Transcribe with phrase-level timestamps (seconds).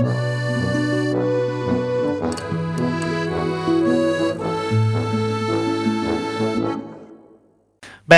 [0.00, 0.27] Bye.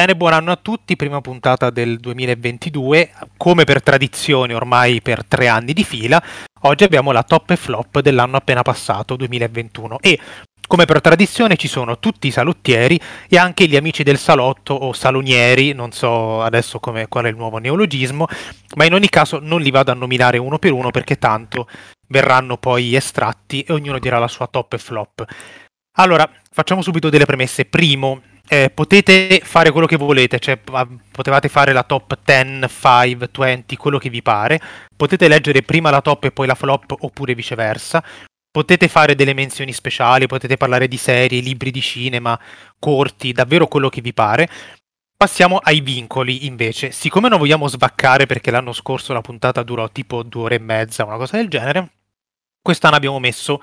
[0.00, 5.46] Bene, buon anno a tutti, prima puntata del 2022, come per tradizione ormai per tre
[5.46, 6.22] anni di fila,
[6.60, 10.18] oggi abbiamo la top e flop dell'anno appena passato, 2021, e
[10.66, 12.98] come per tradizione ci sono tutti i salottieri
[13.28, 17.36] e anche gli amici del salotto o salonieri, non so adesso come, qual è il
[17.36, 18.26] nuovo neologismo,
[18.76, 21.68] ma in ogni caso non li vado a nominare uno per uno perché tanto
[22.08, 25.26] verranno poi estratti e ognuno dirà la sua top e flop.
[25.98, 27.66] Allora, facciamo subito delle premesse.
[27.66, 33.76] Primo, eh, potete fare quello che volete, cioè potevate fare la top 10, 5, 20,
[33.76, 34.60] quello che vi pare.
[34.96, 38.02] Potete leggere prima la top e poi la flop, oppure viceversa.
[38.50, 42.36] Potete fare delle menzioni speciali, potete parlare di serie, libri di cinema,
[42.80, 44.48] corti, davvero quello che vi pare.
[45.16, 46.90] Passiamo ai vincoli invece.
[46.90, 51.04] Siccome non vogliamo svaccare perché l'anno scorso la puntata durò tipo due ore e mezza,
[51.04, 51.92] una cosa del genere,
[52.60, 53.60] quest'anno abbiamo messo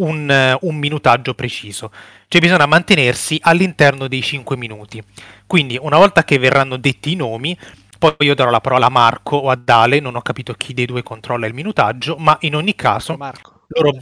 [0.00, 1.90] un, un, minutaggio preciso.
[2.28, 5.02] Cioè bisogna mantenersi all'interno dei 5 minuti.
[5.46, 7.56] Quindi una volta che verranno detti i nomi,
[7.98, 10.86] poi io darò la parola a Marco o a Dale, non ho capito chi dei
[10.86, 13.16] due controlla il minutaggio, ma in ogni caso...
[13.16, 13.64] Marco.
[13.68, 13.92] Loro...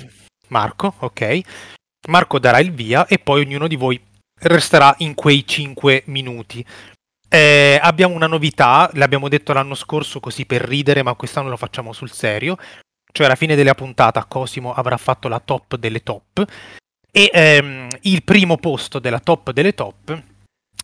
[0.48, 1.40] Marco, ok.
[2.08, 4.00] Marco darà il via e poi ognuno di voi
[4.40, 6.64] resterà in quei 5 minuti.
[7.30, 11.92] Eh, abbiamo una novità, l'abbiamo detto l'anno scorso così per ridere, ma quest'anno lo facciamo
[11.92, 12.56] sul serio
[13.18, 16.44] cioè alla fine della puntata Cosimo avrà fatto la top delle top
[17.10, 20.22] e ehm, il primo posto della top delle top uh,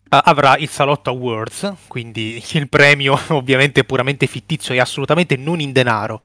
[0.08, 6.24] avrà il Salotto Awards, quindi il premio ovviamente puramente fittizio e assolutamente non in denaro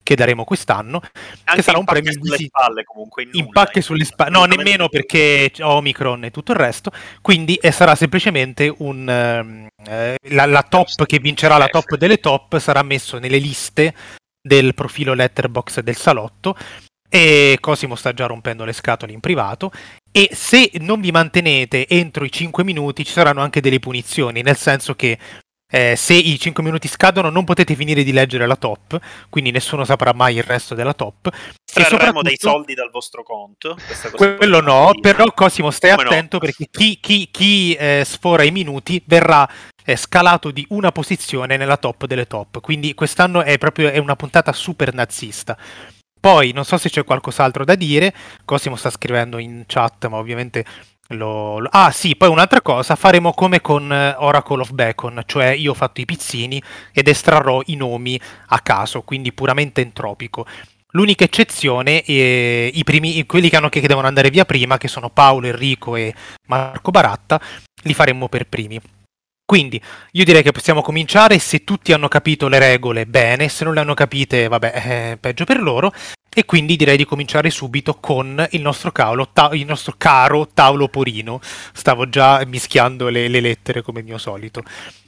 [0.00, 2.44] che daremo quest'anno, Anche che sarà un premio sulle di...
[2.44, 6.92] spalle comunque in, in pacche sulle spalle, no nemmeno perché Omicron e tutto il resto,
[7.20, 12.58] quindi eh, sarà semplicemente un eh, la, la top che vincerà la top delle top
[12.58, 13.92] sarà messo nelle liste
[14.40, 16.56] del profilo letterbox del salotto
[17.08, 19.72] e Cosimo sta già rompendo le scatole in privato
[20.12, 24.56] e se non vi mantenete entro i 5 minuti ci saranno anche delle punizioni, nel
[24.56, 25.18] senso che
[25.70, 29.84] eh, se i 5 minuti scadono non potete finire di leggere la top, quindi nessuno
[29.84, 31.30] saprà mai il resto della top.
[31.84, 33.76] Trarremo dei soldi dal vostro conto.
[34.14, 36.42] Quello no, però Cosimo stai Come attento no?
[36.42, 39.48] perché chi, chi, chi eh, sfora i minuti verrà
[39.84, 44.16] eh, scalato di una posizione nella top delle top, quindi quest'anno è proprio è una
[44.16, 45.56] puntata super nazista.
[46.20, 48.12] Poi non so se c'è qualcos'altro da dire,
[48.44, 50.64] Cosimo sta scrivendo in chat, ma ovviamente
[51.08, 51.68] lo, lo...
[51.70, 55.74] Ah sì, poi un'altra cosa, faremo come con eh, Oracle of Bacon, cioè io ho
[55.74, 56.62] fatto i pizzini
[56.92, 60.44] ed estrarrò i nomi a caso, quindi puramente entropico.
[60.92, 65.10] L'unica eccezione, eh, i primi, quelli che, hanno, che devono andare via prima, che sono
[65.10, 66.14] Paolo, Enrico e
[66.46, 67.40] Marco Baratta,
[67.82, 68.80] li faremmo per primi.
[69.44, 69.80] Quindi
[70.12, 73.80] io direi che possiamo cominciare, se tutti hanno capito le regole bene, se non le
[73.80, 74.72] hanno capite vabbè,
[75.12, 75.92] eh, peggio per loro,
[76.34, 80.88] e quindi direi di cominciare subito con il nostro, cavolo, ta- il nostro caro tavolo
[80.88, 81.40] porino.
[81.72, 84.62] Stavo già mischiando le, le lettere come mio solito.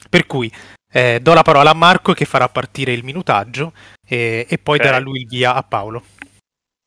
[0.08, 0.50] Per cui
[0.92, 3.72] eh, do la parola a Marco che farà partire il minutaggio
[4.06, 4.90] e, e poi okay.
[4.90, 6.02] darà lui il via a Paolo.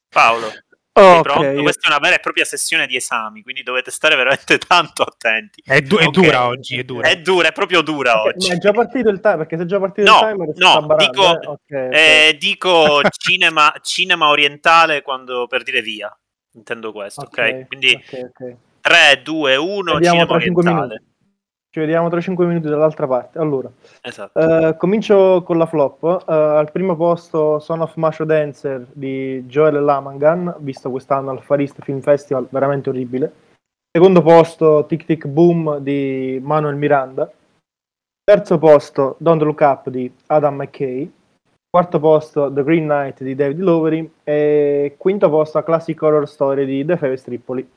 [0.09, 0.51] Paolo.
[0.95, 1.59] Oh, okay.
[1.59, 5.63] Questa è una vera e propria sessione di esami, quindi dovete stare veramente tanto attenti.
[5.65, 6.07] È, du- okay.
[6.07, 7.07] è dura oggi, è dura.
[7.07, 8.47] È dura, è proprio dura okay, oggi.
[8.49, 10.53] Ma è già partito il timer, perché se è già partito no, il timer...
[10.55, 16.15] No, dico, eh, eh, dico cinema, cinema, orientale quando, per dire via.
[16.55, 17.65] Intendo questo, ok?
[17.65, 17.99] Quindi
[18.81, 21.03] 3, 2, 1, cinema orientale.
[21.73, 23.39] Ci vediamo tra 5 minuti dall'altra parte.
[23.39, 23.67] Allora,
[24.03, 24.39] esatto.
[24.39, 26.03] uh, comincio con la flop.
[26.03, 31.61] Uh, al primo posto Son of Macho Dancer di Joel Lamangan, visto quest'anno al Far
[31.61, 33.33] East Film Festival, veramente orribile.
[33.91, 37.27] Secondo posto Tic Tic Boom di Manuel Miranda.
[38.23, 41.11] Terzo posto Don't Look Up di Adam McKay.
[41.71, 44.11] Quarto posto The Green Knight di David Lowery.
[44.23, 47.67] E quinto posto Classic Horror Story di The Fave Tripoli.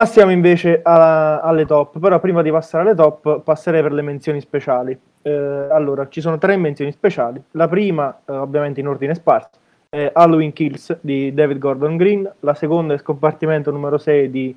[0.00, 4.40] Passiamo invece alla, alle top, però prima di passare alle top passerei per le menzioni
[4.40, 4.96] speciali.
[5.22, 5.32] Eh,
[5.72, 7.42] allora, ci sono tre menzioni speciali.
[7.50, 9.58] La prima, eh, ovviamente in ordine sparso,
[9.88, 14.56] è Halloween Kills di David Gordon Green, la seconda è Scompartimento numero 6 di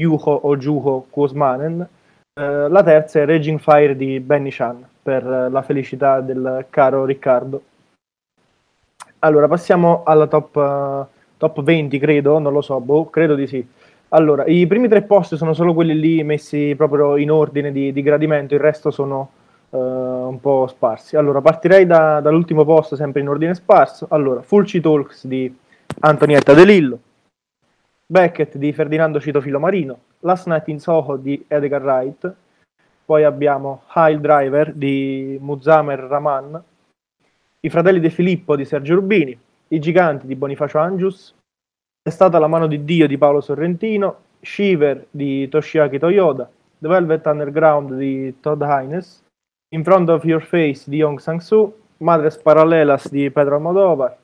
[0.00, 1.80] Yuho o Juho Kuosmanen,
[2.32, 7.04] eh, la terza è Raging Fire di Benny Chan, per eh, la felicità del caro
[7.04, 7.60] Riccardo.
[9.18, 11.06] Allora, passiamo alla top, uh,
[11.38, 13.66] top 20, credo, non lo so, boh, credo di sì.
[14.16, 18.00] Allora, i primi tre posti sono solo quelli lì messi proprio in ordine di, di
[18.00, 19.30] gradimento, il resto sono
[19.68, 21.16] uh, un po' sparsi.
[21.16, 24.06] Allora, partirei da, dall'ultimo posto, sempre in ordine sparso.
[24.08, 25.54] Allora, Fulci Talks di
[26.00, 26.98] Antonietta De Lillo,
[28.06, 32.34] Beckett di Ferdinando Citofilo Marino, Last Night in Soho di Edgar Wright,
[33.04, 36.62] poi abbiamo High Driver di Muzamer Raman,
[37.60, 39.38] I fratelli De Filippo di Sergio Rubini,
[39.68, 41.34] I giganti di Bonifacio Angius,
[42.06, 46.48] È stata la mano di Dio di Paolo Sorrentino, Shiver di Toshiaki Toyoda,
[46.78, 49.24] The Velvet Underground di Todd Hines,
[49.74, 54.16] In Front of Your Face di Yong Sang-soo, Madres Paralelas di Pedro Almodovar,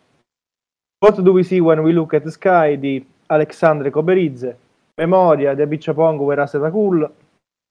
[1.05, 4.57] What Do We See When We Look at the Sky di Alexandre Coberizze,
[4.95, 7.13] Memoria di Abicciapong Weraseta Cool,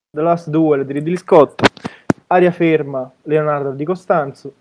[0.09, 1.61] The Last Duel di Ridley Scott,
[2.27, 4.53] Aria Ferma Leonardo Di Costanzo,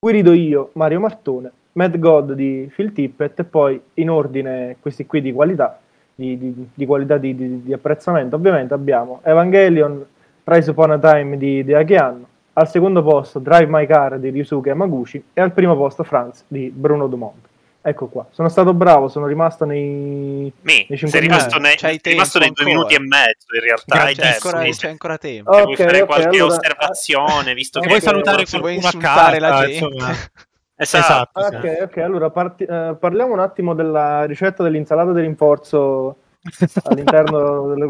[0.00, 5.20] Guido Io Mario Martone, Mad God di Phil Tippett e poi in ordine questi qui
[5.20, 5.78] di qualità
[6.14, 10.04] di, di, di qualità di, di, apprezzamento ovviamente abbiamo Evangelion
[10.44, 14.68] Rise Upon a Time di, di Akean al secondo posto Drive My Car di Ryusuke
[14.68, 17.52] Yamaguchi e al primo posto Franz di Bruno Dumont
[17.86, 22.00] Ecco qua, sono stato bravo, sono rimasto nei, Mi, nei 5 sei rimasto, nei, sei
[22.02, 24.06] rimasto nei due minuti e mezzo in realtà.
[24.06, 25.50] C'è, ancora, c'è ancora tempo.
[25.50, 29.66] Okay, vuoi fare okay, qualche allora, osservazione, visto che vuoi salutare qualcuno a casa, la
[29.66, 30.30] gente.
[30.76, 31.38] Esatto.
[31.38, 31.56] esatto.
[31.56, 36.16] Ok, ok, allora parti, uh, parliamo un attimo della ricetta dell'insalata di rinforzo
[36.84, 37.86] all'interno delle...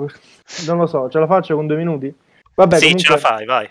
[0.66, 2.14] Non lo so, ce la faccio con due minuti?
[2.54, 3.04] Vabbè, sì, comunque...
[3.04, 3.70] ce la fai, vai.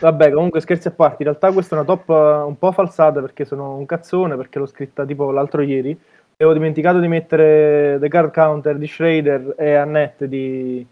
[0.00, 3.20] Vabbè, comunque scherzi a parte, in realtà questa è una top uh, un po' falsata
[3.20, 5.98] perché sono un cazzone, perché l'ho scritta tipo l'altro ieri.
[6.36, 10.84] Avevo dimenticato di mettere The Card Counter di Schrader e Annette di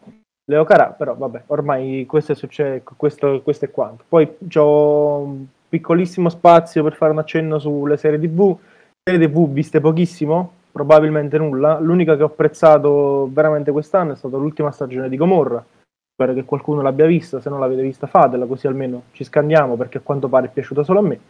[0.44, 4.04] Leo Carà, però vabbè, ormai questo è, succe- questo, questo è quanto.
[4.08, 5.36] Poi ho
[5.72, 8.54] piccolissimo spazio per fare un accenno sulle serie TV.
[9.02, 11.78] Serie TV viste pochissimo, probabilmente nulla.
[11.80, 15.64] L'unica che ho apprezzato veramente quest'anno è stata l'ultima stagione di Gomorra
[16.12, 19.96] spero che qualcuno l'abbia vista, se non l'avete vista fatela, così almeno ci scandiamo perché
[19.96, 21.20] a quanto pare è piaciuta solo a me.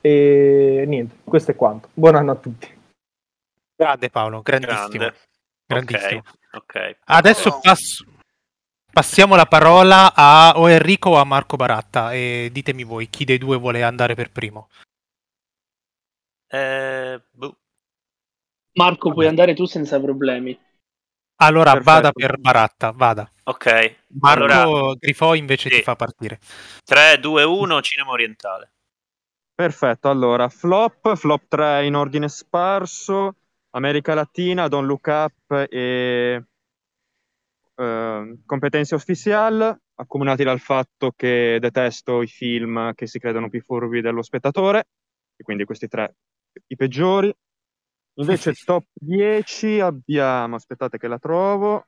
[0.00, 1.88] E niente, questo è quanto.
[1.92, 2.74] Buon anno a tutti.
[3.76, 4.88] Grande Paolo, grandissimo.
[4.88, 5.14] Grande.
[5.66, 6.22] Grandissimo.
[6.50, 6.96] Okay, okay.
[7.04, 8.06] Adesso passo,
[8.92, 13.38] passiamo la parola a o Enrico o a Marco Baratta e ditemi voi chi dei
[13.38, 14.68] due vuole andare per primo.
[16.46, 17.56] Eh, boh.
[18.74, 19.14] Marco, Vabbè.
[19.14, 20.58] puoi andare tu senza problemi.
[21.36, 21.90] Allora Perfetto.
[21.90, 23.30] vada per Baratta, vada.
[23.44, 23.96] Ok.
[24.20, 25.76] Marco allora, Grifo invece sì.
[25.76, 26.38] ti fa partire.
[26.84, 28.72] 3, 2, 1, cinema orientale.
[29.54, 33.36] Perfetto, allora flop, flop 3 in ordine sparso,
[33.70, 36.44] America Latina, Don't Look Up e
[37.74, 44.00] uh, Competenze Official, accomunati dal fatto che detesto i film che si credono più furbi
[44.00, 44.86] dello spettatore,
[45.36, 46.14] e quindi questi tre
[46.66, 47.34] i peggiori.
[48.14, 51.86] Invece top 10 abbiamo, aspettate che la trovo,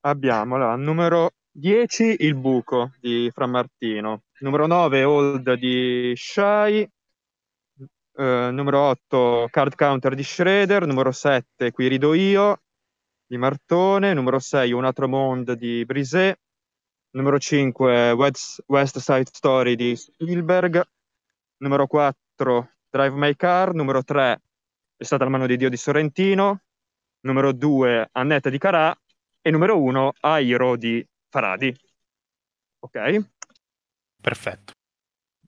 [0.00, 6.88] abbiamo la numero 10 Il buco di Fra Martino, numero 9 Old di Shai,
[8.16, 12.60] eh, numero 8 Card Counter di Shredder, numero 7 Qui rido io
[13.28, 16.40] di Martone, numero 6 Un altro mondo di Brisé,
[17.10, 20.82] numero 5 West, West Side Story di Spielberg,
[21.58, 24.40] numero 4 Drive My Car, numero 3
[24.96, 26.62] È stata la mano di Dio di Sorrentino,
[27.20, 28.98] numero 2 Annette di Carà
[29.42, 31.76] e numero 1 Airo di Faradi.
[32.80, 33.26] Ok?
[34.22, 34.72] Perfetto.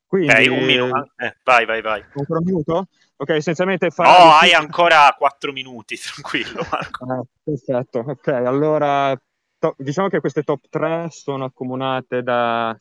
[0.04, 1.12] Quindi, okay, un minuto.
[1.16, 2.04] Eh, vai, vai, vai.
[2.12, 2.88] Ancora un minuto?
[3.20, 4.24] Ok, essenzialmente Faradi...
[4.24, 7.04] No, hai ancora 4 minuti, tranquillo Marco.
[7.04, 8.28] Ah, perfetto, ok.
[8.28, 9.14] Allora,
[9.58, 12.74] to- diciamo che queste top 3 sono accomunate da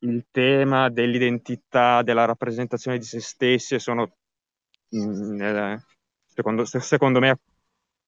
[0.00, 4.12] il tema dell'identità, della rappresentazione di se stessi e sono,
[4.96, 5.84] mm, eh,
[6.26, 7.40] secondo, secondo, me,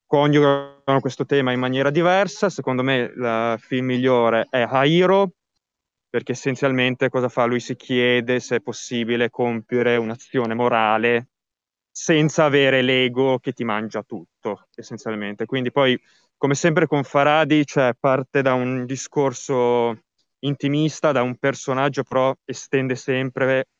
[0.06, 2.50] coniugano questo tema in maniera diversa.
[2.50, 5.32] Secondo me il film migliore è Hairo,
[6.08, 7.46] perché essenzialmente cosa fa?
[7.46, 11.30] Lui si chiede se è possibile compiere un'azione morale
[12.00, 15.46] senza avere l'ego che ti mangia tutto, essenzialmente.
[15.46, 16.00] Quindi poi,
[16.36, 20.04] come sempre con Faradi, cioè, parte da un discorso
[20.40, 23.70] intimista da un personaggio, però estende sempre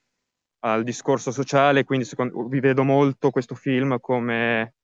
[0.64, 4.74] al discorso sociale, quindi secondo, vi vedo molto questo film come,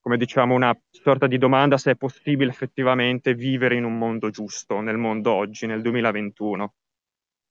[0.00, 4.80] come diciamo una sorta di domanda se è possibile effettivamente vivere in un mondo giusto,
[4.80, 6.74] nel mondo oggi, nel 2021.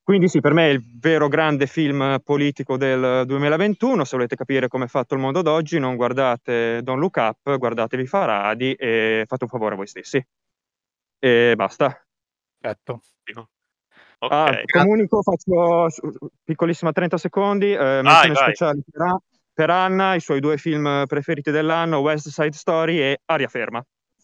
[0.06, 4.68] Quindi sì, per me è il vero grande film politico del 2021, se volete capire
[4.68, 9.46] come è fatto il mondo d'oggi non guardate Don't Look Up, guardatevi Faradi e fate
[9.46, 10.24] un favore a voi stessi.
[11.18, 12.00] E basta.
[12.62, 13.02] Certo.
[14.20, 14.62] Okay.
[14.62, 15.88] Ah, comunico, faccio
[16.44, 19.18] piccolissima 30 secondi, eh, menzione speciale per,
[19.56, 23.84] per, Anna, i suoi due film preferiti dell'anno, West Side Story e Aria Ferma.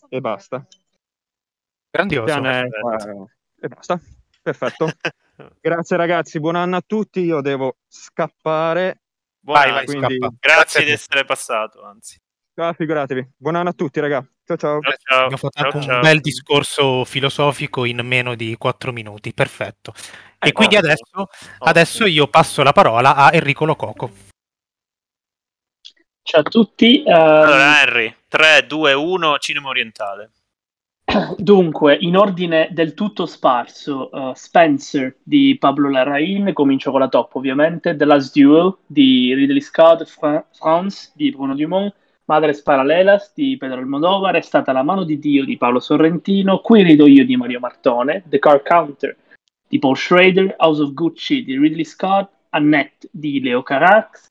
[0.09, 0.63] E basta.
[1.89, 2.43] Grandioso.
[2.43, 2.69] È, eh,
[3.61, 4.00] e basta.
[4.43, 4.85] Perfetto.
[5.60, 9.01] Grazie ragazzi, buon anno a tutti, io devo scappare.
[9.43, 10.17] Vai, vai, quindi...
[10.17, 12.19] Grazie, Grazie di essere passato, anzi.
[12.55, 13.33] Ah, figuratevi.
[13.38, 14.29] Buon anno a tutti, ragazzi.
[14.45, 14.81] Ciao ciao.
[14.81, 15.19] ciao, ciao.
[15.24, 19.93] Abbiamo fatto ciao, un bel discorso filosofico in meno di 4 minuti, perfetto.
[20.38, 20.91] E eh, quindi ottimo.
[20.91, 21.29] adesso,
[21.60, 24.12] adesso io passo la parola a Enrico Lococo.
[26.21, 27.03] Ciao a tutti.
[27.05, 27.13] Um...
[27.13, 30.31] Allora, Henry, 3, 2, 1, cinema orientale.
[31.38, 37.36] Dunque, in ordine del tutto sparso, uh, Spencer di Pablo Larraín, comincio con la top
[37.36, 41.94] ovviamente, The Last Duel di Ridley Scott, Fra- France di Bruno Dumont,
[42.25, 46.84] Madres Paralelas di Pedro Almodovar, È stata la mano di Dio di Paolo Sorrentino, Qui
[46.84, 49.15] rido io di Mario Martone, The Car Counter
[49.68, 54.27] di Paul Schrader, House of Gucci di Ridley Scott, Annette di Leo Carax,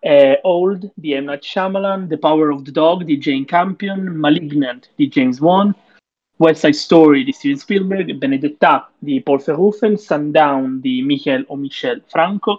[0.00, 1.18] eh, Old di.
[1.20, 5.74] Night Shyamalan, The Power of the Dog di Jane Campion, Malignant di James Wan,
[6.36, 12.02] West Side Story di Steven Spielberg, Benedetta di Paul Verhoeven, Sundown di Michael o Michel
[12.06, 12.58] Franco,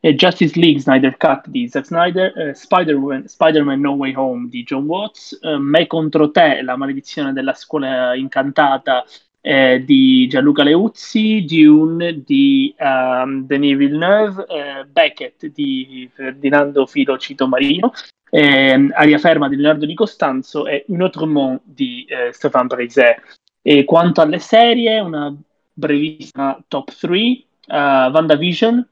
[0.00, 4.64] eh, Justice League Snyder Cut di Zack Snyder, eh, Spider-Man, Spider-Man, No Way Home di
[4.64, 9.04] John Watts, eh, Me contro te, La maledizione della scuola incantata
[9.42, 17.48] eh, di Gianluca Leuzzi, Dune di um, Denis Villeneuve, eh, Beckett di Ferdinando Filo Cito
[17.48, 17.92] Marino,
[18.30, 23.20] eh, Aria Ferma di Leonardo Di Costanzo e Un autre monde di eh, Stéphane Brisé.
[23.60, 25.34] E quanto alle serie, una
[25.72, 28.88] brevissima top 3, uh, WandaVision,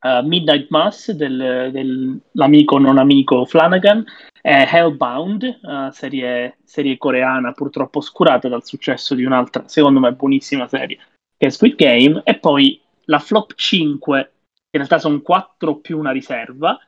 [0.00, 4.04] uh, Midnight Mass del, dell'amico non amico Flanagan,
[4.42, 10.68] eh, Hellbound, uh, serie, serie, coreana purtroppo oscurata dal successo di un'altra, secondo me buonissima
[10.68, 10.98] serie,
[11.36, 15.98] che è Squid Game, e poi la flop 5, che in realtà sono 4 più
[15.98, 16.78] una riserva,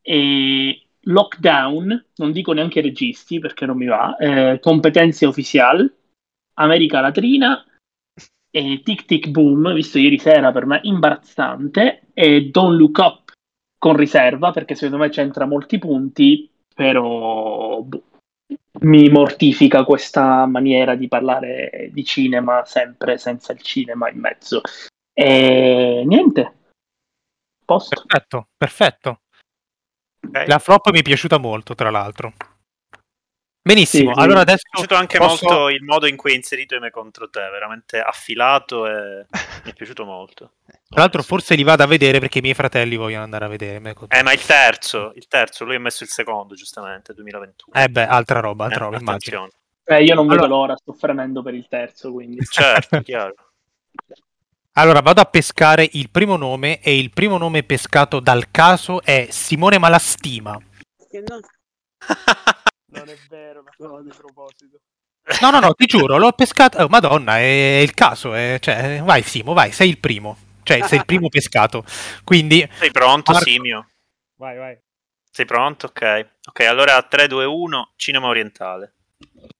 [0.00, 5.92] e Lockdown, non dico neanche registi perché non mi va, eh, Competenze Ufficial,
[6.54, 7.64] America Latrina,
[8.56, 13.32] e Tic Tic Boom, visto ieri sera per me imbarazzante, e Don't Look Up
[13.76, 18.02] con riserva perché secondo me c'entra molti punti, però boh,
[18.82, 24.60] mi mortifica questa maniera di parlare di cinema sempre senza il cinema in mezzo.
[25.12, 26.54] E niente.
[27.64, 28.04] Posto.
[28.06, 29.20] Perfetto, perfetto.
[30.28, 30.46] Okay.
[30.46, 32.32] La flop mi è piaciuta molto, tra l'altro.
[33.66, 34.60] Benissimo, sì, allora adesso...
[34.64, 35.46] Mi è piaciuto anche posso...
[35.46, 39.24] molto il modo in cui hai inserito me contro te, veramente affilato e
[39.64, 40.56] mi è piaciuto molto.
[40.66, 43.78] Tra l'altro forse li vado a vedere perché i miei fratelli vogliono andare a vedere
[43.78, 47.82] me contro Eh, ma il terzo, il terzo, lui ha messo il secondo, giustamente, 2021.
[47.82, 49.48] Eh beh, altra roba, altra eh, roba, immagino.
[49.82, 50.42] Eh, io non allora...
[50.42, 52.44] vedo l'ora, sto fremendo per il terzo, quindi...
[52.44, 53.34] Certo, chiaro.
[54.72, 59.28] Allora, vado a pescare il primo nome e il primo nome pescato dal caso è
[59.30, 60.60] Simone Malastima.
[61.10, 61.40] Che non...
[62.94, 64.80] Non è vero, ma no, di proposito.
[65.40, 66.82] No, no, no, ti giuro, l'ho pescato.
[66.82, 68.34] Oh, Madonna, è il caso.
[68.34, 68.58] È...
[68.60, 70.36] Cioè, vai, Simo, vai, sei il primo.
[70.62, 71.84] Cioè, sei il primo pescato.
[72.24, 72.66] Quindi.
[72.74, 73.48] Sei pronto, Marco...
[73.48, 73.88] Simio?
[74.36, 74.78] Vai, vai.
[75.30, 75.86] Sei pronto?
[75.86, 76.28] Ok.
[76.48, 78.94] Ok, allora 3, 2, 1, cinema orientale.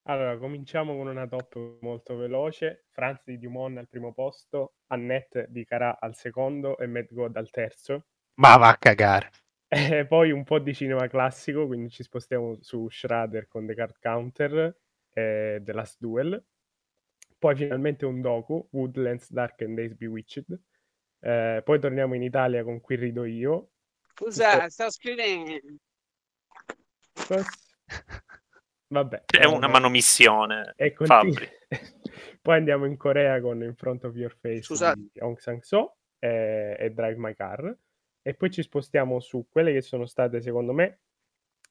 [0.04, 2.86] Allora, cominciamo con una top molto veloce.
[2.92, 7.50] Franz di Dumont al primo posto, Annette di Carà al secondo e Mad God al
[7.50, 8.04] terzo.
[8.34, 9.30] Ma va a cagare.
[9.76, 13.96] E poi un po' di cinema classico, quindi ci spostiamo su Schrader con The Card
[14.00, 14.76] Counter
[15.12, 16.40] e The Last Duel.
[17.36, 20.60] Poi finalmente un docu, Woodlands Dark and Days Bewitched.
[21.18, 23.70] Eh, poi torniamo in Italia con Qui rido io.
[24.14, 25.58] Scusa, sto scrivendo.
[28.86, 29.24] Vabbè.
[29.26, 30.72] È una manomissione.
[30.76, 31.50] E continu-
[32.40, 35.00] poi andiamo in Corea con In Front of Your Face Scusate.
[35.12, 37.76] di Aung San Soo e, e Drive My Car
[38.26, 41.00] e poi ci spostiamo su quelle che sono state, secondo me,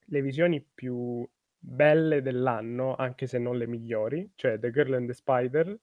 [0.05, 5.13] le visioni più belle dell'anno, anche se non le migliori, cioè The Girl and the
[5.13, 5.75] Spider,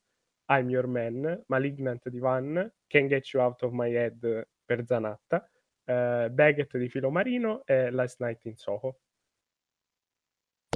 [0.47, 5.50] I'm Your Man, Malignant di Van, Can't Get You Out of My Head per Zanatta,
[5.87, 9.00] uh, Baguette di Filo Marino e Last Night in Soho.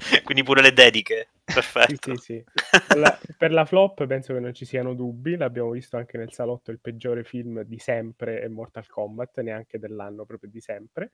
[0.25, 1.29] Quindi pure le dediche.
[1.45, 2.17] Perfetto.
[2.17, 2.45] sì, sì, sì.
[2.87, 5.37] Per, la, per la flop penso che non ci siano dubbi.
[5.37, 6.71] L'abbiamo visto anche nel salotto.
[6.71, 11.13] Il peggiore film di sempre è Mortal Kombat, neanche dell'anno, proprio di sempre.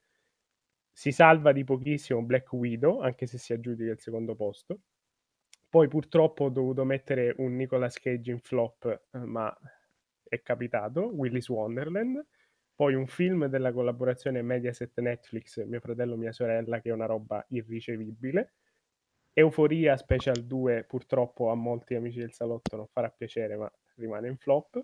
[0.93, 4.81] Si salva di pochissimo Black Widow, anche se si aggiudica il secondo posto.
[5.69, 9.57] Poi purtroppo ho dovuto mettere un Nicolas Cage in flop, ma
[10.25, 12.25] è capitato, Willis Wonderland.
[12.75, 18.55] Poi un film della collaborazione Mediaset-Netflix, Mio fratello, mia sorella, che è una roba irricevibile.
[19.33, 24.37] Euforia Special 2 purtroppo a molti amici del salotto non farà piacere, ma rimane in
[24.37, 24.81] flop.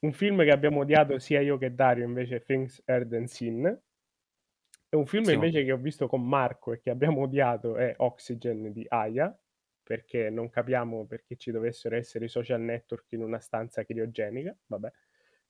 [0.00, 3.64] Un film che abbiamo odiato sia io che Dario invece Things Heard and Seen.
[4.88, 5.32] E un film sì.
[5.34, 9.36] invece che ho visto con Marco e che abbiamo odiato è Oxygen di Aya,
[9.82, 14.56] perché non capiamo perché ci dovessero essere i social network in una stanza criogenica.
[14.66, 14.92] Vabbè.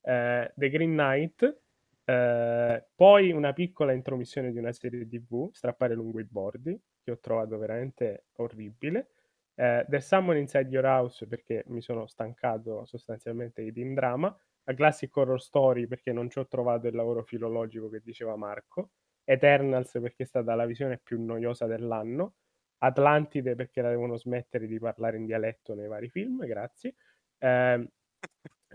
[0.00, 1.62] Uh, The Green Knight,
[2.06, 7.18] Eh, poi una piccola intromissione di una serie TV, Strappare lungo i bordi, che ho
[7.20, 9.10] trovato veramente orribile.
[9.54, 14.36] Eh, The Someone Inside Your House perché mi sono stancato sostanzialmente di Team Drama.
[14.66, 18.90] A Classic Horror Story perché non ci ho trovato il lavoro filologico che diceva Marco.
[19.22, 22.36] Eternals perché è stata la visione più noiosa dell'anno.
[22.78, 26.94] Atlantide perché la devono smettere di parlare in dialetto nei vari film, grazie.
[27.38, 27.88] Eh,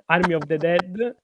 [0.06, 1.18] Army of the Dead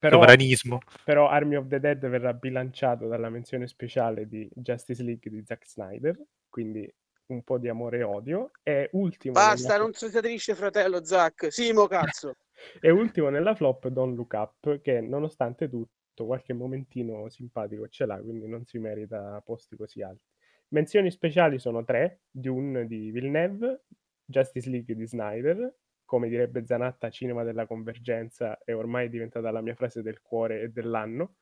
[0.00, 0.78] però, Sovranismo.
[1.04, 5.66] Però Army of the Dead verrà bilanciato dalla menzione speciale di Justice League di Zack
[5.68, 6.18] Snyder,
[6.50, 6.92] quindi
[7.26, 8.50] un po' di amore e odio.
[8.62, 9.32] E ultimo...
[9.32, 9.84] Basta, nella...
[9.84, 11.50] non si triste fratello Zack.
[11.52, 12.36] Simo, cazzo.
[12.80, 18.20] e ultimo nella flop Don't Look Up, che nonostante tutto qualche momentino simpatico ce l'ha,
[18.20, 20.28] quindi non si merita posti così alti.
[20.68, 23.84] Menzioni speciali sono tre, Dune di Villeneuve,
[24.24, 25.74] Justice League di Snyder
[26.10, 30.68] come direbbe Zanatta, cinema della convergenza è ormai diventata la mia frase del cuore e
[30.70, 31.36] dell'anno.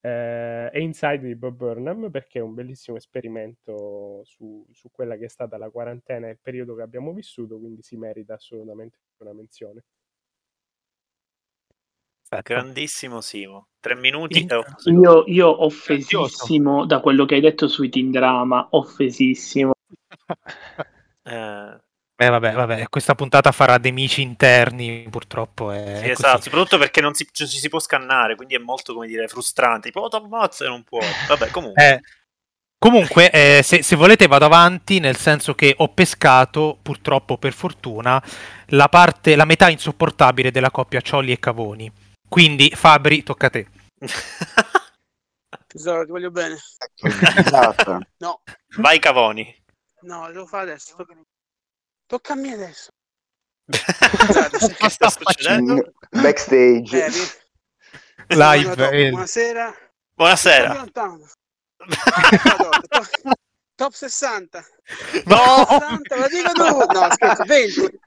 [0.00, 5.24] Eh, e Inside di Bob Burnham perché è un bellissimo esperimento su, su, quella che
[5.24, 9.32] è stata la quarantena e il periodo che abbiamo vissuto, quindi si merita assolutamente una
[9.32, 9.84] menzione.
[12.42, 14.46] Grandissimo Simo, tre minuti.
[14.84, 19.72] Io, io offesissimo da quello che hai detto sui Teen Drama, offesissimo.
[21.24, 21.80] eh,
[22.20, 25.70] eh vabbè, vabbè, questa puntata farà dei mici interni, purtroppo.
[25.70, 28.92] È, sì, esatto, soprattutto perché non, si, non ci si può scannare, quindi è molto,
[28.92, 29.90] come dire, frustrante.
[29.90, 30.98] Tipo, oh, t'ammazza e non può.
[31.28, 31.88] Vabbè, comunque.
[31.88, 32.00] Eh,
[32.76, 38.20] comunque, eh, se, se, volete vado avanti, nel senso che ho pescato, purtroppo per fortuna,
[38.70, 41.88] la, parte, la metà insopportabile della coppia Ciolli e Cavoni.
[42.28, 43.68] Quindi, Fabri, tocca a te.
[45.68, 46.58] Tesoro, ti voglio bene.
[48.18, 48.40] no.
[48.78, 49.54] Vai Cavoni.
[50.00, 50.96] No, devo fare adesso.
[52.08, 52.90] Tocca a me adesso.
[53.68, 55.92] che sta succedendo?
[56.08, 57.04] Backstage.
[58.28, 58.74] Eh, Live.
[58.74, 59.10] Top, eh.
[59.10, 59.74] buonasera.
[60.14, 60.86] Buonasera.
[63.74, 64.66] top, 60.
[65.26, 65.66] No!
[65.68, 66.62] 60, lo dico tu.
[66.62, 68.00] No, scherzo, 20.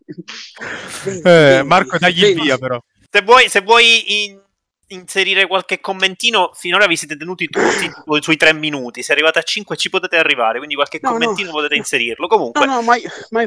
[1.04, 2.42] 20, eh, Marco, dagli 20.
[2.42, 2.84] via però.
[3.08, 4.42] Se vuoi, se vuoi in,
[4.88, 7.88] inserire qualche commentino, finora vi siete tenuti tutti
[8.20, 9.04] sui tre minuti.
[9.04, 11.58] Se arrivate a 5 ci potete arrivare, quindi qualche no, commentino no.
[11.58, 12.26] potete inserirlo.
[12.26, 12.66] Comunque.
[12.66, 12.96] No, no, ma,
[13.30, 13.46] ma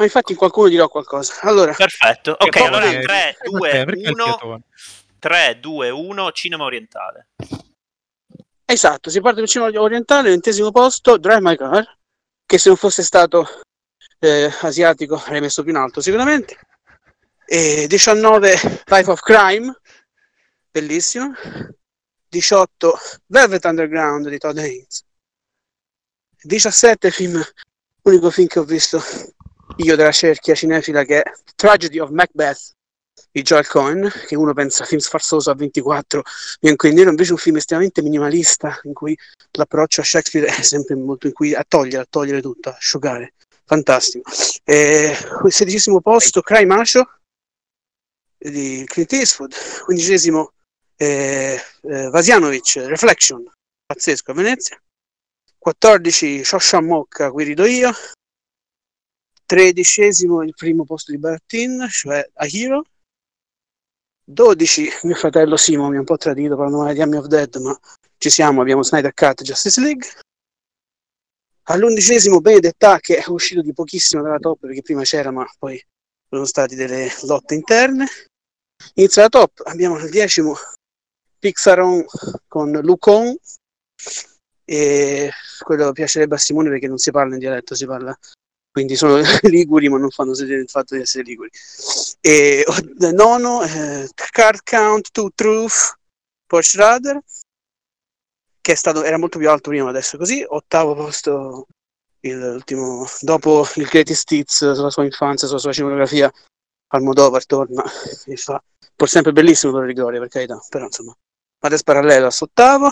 [0.00, 1.40] ma infatti qualcuno dirà qualcosa.
[1.42, 2.34] Allora, Perfetto.
[2.38, 4.62] Ok, allora 3, 2, 1.
[5.18, 7.28] 3, 2, 1, cinema orientale.
[8.64, 11.98] Esatto, si parte dal cinema orientale, ventesimo posto, Drive My Car,
[12.46, 13.46] che se non fosse stato
[14.20, 16.56] eh, asiatico avrei messo più in alto sicuramente.
[17.44, 19.80] E 19, Life of Crime,
[20.70, 21.34] bellissimo.
[22.26, 25.04] 18, Velvet Underground di Todd Haynes.
[26.40, 27.42] 17, film,
[28.02, 29.02] unico film che ho visto
[29.76, 32.74] io della cerchia cinefila che è Tragedy of Macbeth
[33.32, 36.22] di Joel Cohen, che uno pensa film sfarzoso a 24
[36.60, 39.16] bianco e nero, invece un film estremamente minimalista in cui
[39.52, 43.34] l'approccio a Shakespeare è sempre molto in cui a togliere, a togliere tutto, a asciugare.
[43.64, 44.28] Fantastico.
[44.64, 47.20] Il sedicesimo posto, Cry Macho
[48.36, 49.54] di Clint Eastwood,
[49.84, 50.52] quindicesimo
[50.96, 53.48] eh, eh, Vasianovic, Reflection,
[53.86, 54.82] pazzesco a Venezia.
[55.56, 57.92] 14 Shoshan Mocca, qui rido io,
[59.50, 62.84] tredicesimo il primo posto di Baratin, cioè A Hero.
[64.22, 67.56] 12 mio fratello Simo mi ha un po' tradito parlando male di Army of Dead,
[67.56, 67.76] ma
[68.16, 70.06] ci siamo, abbiamo Snyder Cut Justice League.
[71.64, 75.84] All'undicesimo Benedetta che è uscito di pochissimo dalla top perché prima c'era, ma poi
[76.28, 78.06] sono state delle lotte interne.
[78.94, 80.54] Inizia la top, abbiamo il decimo
[81.40, 82.04] Pixaron
[82.46, 83.36] con Lucon
[84.64, 85.30] e
[85.64, 88.16] quello piacerebbe a Simone perché non si parla in dialetto, si parla
[88.80, 91.50] quindi sono liguri ma non fanno sedere il fatto di essere liguri.
[92.20, 92.64] E
[93.12, 95.98] nono, eh, Card Count to Truth,
[96.46, 97.20] Porsche Radar,
[98.60, 100.44] che stato, era molto più alto prima, adesso così.
[100.46, 101.66] Ottavo posto,
[102.20, 106.32] l'ultimo, dopo il Greatest Hits sulla sua infanzia, sulla sua cinematografia,
[106.92, 107.84] Almodovar torna
[108.26, 108.62] e fa,
[108.96, 111.14] pur sempre bellissimo per Rigore, per carità, però insomma,
[111.60, 112.90] Mades Parallelas ottavo,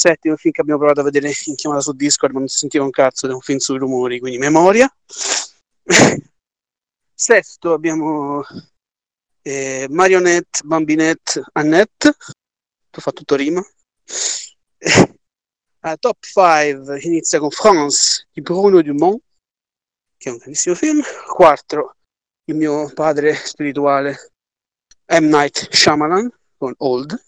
[0.00, 2.84] settimo film che abbiamo provato a vedere in chiamata su Discord, ma non si sentiva
[2.84, 4.90] un cazzo, è un film sui rumori, quindi memoria.
[7.14, 8.42] Sesto abbiamo
[9.42, 13.60] eh, Marionette, Bambinette, Annette, ho fatto tutto rima.
[15.82, 19.20] Uh, top 5 inizia con France di Bruno Dumont,
[20.16, 21.02] che è un grandissimo film.
[21.26, 21.96] Quarto,
[22.44, 24.32] il mio padre spirituale
[25.08, 25.26] M.
[25.28, 27.22] Night Shyamalan con Old.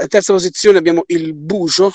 [0.00, 1.92] Eh, terza posizione abbiamo Il Bucio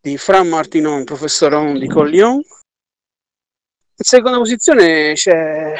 [0.00, 2.34] di Fran Martinon, professor On di Collion.
[2.34, 5.76] In seconda posizione c'è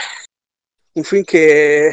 [0.92, 1.88] un film che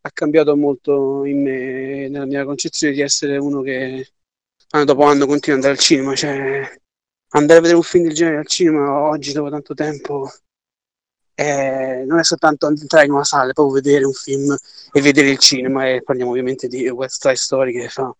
[0.00, 4.12] ha cambiato molto in me, nella mia concezione di essere uno che
[4.68, 6.14] anno dopo anno continua ad andare al cinema.
[6.14, 6.78] Cioè,
[7.30, 10.30] andare a vedere un film del genere al cinema oggi, dopo tanto tempo,
[11.36, 14.56] è, non è soltanto entrare in una sala, proprio vedere un film
[14.92, 15.88] e vedere il cinema.
[15.88, 18.12] E parliamo ovviamente di West Side Story che fa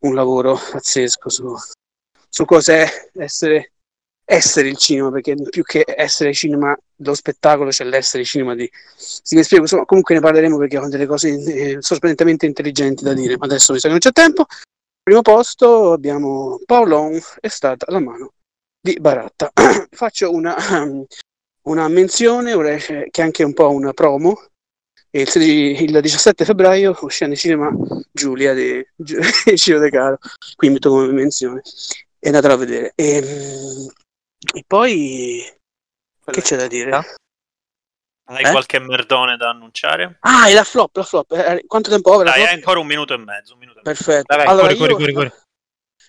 [0.00, 1.54] un lavoro pazzesco su,
[2.28, 3.70] su cos'è essere
[4.28, 8.68] essere il cinema, perché più che essere cinema lo spettacolo c'è l'essere cinema di...
[9.30, 13.36] Mi spiego, insomma, comunque ne parleremo perché ho delle cose eh, sorprendentemente intelligenti da dire,
[13.36, 14.46] ma adesso mi sa che non c'è tempo.
[15.00, 18.32] Primo posto abbiamo Paolon, è stata la mano
[18.80, 19.52] di Baratta.
[19.90, 20.56] Faccio una,
[21.66, 24.46] una menzione che è anche un po' una promo.
[25.10, 27.70] Il, 16, il 17 febbraio uscì nel cinema
[28.12, 28.84] Giulia di
[29.56, 30.18] Ciro De Caro,
[30.56, 31.62] qui metto come menzione,
[32.18, 32.92] e andatela a vedere.
[32.94, 33.88] E, ehm,
[34.54, 35.42] e poi
[36.32, 37.14] che c'è da dire?
[38.28, 38.50] Hai eh?
[38.50, 40.18] qualche merdone da annunciare?
[40.20, 41.32] Ah, è la flop, la flop.
[41.32, 42.22] Eh, quanto tempo ho?
[42.22, 43.56] Dai, hai ancora un minuto e mezzo.
[43.56, 44.36] Minuto Perfetto.
[44.36, 45.32] Dai, allora, corri, io, corri, corri,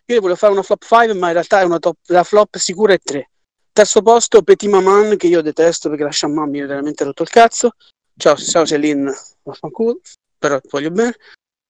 [0.06, 2.94] io volevo fare una flop 5, ma in realtà è una top, la flop sicura
[2.94, 3.30] è 3.
[3.78, 7.30] Terzo posto, Petit Maman, che io detesto perché la Shaman mi ha veramente rotto il
[7.30, 7.74] cazzo.
[8.18, 9.14] Ciao, ciao Celine,
[9.44, 10.00] vaffanculo,
[10.36, 11.16] però ti voglio bene.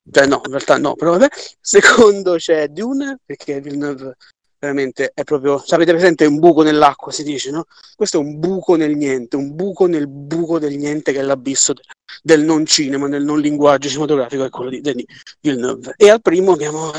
[0.09, 1.27] Cioè, no, in realtà no, però vabbè.
[1.59, 4.15] Secondo c'è Dune, perché Villeneuve
[4.57, 7.65] veramente è proprio, sapete presente un buco nell'acqua si dice, no?
[7.93, 11.73] Questo è un buco nel niente, un buco nel buco del niente che è l'abisso
[11.73, 11.83] del,
[12.23, 15.07] del non cinema, del non linguaggio cinematografico, è quello di Denis
[15.41, 15.95] Villeneuve.
[15.97, 16.89] E al primo abbiamo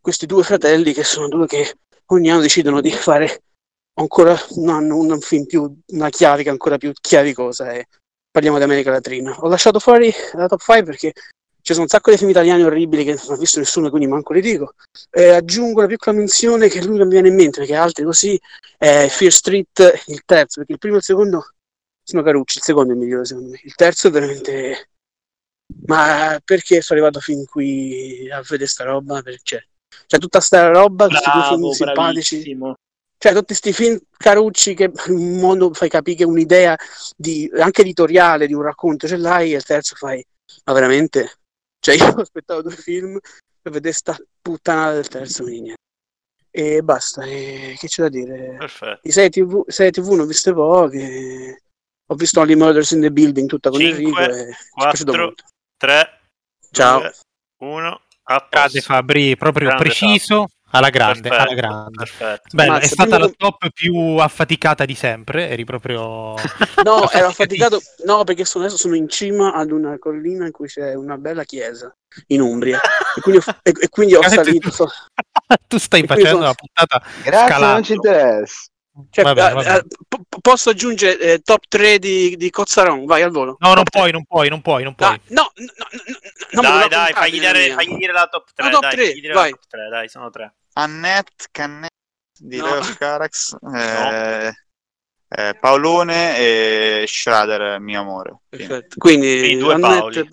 [0.00, 3.42] questi due fratelli che sono due che ogni anno decidono di fare
[3.94, 7.86] ancora un anno, un film più, una chiavica ancora più chiavicosa e
[8.30, 9.36] parliamo di America Latina.
[9.38, 11.12] Ho lasciato fuori la top 5 perché
[11.64, 14.34] ci sono un sacco di film italiani orribili che non ho visto nessuno, quindi manco
[14.34, 14.74] li dico.
[15.10, 18.38] Eh, aggiungo una piccola menzione che lui non mi viene in mente, perché altri così,
[18.76, 21.54] è Fear Street, il terzo, perché il primo e il secondo
[22.02, 23.60] sono carucci, il secondo è il migliore secondo me.
[23.62, 24.90] Il terzo è veramente...
[25.86, 29.22] Ma perché sono arrivato fin qui a vedere sta roba?
[29.22, 29.68] Perché
[30.06, 32.58] cioè, tutta sta roba, questi due film simpatici.
[33.24, 36.76] Cioè, tutti questi film carucci che in modo fai capire che un'idea
[37.16, 40.22] di, anche editoriale di un racconto ce l'hai, e il terzo fai,
[40.66, 41.38] ma veramente
[41.80, 43.18] cioè io aspettavo due film
[43.62, 45.76] per vedere sta puttana del terzo niente.
[46.50, 48.56] E basta, e che c'è da dire?
[48.58, 49.08] Perfetto.
[49.08, 51.62] I 6 TV, 6 TV ne ho viste poche.
[52.08, 55.34] Ho visto Only Murders in the Building tutta con 5, Enrico e 4,
[55.78, 56.20] 3,
[56.72, 57.10] Ciao.
[57.56, 58.00] 1.
[58.50, 60.40] Grazie Fabri, proprio Grande preciso.
[60.40, 60.63] Fatto.
[60.74, 61.96] Alla grande, perfetto, alla grande.
[61.96, 62.48] Perfetto.
[62.52, 66.34] Beh, è stata la top più affaticata di sempre, eri proprio...
[66.84, 70.66] No, ero affaticato, no, perché sono, adesso sono in cima ad una collina in cui
[70.66, 71.94] c'è una bella chiesa,
[72.28, 72.80] in Umbria,
[73.16, 74.70] e quindi ho, e, e quindi ho salito...
[74.70, 74.88] So...
[75.68, 76.44] tu stai facendo sono...
[76.44, 77.72] una puntata Grazie, scalando.
[77.72, 78.68] non ci interessa.
[79.10, 79.82] Cioè, vabbè, eh, vabbè.
[80.08, 83.04] P- posso aggiungere eh, top 3 di, di Cozzaron?
[83.06, 83.56] Vai al volo.
[83.58, 85.20] No, non puoi, non puoi, non puoi, non puoi.
[85.28, 88.64] no, no, no, no, dai, dai, fagli, dare, fagli dire la top 3.
[88.64, 89.50] No, top 3, dai, vai.
[89.50, 90.54] Top 3, dai, sono 3.
[90.74, 91.90] Annette, Cannet
[92.38, 92.66] di no.
[92.66, 94.52] Leo Carax, eh,
[95.28, 98.38] eh, Paolone e Schrader, mio amore.
[98.48, 98.96] Perfetto.
[98.98, 100.28] Quindi, I due Annette...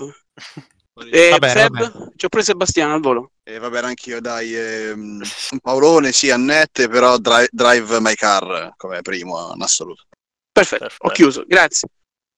[1.10, 2.12] E vabbè, Seb, vabbè.
[2.16, 3.32] ci ho preso Sebastiano al volo.
[3.44, 4.54] E va bene anch'io, dai.
[4.54, 5.22] Ehm,
[5.62, 10.04] Paolone, sì, Annette, però drive, drive My Car come primo in assoluto.
[10.52, 11.08] Perfetto, Perfetto.
[11.08, 11.88] ho chiuso, grazie.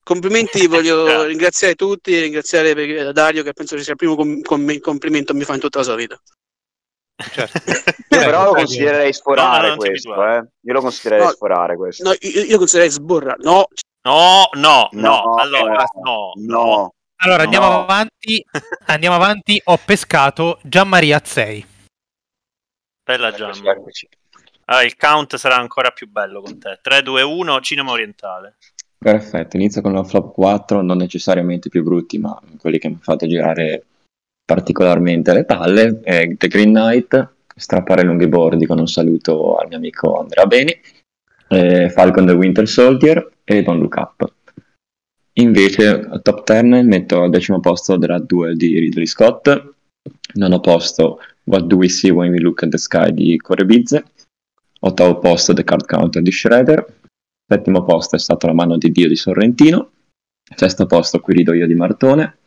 [0.04, 5.34] Complimenti, voglio ringraziare tutti, ringraziare Dario che penso che sia il primo com- com- complimento
[5.34, 6.22] che mi fa in tutta la sua vita.
[7.34, 7.60] Certo.
[8.08, 10.48] però lo considererei sforare no, questo, eh.
[10.62, 12.04] Io lo considererei no, sforare questo.
[12.04, 13.38] No, io, io considererei sborrare.
[13.42, 13.66] No.
[14.06, 16.94] No, no, no, allora, no, no.
[17.24, 17.84] Allora andiamo no.
[17.84, 18.46] avanti.
[18.88, 19.62] Andiamo avanti.
[19.66, 21.66] Ho pescato Gianmaria 6.
[23.06, 23.54] Bella Gian.
[24.66, 26.80] Ah, il count sarà ancora più bello con te.
[26.82, 28.58] 3, 2, 1, cinema orientale.
[28.98, 33.28] Perfetto, inizio con la flop 4, non necessariamente più brutti, ma quelli che mi fate
[33.28, 33.86] girare
[34.46, 36.02] particolarmente le palle.
[36.04, 40.76] Eh, The Green Knight, strappare lunghi bordi con un saluto al mio amico Andrea Beni,
[41.50, 44.34] eh, Falcon the Winter Soldier e Don't Look Up.
[45.38, 49.74] Invece al top 10 metto al decimo posto della 2 di Ridley Scott,
[50.36, 54.06] nono posto What Do We See When We Look at the Sky di Corebizze,
[54.82, 56.86] ottavo posto The Card Counter di Shredder,
[57.48, 59.92] settimo posto è stato La mano di Dio di Sorrentino,
[60.56, 62.38] sesto posto Qui rido io di Martone,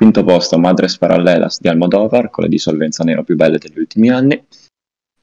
[0.00, 4.42] quinto posto Madres Parallelas di Almodovar con le dissolvenza nero più belle degli ultimi anni,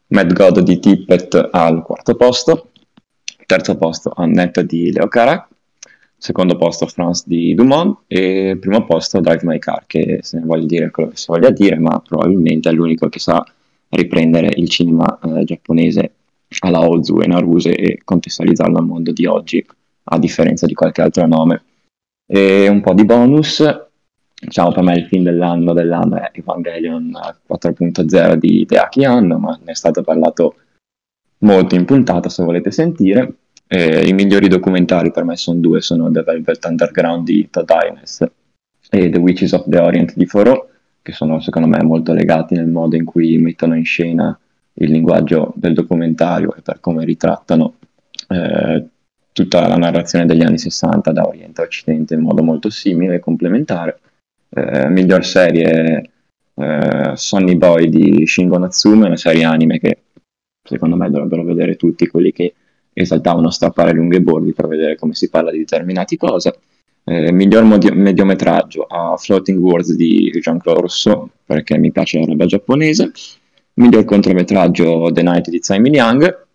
[0.09, 2.69] Mad God di Tippett al quarto posto,
[3.47, 5.47] terzo posto Annette di Leo Carac,
[6.15, 8.01] secondo posto France di Dumont.
[8.05, 11.49] E primo posto Drive My Car che se ne voglia dire quello che si voglia
[11.49, 13.43] dire ma probabilmente è l'unico che sa
[13.89, 16.11] riprendere il cinema eh, giapponese
[16.59, 19.65] alla Ozu e Naruse e contestualizzarlo al mondo di oggi
[20.03, 21.63] a differenza di qualche altro nome.
[22.27, 23.85] E un po' di bonus
[24.39, 27.11] diciamo per me il film dell'anno dell'anno è Evangelion
[27.49, 30.55] 4.0 di Deaki Anno, ma ne è stato parlato
[31.39, 33.33] molto in puntata se volete sentire.
[33.67, 38.25] Eh, I migliori documentari per me sono due, sono The Velvet Underground di Todd Ines
[38.89, 40.69] e The Witches of the Orient di Foro,
[41.01, 44.37] che sono secondo me molto legati nel modo in cui mettono in scena
[44.79, 47.75] il linguaggio del documentario e per come ritrattano
[48.29, 48.85] eh,
[49.31, 53.19] tutta la narrazione degli anni 60 da Oriente a Occidente in modo molto simile e
[53.19, 53.99] complementare.
[54.57, 56.09] Eh, miglior serie
[56.55, 59.99] eh, Sonny Boy di Shingo Natsume, una serie anime che
[60.63, 62.55] secondo me dovrebbero vedere tutti quelli che
[62.91, 66.57] esaltavano strappare lunghe bordi per vedere come si parla di determinate cose.
[67.03, 72.45] Eh, miglior modi- mediometraggio a Floating Words di Jean-Claude Rousseau perché mi piace la roba
[72.47, 73.11] giapponese
[73.75, 76.45] miglior contrometraggio The Night di Tsai Yang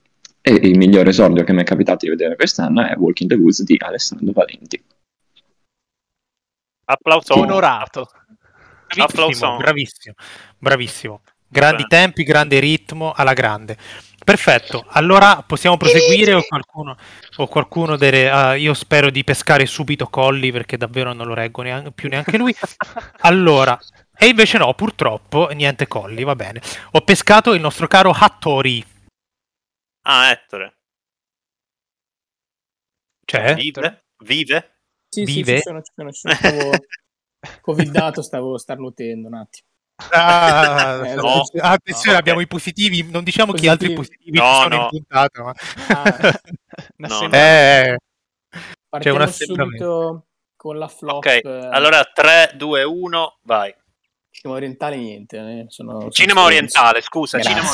[0.41, 3.63] e il miglior esordio che mi è capitato di vedere quest'anno è Walking the Woods
[3.63, 4.83] di Alessandro Valenti.
[6.93, 8.11] Applauso onorato.
[8.95, 10.15] Bravissimo, bravissimo,
[10.59, 11.23] bravissimo.
[11.49, 12.03] Grandi Bene.
[12.03, 13.77] tempi, grande ritmo, alla grande.
[14.23, 16.97] Perfetto, allora possiamo proseguire o qualcuno,
[17.37, 18.31] o qualcuno delle...
[18.31, 22.37] Uh, io spero di pescare subito Colli perché davvero non lo reggo neanche, più neanche
[22.37, 22.55] lui.
[23.25, 23.79] Allora,
[24.17, 26.61] e invece no, purtroppo, niente Colli, va bene.
[26.93, 28.85] Ho pescato il nostro caro Hattori.
[30.03, 30.77] Ah, Ettore.
[33.25, 33.55] C'è?
[33.55, 34.05] Vive?
[34.25, 34.82] Vive?
[35.13, 35.57] Sì, Vive?
[35.57, 36.35] sì, ci sono, ci sono, ci sono.
[36.35, 36.71] Stavo
[37.61, 39.67] covidato, stavo starnutendo un attimo.
[40.11, 42.45] Ah, eh, no, attenzione, no, abbiamo okay.
[42.45, 43.77] i positivi, non diciamo positivi.
[43.77, 44.83] chi altri positivi no, sono no.
[44.83, 45.43] in puntata.
[45.43, 45.53] Ma...
[45.89, 46.41] Ah,
[46.97, 47.97] no, eh,
[48.89, 51.17] Partiamo C'è subito con la flop.
[51.17, 53.75] Ok, allora 3, 2, 1, vai.
[54.31, 55.37] Cinema orientale niente.
[55.37, 55.67] Eh.
[55.69, 57.39] Sono, cinema sono orientale, scusa.
[57.39, 57.69] Cinema...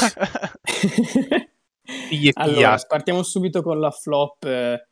[2.34, 4.87] allora, partiamo subito con la flop eh,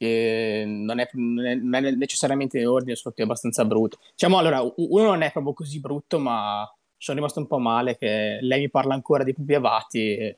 [0.00, 3.98] che non è, non è, è necessariamente in ordine, sono tutti abbastanza brutto.
[4.12, 8.38] Diciamo, allora, uno non è proprio così brutto, ma sono rimasto un po' male che
[8.40, 10.36] lei mi parla ancora di pupi avati.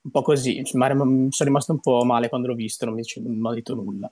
[0.00, 3.54] Un po' così, ma sono rimasto un po' male quando l'ho visto, non mi, ha
[3.54, 4.10] detto nulla.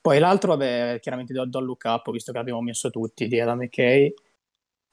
[0.00, 4.12] Poi l'altro, vabbè, chiaramente Don't Look Up, visto che l'abbiamo messo tutti, di Adam McKay.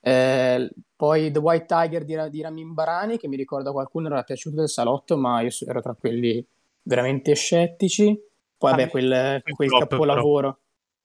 [0.01, 4.57] Eh, poi The White Tiger di, di Ramin Barani, che mi ricorda qualcuno era piaciuto
[4.57, 6.45] del salotto, ma io ero tra quelli
[6.83, 8.31] veramente scettici.
[8.63, 10.59] Poi, vabbè, quel, quel flop, capolavoro.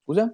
[0.05, 0.33] Scusa?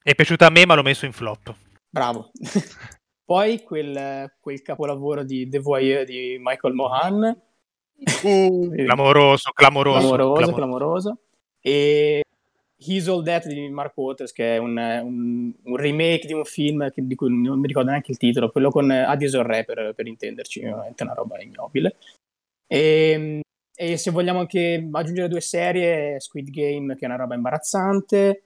[0.00, 1.52] È piaciuto a me, ma l'ho messo in flop.
[1.90, 2.30] Bravo.
[3.24, 7.42] Poi quel, quel, capolavoro di The Voyeur di Michael Mohan.
[8.22, 11.18] Uh, clamoroso, clamoroso, clamoroso, clamoroso.
[11.60, 12.22] E
[12.76, 16.88] He's All That di Mark Waters, che è un, un, un remake di un film
[16.92, 20.06] che, di cui non mi ricordo neanche il titolo, quello con Addison Re per, per
[20.06, 21.96] intenderci, veramente una roba ignobile.
[22.68, 23.40] E, ehm,
[23.80, 28.42] e, se vogliamo anche aggiungere due serie, Squid Game, che è una roba imbarazzante,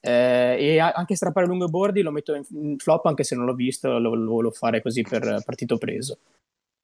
[0.00, 3.98] eh, e anche strappare lungo bordi lo metto in flop anche se non l'ho visto,
[3.98, 6.18] lo, volevo fare così per partito preso.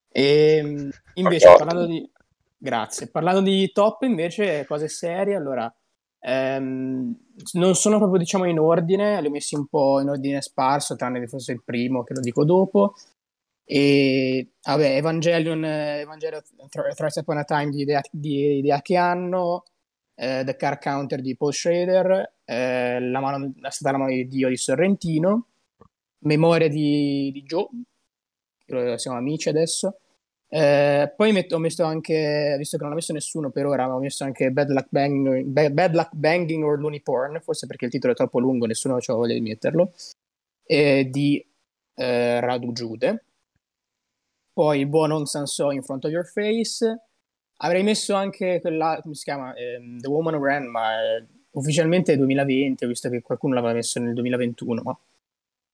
[0.09, 2.11] E ehm, invece, parlando di...
[2.57, 3.09] Grazie.
[3.09, 5.73] Parlando di top, invece, cose serie, allora
[6.27, 7.15] Ehm,
[7.53, 11.21] non sono proprio diciamo in ordine, li ho messi un po' in ordine sparso, tranne
[11.21, 12.95] che fosse il primo, che lo dico dopo.
[13.65, 19.65] E vabbè, Evangelion, Evangelion Thrice Upon a Time di, di, di Ake Anno,
[20.15, 24.29] eh, The Car Counter di Paul Schrader, eh, la, mano, la stata la mano di
[24.29, 25.49] Dio di Sorrentino,
[26.21, 27.69] Memoria di, di Joe,
[28.99, 29.99] siamo amici adesso,
[30.49, 33.99] eh, poi metto, ho messo anche, visto che non l'ha messo nessuno per ora, ho
[33.99, 38.13] messo anche Bad Luck, Bang, Bad Luck Banging or Looney Porn, forse perché il titolo
[38.13, 39.93] è troppo lungo, nessuno ha voglia di metterlo,
[40.65, 41.45] eh, di
[41.97, 43.25] eh, Radu Giude.
[44.55, 47.01] Poi il buon Hong Sanso in Front of Your Face.
[47.57, 50.91] Avrei messo anche quella, come si chiama, ehm, The Woman Ran, ma
[51.51, 54.97] ufficialmente è 2020, ho visto che qualcuno l'aveva messo nel 2021, ma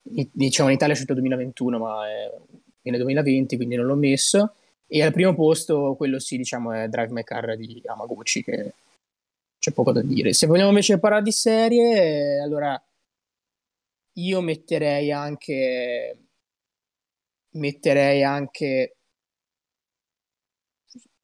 [0.02, 2.32] diciamo in Italia è uscito 2021, ma è
[2.80, 4.54] fine 2020, quindi non l'ho messo.
[4.86, 8.72] E al primo posto, quello sì, diciamo, è Drive My Car di Amaguchi, che
[9.58, 10.32] c'è poco da dire.
[10.32, 12.82] Se vogliamo invece parlare di serie, allora
[14.14, 16.29] io metterei anche
[17.52, 18.96] metterei anche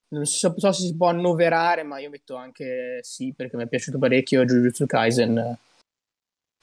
[0.08, 3.68] non so, so, se si può annoverare, ma io metto anche sì, perché mi è
[3.68, 5.58] piaciuto parecchio Jujutsu Kaisen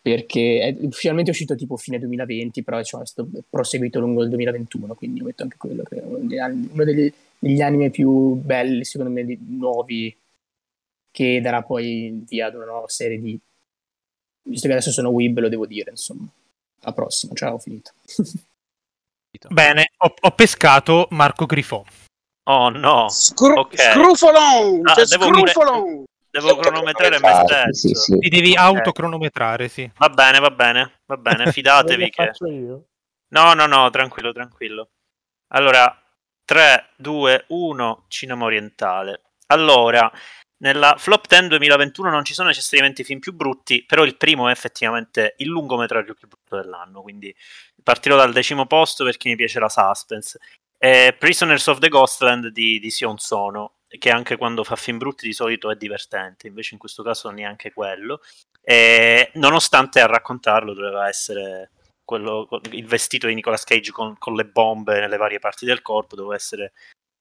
[0.04, 4.95] perché è ufficialmente uscito tipo fine 2020, però diciamo, è stato proseguito lungo il 2021,
[4.95, 9.13] quindi metto anche quello che è uno degli, uno degli, degli anime più belli, secondo
[9.13, 10.13] me, nuovi,
[11.10, 13.39] che darà poi via ad una nuova serie di...
[14.45, 16.28] Visto che adesso sono Weeb, lo devo dire, insomma.
[16.82, 17.93] Alla prossima, ciao, ho finito.
[19.50, 21.84] Bene, ho, ho pescato Marco Grifò.
[22.46, 23.93] Oh no, Scru- okay.
[23.93, 24.82] Scrufolon!
[24.84, 26.04] Ah, cioè, scrufolon!
[26.30, 27.72] Devo cronometrare me stesso.
[27.72, 28.17] Sì, sì.
[28.17, 28.63] Ti devi okay.
[28.63, 29.89] autocronometrare, sì.
[29.98, 31.02] Va bene, va bene.
[31.06, 32.26] va bene, fidatevi che...
[32.26, 32.86] Faccio io?
[33.30, 34.89] No, no, no, tranquillo, tranquillo.
[35.50, 35.96] Allora,
[36.43, 39.22] 3, 2, 1, cinema orientale.
[39.48, 40.12] Allora,
[40.63, 44.47] nella Flop 10 2021 non ci sono necessariamente i film più brutti, però il primo
[44.47, 47.36] è effettivamente il lungometraggio più brutto dell'anno, quindi
[47.84, 50.39] partirò dal decimo posto perché mi piace la suspense.
[50.78, 55.28] È Prisoners of the Ghostland di, di Sion Sono, che anche quando fa film brutti
[55.28, 58.21] di solito è divertente, invece in questo caso neanche quello.
[58.62, 61.71] E, nonostante a raccontarlo doveva essere
[62.06, 66.15] quello, il vestito di Nicolas Cage con, con, le bombe nelle varie parti del corpo,
[66.15, 66.73] doveva essere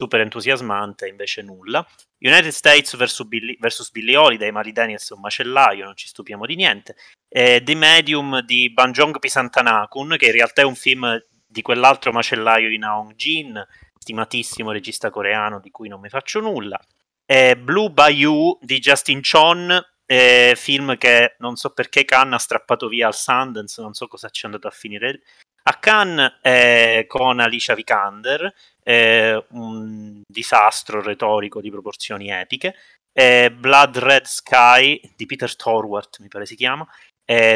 [0.02, 1.86] super entusiasmante, invece nulla.
[2.18, 6.44] United States vs Billy, versus Billy Holiday, Mari Daniels è un macellaio, non ci stupiamo
[6.44, 6.96] di niente.
[7.28, 12.68] E The Medium di Banjong Pisantanakun, che in realtà è un film di quell'altro macellaio
[12.68, 13.64] di Naong Jin,
[13.96, 16.80] stimatissimo regista coreano di cui non mi faccio nulla.
[17.24, 22.88] E Blue Bayou di Justin Chon, eh, film che non so perché Khan ha strappato
[22.88, 25.20] via al Sundance, non so cosa ci è andato a finire
[25.64, 32.74] a Cannes eh, con Alicia Vikander, eh, un disastro retorico di proporzioni epiche,
[33.12, 36.86] eh, Blood Red Sky di Peter Thorwart, mi pare si chiama,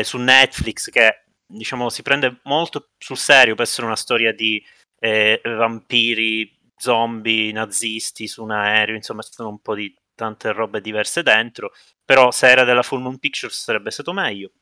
[0.03, 4.65] su Netflix che diciamo si prende molto sul serio per essere una storia di
[4.99, 10.81] eh, vampiri, zombie, nazisti su un aereo, insomma ci sono un po' di tante robe
[10.81, 11.73] diverse dentro,
[12.05, 14.53] però se era della Full Moon Pictures sarebbe stato meglio,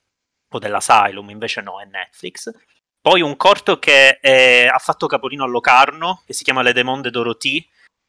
[0.53, 2.51] o dell'Asylum, invece no, è Netflix.
[3.05, 7.11] Poi un corto che eh, ha fatto capolino a Locarno, che si chiama Le Demonde
[7.11, 7.63] Dorothy,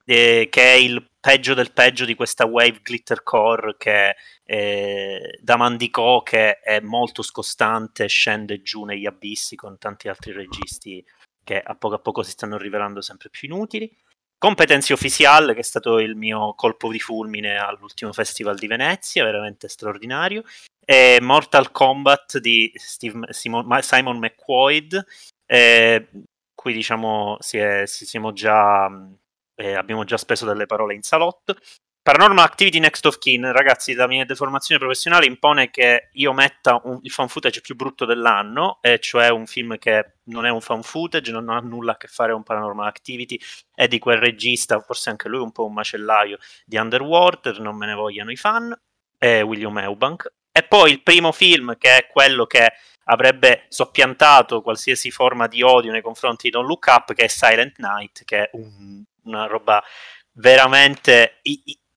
[0.05, 5.57] eh, che è il peggio del peggio di questa wave glitter core che eh, da
[5.57, 11.03] Mandicò che è molto scostante, scende giù negli abissi con tanti altri registi
[11.43, 13.93] che a poco a poco si stanno rivelando sempre più inutili.
[14.37, 19.67] Competency Official, che è stato il mio colpo di fulmine all'ultimo festival di Venezia, veramente
[19.67, 20.43] straordinario,
[20.85, 25.05] e Mortal Kombat di Steve, Simon, Simon McQuaid,
[25.45, 26.09] eh,
[26.53, 28.89] qui diciamo si è, si già,
[29.55, 31.55] eh, abbiamo già speso delle parole in salotto.
[32.05, 36.99] Paranormal Activity Next of Kin, ragazzi, la mia deformazione professionale impone che io metta un,
[37.01, 40.83] il fan footage più brutto dell'anno, e cioè un film che non è un fan
[40.83, 43.39] footage, non ha nulla a che fare con Paranormal Activity,
[43.73, 47.87] è di quel regista, forse anche lui un po' un macellaio di Underwater, non me
[47.87, 48.71] ne vogliano i fan,
[49.17, 50.31] è William Eubank.
[50.57, 52.71] E poi il primo film, che è quello che
[53.07, 57.77] avrebbe soppiantato qualsiasi forma di odio nei confronti di Don't Look Up, che è Silent
[57.79, 59.83] Night, che è un, una roba
[60.31, 61.41] veramente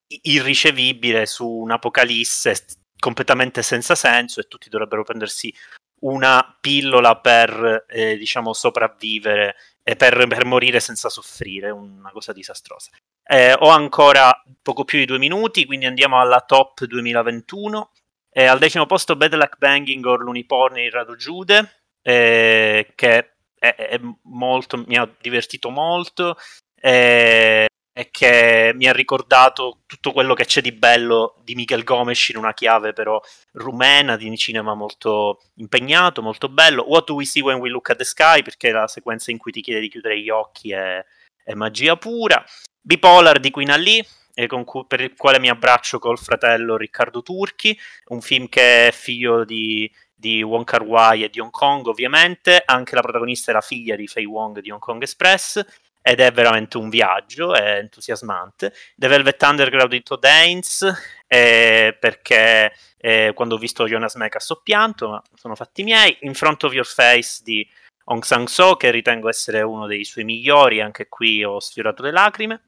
[0.07, 2.65] irricevibile su un'apocalisse
[2.99, 5.55] completamente senza senso e tutti dovrebbero prendersi
[6.01, 12.91] una pillola per eh, diciamo sopravvivere e per, per, morire senza soffrire, una cosa disastrosa.
[13.23, 17.91] Eh, ho ancora poco più di due minuti, quindi andiamo alla top 2021.
[18.39, 23.75] Eh, al decimo posto Bad Luck Banging or l'Uniporn in Rado Giude, eh, che è,
[23.75, 26.37] è molto, mi ha divertito molto.
[26.81, 32.29] Eh, e che mi ha ricordato tutto quello che c'è di bello di Michael Gomes
[32.29, 33.21] in una chiave però
[33.55, 36.85] rumena, di cinema molto impegnato, molto bello.
[36.85, 38.45] What do we see when we look at the sky?
[38.45, 41.05] Perché la sequenza in cui ti chiede di chiudere gli occhi è,
[41.43, 42.45] è magia pura.
[42.81, 44.07] Bipolar di Queen Ali,
[44.47, 49.45] cui, per il quale mi abbraccio col fratello Riccardo Turchi, un film che è figlio
[49.45, 53.61] di, di Wong Kar Wai e di Hong Kong ovviamente, anche la protagonista è la
[53.61, 55.65] figlia di Fei Wong di Hong Kong Express,
[56.01, 58.73] ed è veramente un viaggio, è entusiasmante.
[58.97, 64.41] The Velvet Underground di Todd Haynes, eh, perché eh, quando ho visto Jonas Meek ha
[64.41, 66.17] soppianto, ma sono fatti miei.
[66.21, 67.69] In Front of Your Face di
[68.05, 72.68] Hong Sang-so, che ritengo essere uno dei suoi migliori, anche qui ho sfiorato le lacrime.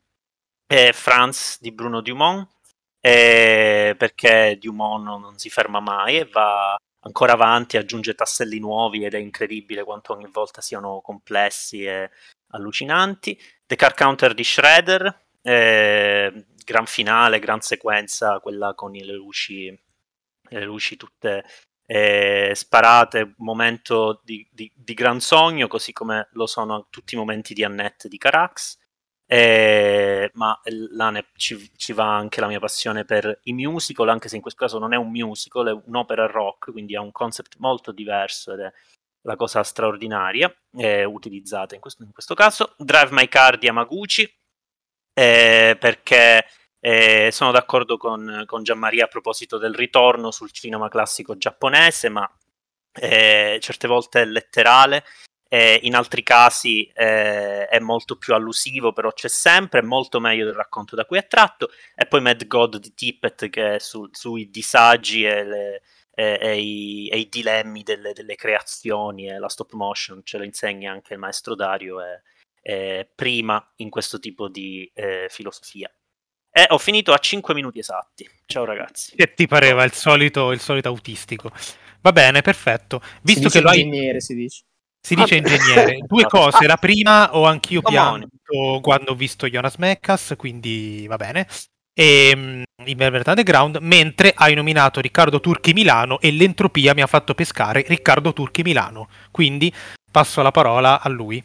[0.73, 2.49] Eh, France di Bruno Dumont,
[3.01, 9.15] eh, perché Dumont non si ferma mai e va ancora avanti, aggiunge tasselli nuovi ed
[9.15, 12.11] è incredibile quanto ogni volta siano complessi e
[12.51, 13.37] allucinanti.
[13.67, 19.77] The Car Counter di Shredder, eh, gran finale, gran sequenza, quella con le luci,
[20.51, 21.45] le luci tutte
[21.85, 27.55] eh, sparate, momento di, di, di, gran sogno, così come lo sono tutti i momenti
[27.55, 28.79] di Annette di Carax.
[29.33, 34.29] Eh, ma là ne, ci, ci, va anche la mia passione per i musical, anche
[34.29, 37.55] se in questo caso non è un musical, è un'opera rock, quindi ha un concept
[37.59, 38.73] molto diverso ed è
[39.23, 42.75] la cosa straordinaria eh, utilizzata in questo, in questo, caso.
[42.77, 44.29] Drive My Car di Yamaguchi,
[45.15, 46.47] eh, perché
[46.81, 52.29] eh, sono d'accordo con, con Gianmaria a proposito del ritorno sul cinema classico giapponese, ma
[52.95, 55.05] eh, certe volte è letterale.
[55.83, 60.55] In altri casi eh, è molto più allusivo, però c'è sempre, è molto meglio del
[60.55, 61.71] racconto da cui è tratto.
[61.97, 65.83] E poi Mad God di Tippett, che è su, sui disagi e le,
[66.15, 70.45] e, e i, e i dilemmi delle, delle, creazioni e la stop motion, ce lo
[70.45, 71.99] insegna anche il maestro Dario,
[73.17, 75.91] prima in questo tipo di eh, filosofia.
[76.53, 78.29] E ho finito a 5 minuti esatti.
[78.45, 79.17] Ciao ragazzi.
[79.17, 81.51] Che ti pareva il solito, il solito autistico?
[82.03, 83.01] Va bene, perfetto.
[83.23, 84.21] Visto si che lo hai...
[84.21, 84.65] si dice.
[85.03, 85.99] Si dice ingegnere.
[86.07, 86.67] Due cose.
[86.67, 88.19] La prima ho anch'io Come on.
[88.19, 91.47] pianto quando ho visto Jonas Meckas, quindi va bene.
[91.93, 97.07] E mm, in Velvet Underground, mentre hai nominato Riccardo Turchi Milano e l'entropia mi ha
[97.07, 99.09] fatto pescare Riccardo Turchi Milano.
[99.31, 99.73] Quindi
[100.11, 101.43] passo la parola a lui.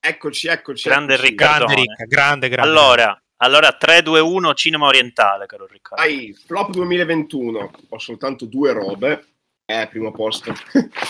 [0.00, 0.88] Eccoci, eccoci.
[0.88, 1.28] Grande eccoci.
[1.28, 1.64] Riccardo.
[1.66, 2.70] Grande Ricca, grande, grande.
[2.70, 6.02] Allora, allora 3, 2, 1, cinema orientale, caro Riccardo.
[6.02, 7.70] Vai, flop 2021.
[7.88, 9.24] Ho soltanto due robe.
[9.68, 10.52] Eh, primo posto.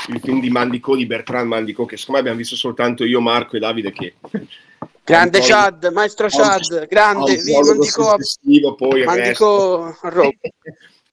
[0.09, 3.57] Il film di Mandico, di Bertrand Mandico, che secondo me abbiamo visto soltanto io, Marco
[3.57, 4.15] e Davide, che...
[5.05, 9.93] Grande Chad, maestro Chad, grande, Mandico, poi Mandico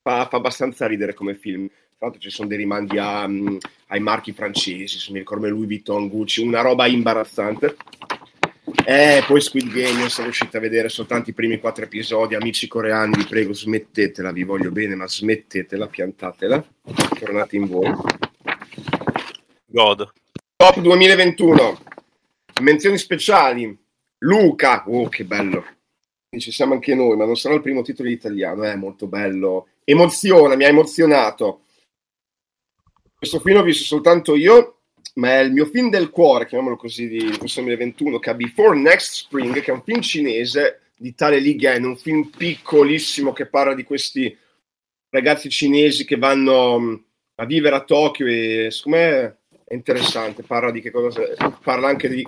[0.00, 1.68] fa, fa abbastanza ridere come film.
[1.68, 3.56] Tra l'altro ci sono dei rimandi a, mm,
[3.88, 7.76] ai marchi francesi, se mi ricordo Louis Vuitton, Gucci, una roba imbarazzante.
[8.86, 12.34] E poi Squid Game, io sono riuscito a vedere soltanto i primi quattro episodi.
[12.34, 16.64] Amici coreani, vi prego, smettetela, vi voglio bene, ma smettetela, piantatela.
[17.18, 17.94] Tornate in voi.
[19.66, 20.12] Godo.
[20.56, 21.78] Top 2021.
[22.62, 23.76] Menzioni speciali.
[24.18, 24.84] Luca.
[24.86, 25.64] Oh, che bello.
[26.30, 28.62] Ci siamo anche noi, ma non sarà il primo titolo in italiano.
[28.62, 29.68] È molto bello.
[29.84, 31.64] Emoziona, mi ha emozionato.
[33.14, 34.83] Questo film l'ho visto soltanto io,
[35.14, 38.78] ma è il mio film del cuore, chiamiamolo così, di questo 2021, che è Before
[38.78, 43.46] Next Spring, che è un film cinese di tale Li Gen, un film piccolissimo che
[43.46, 44.36] parla di questi
[45.10, 47.04] ragazzi cinesi che vanno mh,
[47.36, 51.22] a vivere a Tokyo e secondo me è interessante, parla di che cosa,
[51.62, 52.26] parla anche di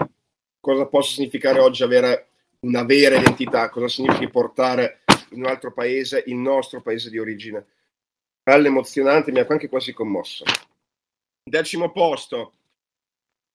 [0.60, 2.28] cosa possa significare oggi avere
[2.60, 7.64] una vera identità, cosa significa portare in un altro paese il nostro paese di origine.
[8.42, 10.44] Bello, emozionante, mi ha anche quasi commosso.
[11.42, 12.52] Decimo posto,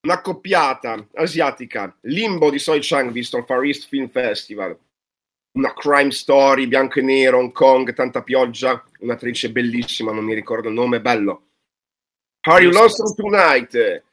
[0.02, 4.78] un'accoppiata asiatica, Limbo di Soi Chang, visto al Far East Film Festival.
[5.54, 10.70] Una crime story, bianco e nero, Hong Kong, tanta pioggia, un'attrice bellissima, non mi ricordo
[10.70, 11.48] il nome, bello.
[12.48, 14.04] Are You Lonesome Tonight?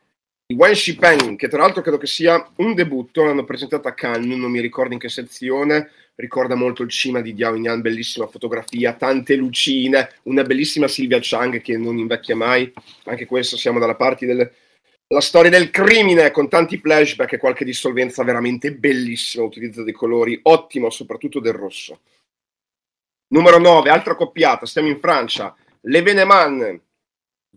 [0.44, 4.36] Di Wen Shipeng, che tra l'altro credo che sia un debutto, l'hanno presentato a Cannes,
[4.36, 8.94] non mi ricordo in che sezione, ricorda molto il cima di Diao Yan, bellissima fotografia,
[8.94, 12.72] tante lucine, una bellissima Silvia Chang che non invecchia mai,
[13.04, 14.50] anche questo siamo dalla parte del,
[15.10, 20.38] la storia del crimine con tanti flashback e qualche dissolvenza veramente bellissima, utilizzo dei colori
[20.42, 22.00] ottimo, soprattutto del rosso.
[23.28, 26.80] Numero 9, altra coppiata, stiamo in Francia, Le Veneman,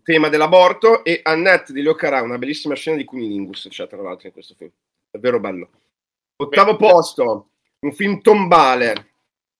[0.01, 4.27] tema dell'aborto, e Annette di Leo Carà, una bellissima scena di Cunilingus, c'è tra l'altro
[4.27, 4.71] in questo film,
[5.09, 5.69] davvero bello.
[6.37, 7.49] Ottavo posto,
[7.79, 9.09] un film tombale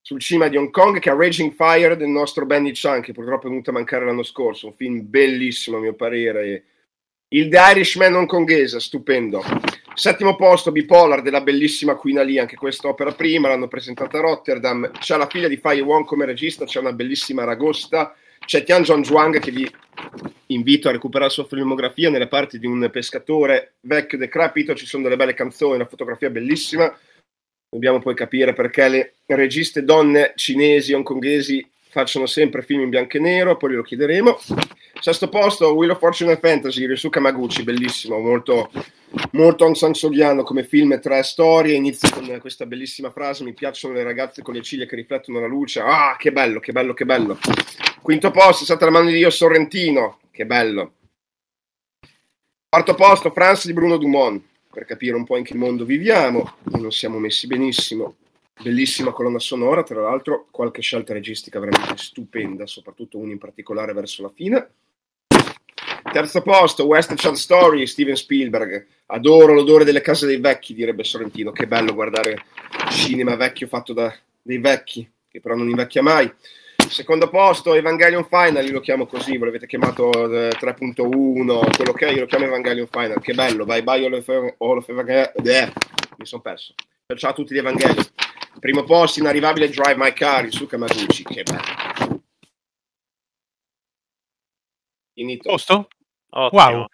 [0.02, 3.48] sul cima di Hong Kong che è Raging Fire del nostro Benny Chan, che purtroppo
[3.48, 6.66] è venuto a mancare l'anno scorso, un film bellissimo a mio parere,
[7.34, 9.42] il The Irishman hongkonghese, stupendo.
[9.94, 14.92] Settimo posto, Bipolar della bellissima Queen Ali, anche questa opera prima, l'hanno presentata a Rotterdam.
[14.92, 18.16] C'è la figlia di Fai Wong come regista, c'è una bellissima Ragosta.
[18.44, 19.70] C'è Tian John Zhuang che vi
[20.48, 24.76] invito a recuperare la sua filmografia nelle parti di un pescatore vecchio decrepito.
[24.76, 26.94] Ci sono delle belle canzoni, una fotografia bellissima.
[27.70, 33.20] Dobbiamo poi capire perché le registe donne cinesi, hongkonghesi facciano sempre film in bianco e
[33.22, 34.38] nero, poi lo chiederemo.
[35.02, 38.70] Sesto posto, Wheel of Fortune and Fantasy, Ryosuke Kamaguchi, bellissimo, molto,
[39.32, 44.44] molto Kyi come film, tre storie, inizia con questa bellissima frase, mi piacciono le ragazze
[44.44, 47.40] con le ciglia che riflettono la luce, ah, che bello, che bello, che bello.
[48.00, 50.94] Quinto posto, stata la mano di Dio Sorrentino, che bello.
[52.70, 54.40] Quarto posto, France di Bruno Dumont,
[54.72, 58.18] per capire un po' in che mondo viviamo, non siamo messi benissimo,
[58.62, 64.22] bellissima colonna sonora, tra l'altro qualche scelta registica veramente stupenda, soprattutto una in particolare verso
[64.22, 64.70] la fine.
[66.12, 68.86] Terzo posto, West Side Story, Steven Spielberg.
[69.08, 71.52] Adoro l'odore delle case dei vecchi, direbbe Sorrentino.
[71.52, 72.46] Che bello guardare
[72.90, 76.32] cinema vecchio fatto da dei vecchi, che però non invecchia mai.
[76.90, 82.08] Secondo posto, Evangelion Final, io lo chiamo così, voi l'avete chiamato eh, 3.1, quello che
[82.08, 83.22] è, io lo chiamo Evangelion Final.
[83.22, 84.28] Che bello, bye bye All of,
[84.58, 85.32] all of Evangelion.
[85.36, 85.72] Eh,
[86.18, 86.74] mi sono perso.
[87.16, 88.04] Ciao a tutti gli Evangelion.
[88.60, 92.11] Primo posto, inarrivabile Drive My Car, su Kamaguchi, che bello.
[95.22, 95.50] Finito.
[95.50, 95.88] Posto?
[96.32, 96.86] Wow.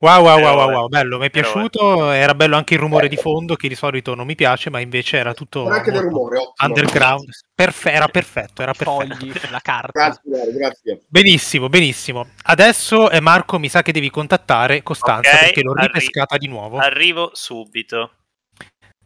[0.00, 3.16] Wow, wow, wow, wow, wow, bello, mi è piaciuto, era bello anche il rumore di
[3.16, 6.68] fondo che di solito non mi piace, ma invece era tutto anche del rumore, ottimo.
[6.68, 9.16] underground, Perfe- era perfetto, era perfetto.
[9.16, 9.90] fogli, la carta.
[10.22, 11.00] Grazie, grazie.
[11.08, 12.28] Benissimo, benissimo.
[12.44, 16.46] Adesso eh, Marco mi sa che devi contattare Costanza Ok, perché l'ho arri- ripescata di
[16.46, 16.78] nuovo.
[16.78, 18.12] Arrivo subito.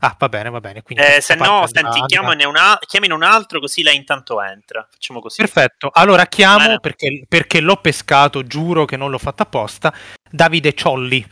[0.04, 0.82] Ah, va bene, va bene.
[0.82, 4.84] Quindi Eh, se no, senti, una- chiamine un altro così lei intanto entra.
[4.90, 5.36] Facciamo così.
[5.40, 6.80] Perfetto, allora chiamo Bene.
[6.80, 9.94] perché, perché l'ho pescato, giuro che non l'ho fatto apposta.
[10.28, 11.24] Davide Ciolli.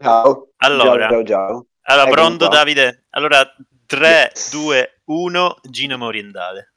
[0.00, 0.48] Ciao.
[0.58, 1.08] Allora.
[1.08, 1.66] Ciao, ciao, ciao.
[1.82, 2.56] Allora, pronto qua.
[2.56, 3.04] Davide?
[3.10, 3.54] Allora,
[3.86, 4.50] 3, Yes.
[4.50, 6.72] 2, 1, Gino Moriendale.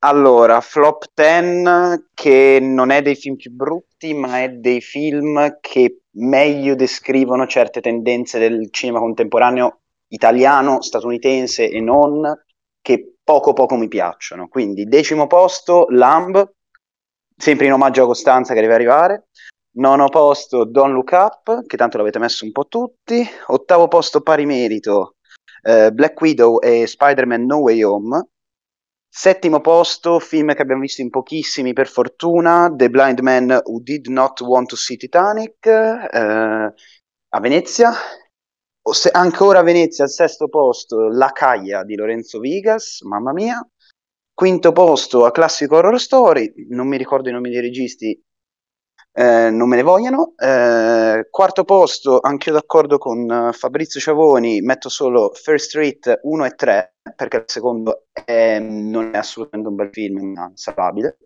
[0.00, 6.01] Allora, flop 10 che non è dei film più brutti, ma è dei film che
[6.16, 12.22] meglio descrivono certe tendenze del cinema contemporaneo italiano, statunitense e non,
[12.80, 14.48] che poco poco mi piacciono.
[14.48, 16.52] Quindi, decimo posto, Lamb,
[17.36, 19.28] sempre in omaggio a Costanza che deve arrivare.
[19.74, 23.26] Nono posto, Don't Look Up, che tanto l'avete messo un po' tutti.
[23.46, 25.16] Ottavo posto, pari merito,
[25.62, 28.26] eh, Black Widow e Spider-Man No Way Home.
[29.14, 34.06] Settimo posto, film che abbiamo visto in pochissimi per fortuna, The Blind Man Who Did
[34.06, 36.74] Not Want to See Titanic, eh,
[37.28, 37.92] a Venezia.
[38.84, 43.60] O se- ancora a Venezia, al sesto posto, La Caia di Lorenzo Vigas, mamma mia.
[44.32, 48.18] Quinto posto, a Classic Horror Story, non mi ricordo i nomi dei registi,
[49.12, 50.34] eh, non me ne vogliono.
[50.36, 56.54] Eh, quarto posto, anch'io d'accordo con eh, Fabrizio Ciavoni, metto solo First Street 1 e
[56.54, 61.18] 3, perché il secondo è- non è assolutamente un bel film, ma salvabile.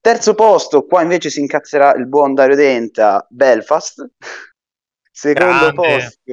[0.00, 4.04] Terzo posto, qua invece si incazzerà il buon Dario Denta, Belfast.
[5.14, 5.72] Secondo Grande.
[5.72, 6.32] posto,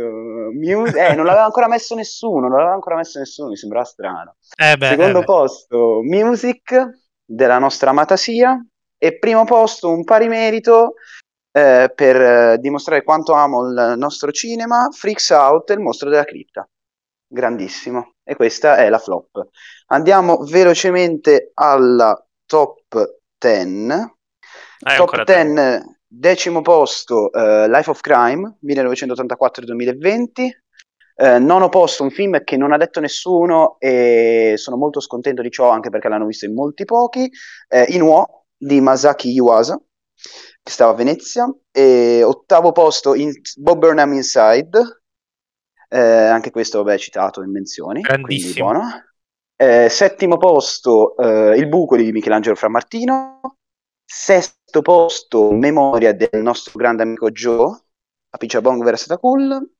[0.54, 4.36] Muse- eh, non l'aveva ancora messo nessuno, non l'aveva ancora messo nessuno, mi sembrava strano.
[4.58, 8.58] Eh beh, Secondo eh posto, Music della nostra amata Sia.
[9.02, 10.95] E primo posto, un pari merito
[11.52, 16.68] eh, per eh, dimostrare quanto amo il nostro cinema, Freaks Out, il mostro della cripta.
[17.26, 18.16] Grandissimo.
[18.24, 19.47] E questa è la flop.
[19.88, 23.91] Andiamo velocemente alla top 10.
[24.82, 30.50] Ah, Top ancora 10, decimo posto, eh, Life of Crime, 1984-2020.
[31.16, 35.52] Eh, nono posto, un film che non ha detto nessuno e sono molto scontento di
[35.52, 37.30] ciò anche perché l'hanno visto in molti pochi.
[37.68, 39.82] Eh, Inuo di Masaki Iwasa,
[40.62, 41.51] che stava a Venezia.
[41.72, 45.01] E ottavo posto, in- Bob Burnham Inside,
[45.88, 48.72] eh, anche questo vabbè citato in menzioni, Grandissimo.
[49.55, 53.39] Eh, settimo posto, eh, Il buco di Michelangelo Frammartino.
[54.05, 57.72] Sesto posto, Memoria del nostro grande amico Joe,
[58.32, 59.72] a Picciabong Versata Cool.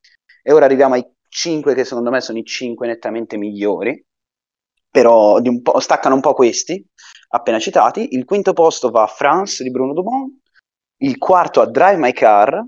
[0.42, 4.04] E ora arriviamo ai 5 che secondo me sono i 5 nettamente migliori,
[4.90, 6.86] però un staccano un po' questi,
[7.30, 8.16] appena citati.
[8.16, 10.38] Il quinto posto va a France di Bruno Dumont,
[11.02, 12.66] il quarto a Drive My Car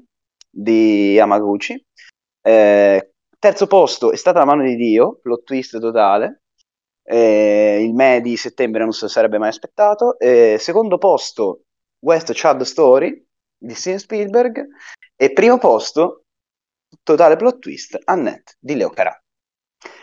[0.50, 1.84] di Yamaguchi,
[2.44, 6.42] Eh, terzo posto è stata La mano di Dio, plot twist totale,
[7.04, 10.18] Eh, il me di settembre non lo sarebbe mai aspettato.
[10.20, 11.64] Eh, secondo posto
[12.00, 13.26] West Child Story
[13.58, 14.68] di Steven Spielberg
[15.16, 16.24] e primo posto
[17.04, 19.20] totale plot twist Annette di Leo Carà.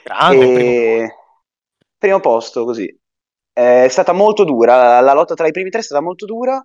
[0.03, 1.15] Grande, E...
[1.99, 2.97] primo posto così.
[3.53, 6.65] È stata molto dura, la lotta tra i primi tre è stata molto dura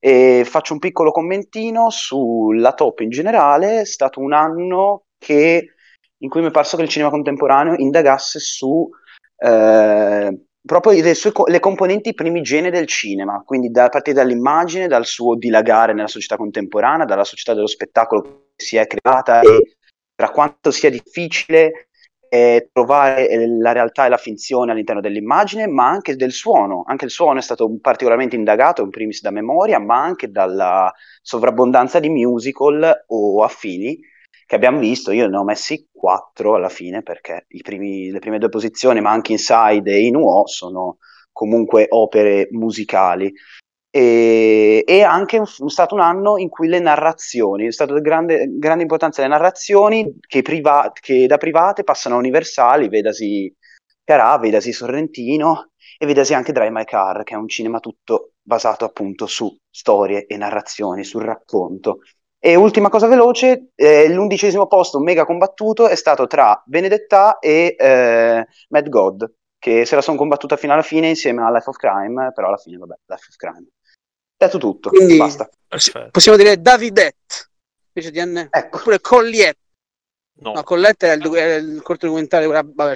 [0.00, 3.80] e faccio un piccolo commentino sulla top in generale.
[3.80, 5.74] È stato un anno che,
[6.18, 8.90] in cui mi è parso che il cinema contemporaneo indagasse su
[9.36, 15.36] eh, proprio le, sue le componenti primigene del cinema, quindi da, partire dall'immagine, dal suo
[15.36, 18.22] dilagare nella società contemporanea, dalla società dello spettacolo
[18.56, 19.76] che si è creata e
[20.14, 21.88] tra quanto sia difficile
[22.34, 26.82] eh, trovare la realtà e la finzione all'interno dell'immagine, ma anche del suono.
[26.86, 32.00] Anche il suono è stato particolarmente indagato, in primis da memoria, ma anche dalla sovrabbondanza
[32.00, 34.00] di musical o affini
[34.46, 35.10] che abbiamo visto.
[35.12, 39.32] Io ne ho messi quattro alla fine perché primi- le prime due posizioni, ma anche
[39.32, 40.96] Inside e Inuo, sono
[41.32, 43.30] comunque opere musicali.
[43.94, 48.00] E, e anche un- è stato un anno in cui le narrazioni, è stata di
[48.00, 53.54] grande, grande importanza le narrazioni che, priva- che da private passano a universali, vedasi
[54.04, 58.84] Carà, vedasi Sorrentino e vedasi anche Drive My Car, che è un cinema tutto basato
[58.84, 61.98] appunto su storie e narrazioni, sul racconto.
[62.44, 68.46] E ultima cosa veloce, eh, l'undicesimo posto mega combattuto è stato tra Benedetta e eh,
[68.70, 72.32] Mad God, che se la sono combattuta fino alla fine insieme a Life of Crime,
[72.32, 73.66] però alla fine vabbè, Life of Crime.
[74.46, 75.48] Detto tutto, Quindi- basta.
[75.68, 76.10] Perfetto.
[76.10, 77.48] Possiamo dire Davidette
[77.94, 78.48] invece di Anne.
[78.50, 78.78] Ecco.
[78.78, 79.58] Oppure Colliette.
[80.40, 80.52] No.
[80.54, 82.50] No, Collette è il, è il corto documentario.
[82.50, 82.94] Vabbè,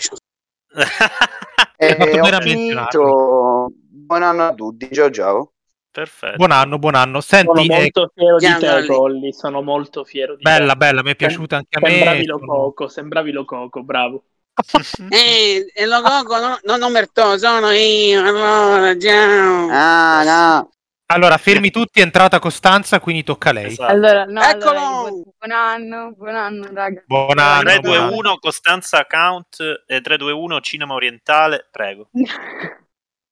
[1.78, 3.70] E bene ho finito.
[3.78, 5.52] Buon anno a tutti, ciao ciao.
[5.90, 6.36] Perfetto.
[6.36, 7.20] Buon anno, buon anno.
[7.20, 8.86] Sono Senti, eh, molto fiero di te.
[8.86, 9.32] Colli.
[9.32, 10.78] Sono molto fiero di bella, te.
[10.78, 11.90] bella, mi è piaciuta anche a me.
[11.90, 14.24] Sembravi lo sono- coco, sembravi lo coco, bravo.
[15.10, 18.22] Eh, e lo coco no, non Omertò, sono io.
[18.24, 19.68] Allora, ciao.
[19.70, 20.70] Ah, no.
[21.08, 23.66] Allora, fermi tutti, è entrata Costanza, quindi tocca a lei.
[23.66, 23.92] Esatto.
[23.92, 24.78] Allora, no, Eccolo!
[24.78, 27.04] allora, buon anno, buon anno, raga.
[27.06, 28.16] Buon anno, Buon 3, 2, buon anno.
[28.16, 32.08] 1, Costanza Count, e 3, 2, 1, Cinema Orientale, prego.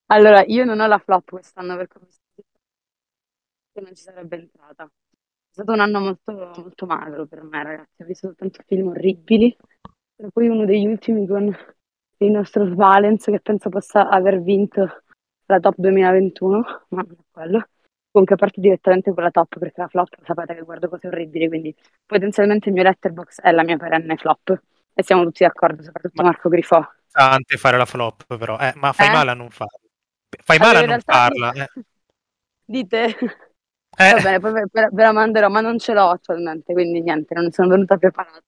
[0.09, 1.99] Allora, io non ho la flop quest'anno perché
[3.81, 4.85] non ci sarebbe entrata.
[4.85, 8.03] È stato un anno molto, molto magro per me, ragazzi.
[8.03, 9.57] Ho visto soltanto film orribili.
[10.17, 11.57] E poi uno degli ultimi con
[12.19, 15.04] il nostro Valence, che penso possa aver vinto
[15.47, 17.69] la top 2021, ma non è quello.
[18.11, 21.75] Comunque parto direttamente con la top perché la flop sapete che guardo cose orribili, quindi
[22.07, 24.61] potenzialmente il mio letterbox è la mia perenne flop.
[24.97, 26.81] E siamo tutti d'accordo, soprattutto Marco Grifò.
[27.11, 28.57] Tante fare la flop, però.
[28.59, 29.11] Eh, ma fai Eh?
[29.11, 29.79] male a non farla.
[30.45, 31.53] Fai Allora, male a in non farla.
[31.53, 31.69] eh.
[32.67, 33.05] Dite?
[33.97, 34.13] Eh.
[34.13, 37.69] Va bene, poi ve la manderò, ma non ce l'ho attualmente, quindi niente, non sono
[37.69, 38.41] venuta preparata.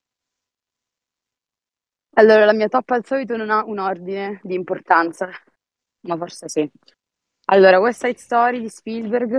[2.18, 5.28] Allora, la mia top al solito non ha un ordine di importanza,
[6.06, 6.70] ma forse sì.
[7.46, 9.38] Allora, West Side Story di Spielberg,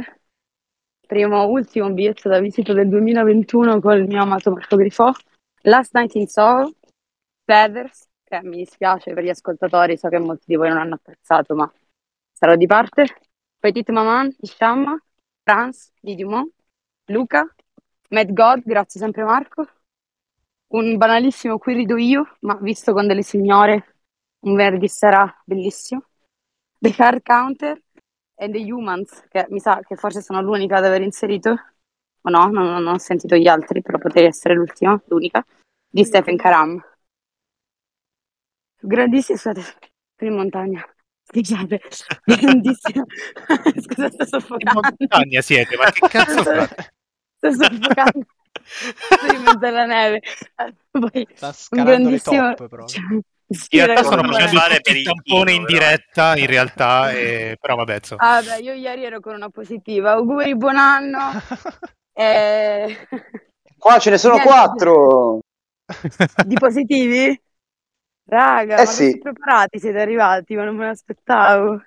[1.05, 5.11] primo, ultimo biglietto da visita del 2021 con il mio amato Marco Grifò.
[5.63, 6.74] Last Night in Soho,
[7.43, 11.55] Feathers, che mi dispiace per gli ascoltatori, so che molti di voi non hanno apprezzato,
[11.55, 11.72] ma
[12.32, 13.05] sarò di parte.
[13.59, 14.97] Petite Maman di Shamma,
[15.43, 16.53] France di Dumont,
[17.05, 17.45] Luca,
[18.09, 19.68] Mad God, grazie sempre Marco.
[20.68, 23.95] Un banalissimo Qui rido io, ma visto con delle signore,
[24.41, 26.03] un venerdì sera bellissimo.
[26.80, 27.82] The Card Counter
[28.36, 31.49] e The Humans, che mi sa che forse sono l'unica ad aver inserito,
[32.21, 35.43] o no, non, non ho sentito gli altri, però potrei essere l'ultima, l'unica,
[35.89, 36.80] di Stephen Karam.
[38.80, 39.75] Grandissima, scusate,
[40.19, 40.86] in montagna,
[41.23, 41.82] scusate,
[42.25, 43.03] grandissima,
[43.82, 44.82] scusa sto In soffocando.
[44.97, 46.93] montagna siete, ma che cazzo fate?
[47.38, 48.25] Sto soffocando.
[48.67, 50.21] Sono in mezzo alla neve.
[50.91, 52.53] Poi, Sta scalando le grandissimo...
[52.53, 52.86] top, però.
[53.50, 57.76] In realtà non facendo fare tutti per il tampone in diretta, in realtà, e- però
[57.76, 58.22] vabbè, insomma.
[58.38, 60.12] Ah, beh, io ieri ero con una positiva.
[60.12, 61.20] Auguri, buon anno.
[62.20, 63.08] Eh,
[63.78, 65.38] Qua ce ne sono quattro.
[66.43, 67.39] Di positivi?
[68.26, 69.20] Raga, Eh ma sì.
[69.20, 71.84] preparati siete arrivati, ma non me l'aspettavo.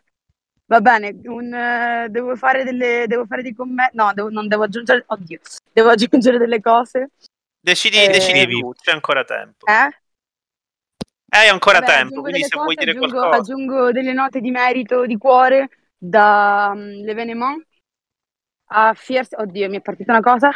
[0.67, 3.97] Va bene, un, eh, devo fare delle, devo fare dei commenti.
[3.97, 5.03] No, devo- non devo aggiungere.
[5.09, 5.41] Oddio,
[5.73, 7.11] devo aggiungere delle cose.
[7.61, 9.67] Decidi, Eh, decidi tu, c'è ancora tempo.
[9.67, 9.89] Eh?
[11.31, 13.41] Hai ancora Vabbè, tempo, aggiungo quindi delle se vuoi cose, dire aggiungo, qualcosa.
[13.41, 17.67] aggiungo delle note di merito, di cuore da um, L'Evenement
[18.73, 20.51] a Fear, oddio, mi è partita una cosa,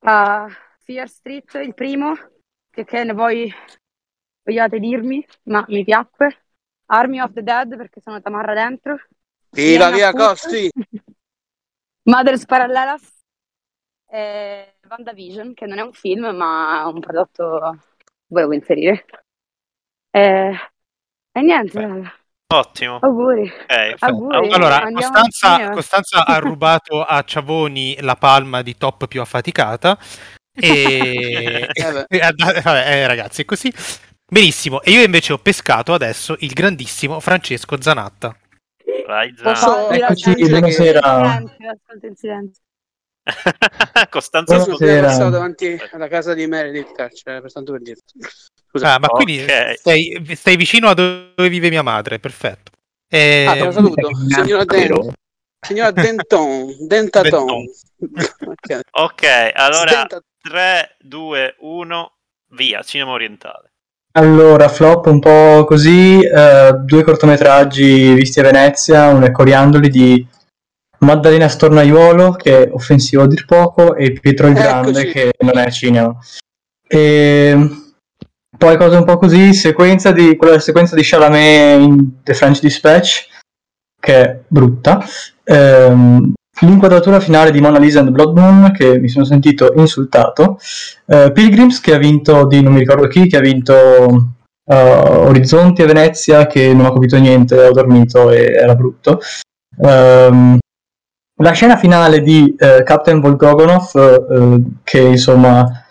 [0.00, 0.48] a
[0.80, 2.14] Fear Street, il primo,
[2.70, 3.52] che, che ne voi
[4.42, 6.44] vogliate dirmi, ma mi piacque.
[6.86, 8.96] Army of the Dead, perché sono tamarra dentro.
[9.50, 10.70] Viva via Costi!
[12.04, 13.24] Mothers Parallelas
[14.08, 19.04] e WandaVision, che non è un film, ma è un prodotto che volevo inserire.
[20.16, 20.56] E,
[21.32, 22.14] e niente, raga.
[22.54, 22.98] Ottimo.
[23.02, 23.52] auguri.
[23.52, 23.94] Ok.
[23.98, 24.50] Auguri.
[24.52, 25.70] Allora, Costanza.
[25.70, 29.98] Costanza ha rubato a Ciavoni la palma di top più affaticata.
[30.54, 32.06] E, Eh beh.
[32.08, 32.18] e
[32.62, 33.70] vabbè, eh, ragazzi, è così.
[34.28, 34.80] Benissimo.
[34.82, 38.34] E io invece ho pescato adesso il grandissimo Francesco Zanatta.
[39.06, 39.94] Vai, Posso- Zan.
[39.94, 41.42] Io Eccoci, buonasera.
[44.08, 44.94] Costanza Buonasera.
[44.94, 48.00] sono passato davanti alla casa di Meredith, cioè, per tanto per dire.
[48.78, 48.94] Scusa.
[48.94, 49.74] Ah, ma quindi Ok.
[49.78, 52.70] stai, stai vicino a dove vive mia madre, perfetto.
[53.08, 54.10] Eh, Ah, te lo saluto.
[54.28, 55.12] Signora Den.
[55.66, 56.76] Signora Denton.
[56.86, 57.64] Dentaton.
[58.46, 58.80] Ok.
[58.90, 59.22] Ok,
[59.54, 62.12] allora Sdenta- 3, 2, 1,
[62.50, 63.70] via, cinema orientale.
[64.12, 70.26] Allora, flop un po' così, eh, due cortometraggi visti a Venezia, uno è Coriandoli di
[71.00, 75.12] Maddalena Stornaiuolo, che è offensivo a dir poco, e Pietro il Grande, Eccoci.
[75.12, 76.16] che non è cinema.
[76.88, 77.68] E
[78.56, 83.28] poi cose un po' così, sequenza di, quella sequenza di Chalamet in The French Dispatch,
[84.00, 85.04] che è brutta.
[85.44, 90.58] Ehm, l'inquadratura finale di Mona Lisa and Blood Moon, che mi sono sentito insultato.
[91.06, 94.34] Eh, Pilgrims, che ha vinto di non mi ricordo chi, che ha vinto
[94.64, 99.20] eh, Orizzonti a Venezia, che non ho capito niente, ho dormito e era brutto.
[99.82, 100.58] Ehm,
[101.38, 105.85] la scena finale di eh, Captain Volgogonov, eh, che insomma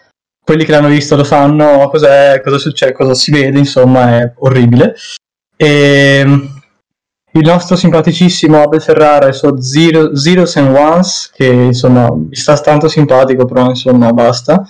[0.45, 4.95] quelli che l'hanno visto lo sanno cos'è, cosa succede, cosa si vede, insomma è orribile.
[5.57, 6.21] E
[7.31, 12.35] il nostro simpaticissimo Abel Ferrara e il suo Zero, Zeros and Ones, che insomma mi
[12.35, 14.63] sta tanto simpatico, però insomma basta.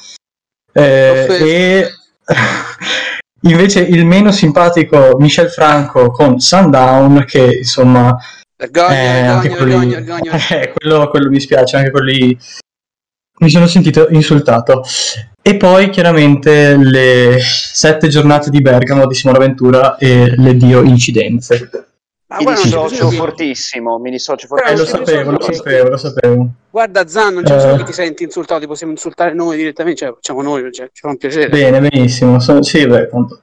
[0.72, 1.90] Eh, e
[3.42, 8.18] invece il meno simpatico Michel Franco con Sundown, che insomma
[8.58, 12.38] Vergogna, eh, anche vergogna, quelli- eh, quello, quello mi spiace, anche quelli
[13.40, 14.82] mi sono sentito insultato.
[15.48, 21.70] E poi chiaramente le sette giornate di Bergamo di Simona Ventura e le Dio incidenze.
[22.28, 25.06] Ma Mi dissocio fortissimo, mi dissocio Però Eh, lo fortissimo.
[25.06, 26.48] sapevo, lo sapevo, lo sapevo.
[26.72, 27.78] Guarda Zan, non c'è bisogno Eh.
[27.78, 31.10] che ti senti insultato, ti possiamo insultare noi direttamente, cioè facciamo noi, cioè, ci fa
[31.10, 31.50] un piacere.
[31.50, 32.40] Bene, benissimo.
[32.40, 33.40] So- sì, beh, tanto.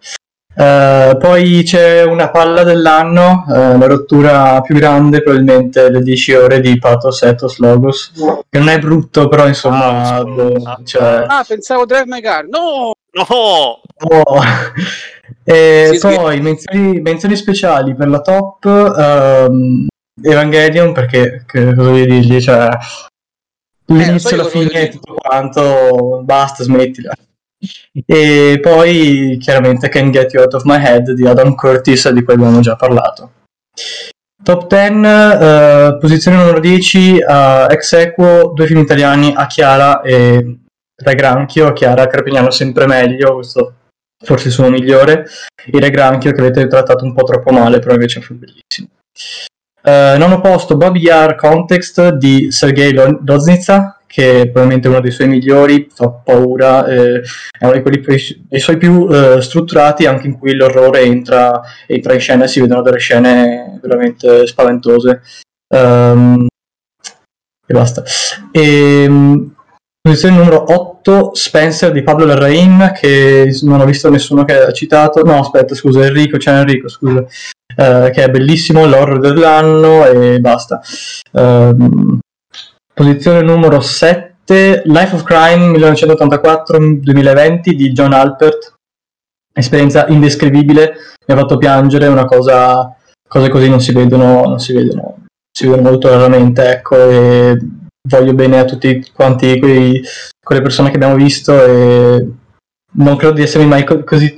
[0.54, 6.60] Eh, poi c'è una palla dell'anno, eh, la rottura più grande, probabilmente le 10 ore
[6.60, 8.12] di Pathos Ethos Logos,
[8.48, 12.44] che non è brutto, però insomma, boh, cioè, Ah, pensavo Drive My Car.
[12.46, 12.92] No!
[13.12, 13.24] No!
[13.28, 14.40] Oh.
[15.44, 16.14] E Sì, sì.
[16.14, 19.86] poi menzioni, menzioni speciali per la top ehm,
[20.22, 22.68] Evangelion perché che cosa voglio dirgli cioè
[23.86, 27.12] l'inizio Eh, io alla cosa voglio fine tutto quanto basta smettila
[28.06, 32.34] e poi chiaramente Can Get You Out of My Head di Adam Curtis di cui
[32.34, 33.32] abbiamo già parlato.
[34.42, 40.58] Top 10 eh, posizione numero 10 eh, ex equo due film italiani a Chiara e
[40.96, 41.68] Re Granchio.
[41.68, 43.74] A Chiara Carpignano sempre meglio questo
[44.24, 45.26] forse il suo migliore.
[45.66, 48.38] Il Re Granchio che avete trattato un po' troppo male però invece è un film
[48.40, 48.88] bellissimo.
[49.84, 55.10] Eh, nono posto Bobby Yar Context di Sergei Lo- Loznitsa che è probabilmente uno dei
[55.10, 57.22] suoi migliori fa paura eh,
[57.58, 58.14] è uno quelli più-
[58.46, 62.60] dei suoi più eh, strutturati anche in cui l'orrore entra, entra in scena e si
[62.60, 65.22] vedono delle scene veramente spaventose.
[65.74, 66.46] Ehm,
[67.66, 68.02] e basta.
[68.50, 69.54] Ehm,
[69.98, 75.22] posizione numero 8 Spencer di Pablo Larraín che non ho visto nessuno che ha citato.
[75.22, 77.24] No aspetta scusa Enrico c'è Enrico scusa.
[77.74, 80.82] Eh, che è bellissimo l'horror dell'anno e basta.
[81.32, 82.18] Ehm,
[82.94, 88.74] posizione numero 7 Life of Crime 1984-2020 di John Alpert.
[89.54, 90.94] Esperienza indescrivibile
[91.26, 92.96] mi ha fatto piangere una cosa
[93.28, 97.58] cose così non si vedono non si vedono si vedono molto raramente ecco e
[98.08, 100.02] voglio bene a tutti quanti quei,
[100.42, 102.30] quelle persone che abbiamo visto e
[102.94, 104.34] non credo di essermi mai co- così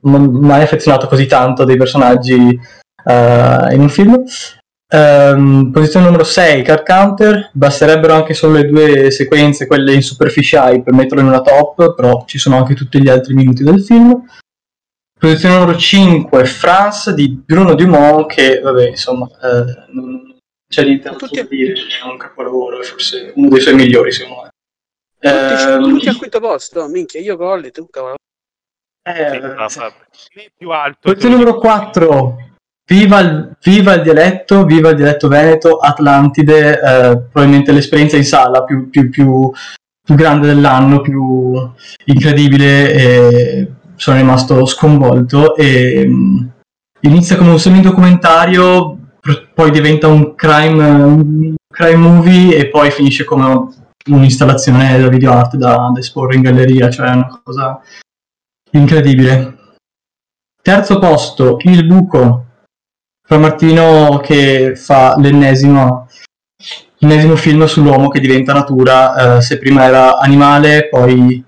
[0.00, 2.58] mai affezionato così tanto dei personaggi
[3.04, 4.24] eh, in un film
[4.90, 7.50] Ehm, posizione numero 6 Card Counter.
[7.52, 12.24] Basterebbero anche solo le due sequenze quelle in superficiali per metterlo in una top però
[12.26, 14.24] ci sono anche tutti gli altri minuti del film.
[15.18, 20.36] Posizione numero 5 France di Bruno Dumont che vabbè insomma eh, non
[20.66, 24.42] c'è niente altro da dire è un capolavoro è forse uno dei suoi migliori secondo
[24.42, 24.48] me
[25.18, 28.14] Tutti, tutti al quinto posto, minchia, io colli, tu cavolo.
[29.02, 32.47] eh, più alto Posizione numero 4.
[32.90, 38.64] Viva il, viva il dialetto, viva il dialetto veneto, Atlantide, eh, probabilmente l'esperienza in sala
[38.64, 39.52] più, più- più-
[40.02, 41.52] più grande dell'anno, più
[42.06, 45.54] incredibile, sono rimasto sconvolto.
[45.54, 46.50] E, mh,
[47.00, 48.98] inizia come un semi-documentario,
[49.52, 53.68] poi diventa un crime, un crime movie e poi finisce come
[54.08, 57.78] un'installazione da video art da, da esporre in galleria, cioè è una cosa
[58.70, 59.56] incredibile.
[60.62, 62.46] Terzo posto, Il Buco,
[63.28, 66.08] fra Martino che fa l'ennesimo,
[67.00, 71.44] l'ennesimo film sull'uomo che diventa natura, eh, se prima era animale, poi,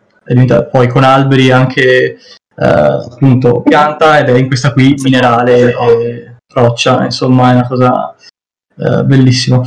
[0.70, 2.18] poi con alberi anche eh,
[2.54, 8.14] appunto pianta ed è in questa qui minerale e roccia, insomma è una cosa
[8.76, 9.62] eh, bellissima.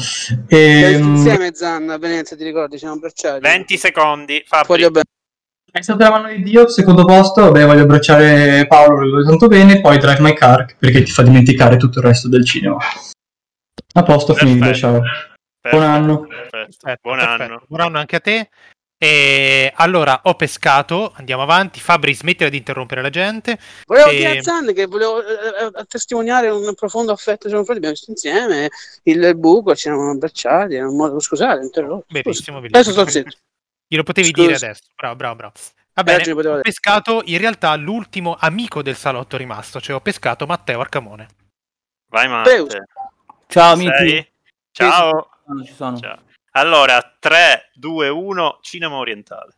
[0.47, 2.78] E, Insieme Zan a Venezia, ti ricordi?
[2.78, 3.39] Siamo abbracciati.
[3.39, 4.43] 20 secondi.
[4.45, 4.68] Fabri.
[4.68, 5.05] Voglio bene.
[5.76, 9.47] È stata la mano di Dio, secondo posto, vabbè, voglio abbracciare Paolo, lo vedo tanto
[9.47, 12.78] bene, poi Drive My Car, perché ti fa dimenticare tutto il resto del cinema.
[13.95, 15.01] A posto, finito, ciao.
[15.67, 16.28] Buon anno.
[16.28, 16.99] Perfetto.
[17.01, 17.41] Buon Perfetto.
[17.41, 17.63] anno.
[17.67, 18.49] Buon anno anche a te.
[18.99, 21.80] E allora ho pescato, andiamo avanti.
[21.80, 23.57] Fabri, smettila di interrompere la gente.
[23.88, 27.89] Volevo E- dire a Zan che volevo eh, eh, testimoniare un profondo affetto che abbiamo
[27.89, 28.69] visto insieme.
[29.05, 30.76] Il buco, ci siamo abbracciati.
[30.76, 32.05] Era un modo, scusate, interrotto.
[32.09, 32.80] Benissimo, benissimo.
[32.80, 33.38] Adesso sto zitto.
[33.88, 34.41] Glielo potevi Scusa.
[34.41, 34.84] dire adesso.
[34.95, 35.53] Bravo, bravo, bravo.
[35.95, 36.61] Va Eh, bene, ho dire.
[36.61, 41.27] pescato in realtà l'ultimo amico del salotto rimasto, cioè ho pescato Matteo Arcamone.
[42.09, 42.65] Vai Matte.
[43.47, 43.88] Ciao Sei?
[43.88, 44.31] amici.
[44.71, 45.29] Ciao.
[45.45, 45.97] Non ci sono.
[45.99, 46.17] Ciao.
[46.55, 49.53] Allora, 3, 2, 1, cinema orientale.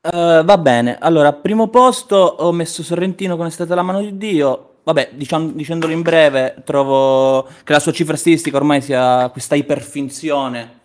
[0.00, 4.16] Eh, va bene, allora, primo posto ho messo Sorrentino con È stata la mano di
[4.16, 4.64] Dio.
[4.84, 10.77] Vabbè, diciam- dicendolo in breve, trovo che la sua cifra stilistica ormai sia questa iperfinzione,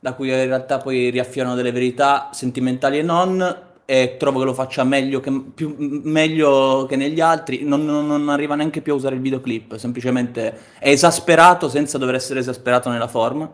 [0.00, 4.54] da cui in realtà poi riaffiorano delle verità sentimentali e non, e trovo che lo
[4.54, 7.64] faccia meglio che, più- meglio che negli altri.
[7.64, 12.14] Non, non- non arriva neanche più a usare il videoclip, semplicemente è esasperato senza dover
[12.14, 13.52] essere esasperato nella forma.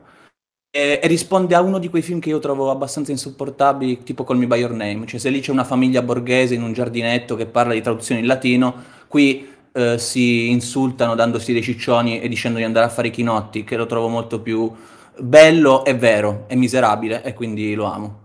[0.70, 4.36] E, e risponde a uno di quei film che io trovo abbastanza insopportabili, tipo Call
[4.36, 5.07] Me By Your Name.
[5.07, 8.26] Cioè, se lì c'è una famiglia borghese in un giardinetto che parla di traduzione in
[8.26, 8.74] latino,
[9.09, 13.64] qui eh, si insultano dandosi dei ciccioni e dicendo di andare a fare i chinotti,
[13.64, 14.70] che lo trovo molto più
[15.18, 18.20] bello e vero, e miserabile, e quindi lo amo.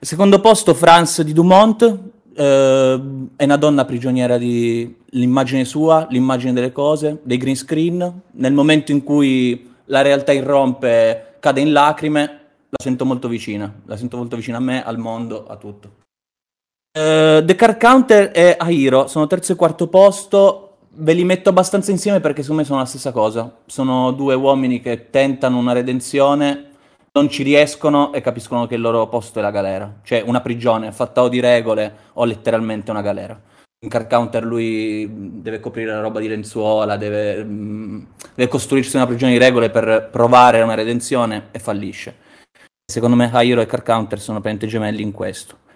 [0.00, 1.98] Secondo posto, France di Dumont.
[2.34, 3.02] Eh,
[3.34, 8.20] è una donna prigioniera dell'immagine sua, l'immagine delle cose, dei green screen.
[8.32, 12.20] Nel momento in cui la realtà irrompe, cade in lacrime,
[12.68, 13.72] la sento molto vicina.
[13.86, 15.90] La sento molto vicina a me, al mondo, a tutto.
[16.92, 20.67] Eh, The Car Counter e Ahiro sono terzo e quarto posto.
[21.00, 23.58] Ve li metto abbastanza insieme perché secondo me sono la stessa cosa.
[23.66, 26.70] Sono due uomini che tentano una redenzione,
[27.12, 30.00] non ci riescono e capiscono che il loro posto è la galera.
[30.02, 33.40] Cioè una prigione fatta o di regole o letteralmente una galera.
[33.80, 35.08] In Car Counter lui
[35.40, 37.46] deve coprire la roba di lenzuola, deve,
[38.34, 42.16] deve costruirsi una prigione di regole per provare una redenzione e fallisce.
[42.84, 45.66] Secondo me Hiro e Car Counter sono praticamente gemelli in questo.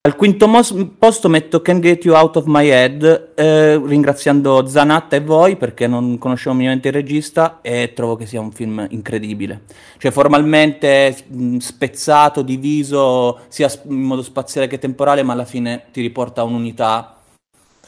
[0.00, 5.16] Al quinto mos- posto metto Can Get You Out of My Head, eh, ringraziando Zanatta
[5.16, 9.62] e voi perché non conoscevo minimamente il regista e trovo che sia un film incredibile.
[9.98, 16.00] Cioè formalmente mh, spezzato, diviso sia in modo spaziale che temporale, ma alla fine ti
[16.00, 17.16] riporta a un'unità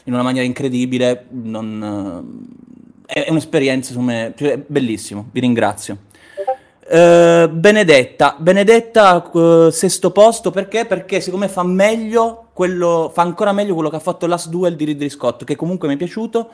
[0.03, 1.25] in una maniera incredibile.
[1.31, 2.45] Non,
[3.07, 5.29] eh, è, è un'esperienza, secondo me, cioè, è bellissimo.
[5.31, 5.97] Vi ringrazio.
[6.93, 10.85] Eh, Benedetta, Benedetta eh, sesto posto perché?
[10.85, 14.75] Perché secondo me fa meglio quello, fa ancora meglio quello che ha fatto Last Duel
[14.75, 16.49] di Ridley Scott, che comunque mi è piaciuto.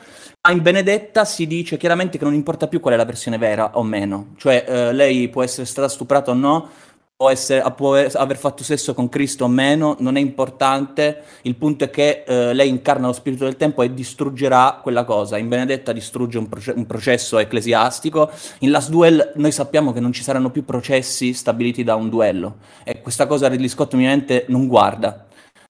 [0.48, 3.72] Ma in Benedetta si dice chiaramente che non importa più qual è la versione vera
[3.74, 6.70] o meno, cioè eh, lei può essere stata stuprata o no,
[7.18, 11.86] può, essere, può aver fatto sesso con Cristo o meno, non è importante, il punto
[11.86, 15.40] è che eh, lei incarna lo spirito del tempo e distruggerà quella cosa.
[15.40, 20.14] In Benedetta distrugge un, proce- un, processo ecclesiastico, in Last Duel noi sappiamo che non
[20.14, 24.68] ci saranno più processi stabiliti da un duello e questa cosa Ridley Scott ovviamente non
[24.68, 25.26] guarda.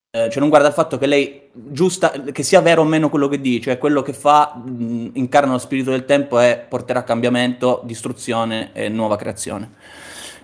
[0.10, 3.30] Eh, cioè non guarda il fatto che lei, giusta, che sia vero o meno quello
[3.30, 7.82] che dice, cioè quello che fa, mh, incarna lo spirito del tempo e porterà cambiamento,
[7.86, 9.76] distruzione e nuova creazione.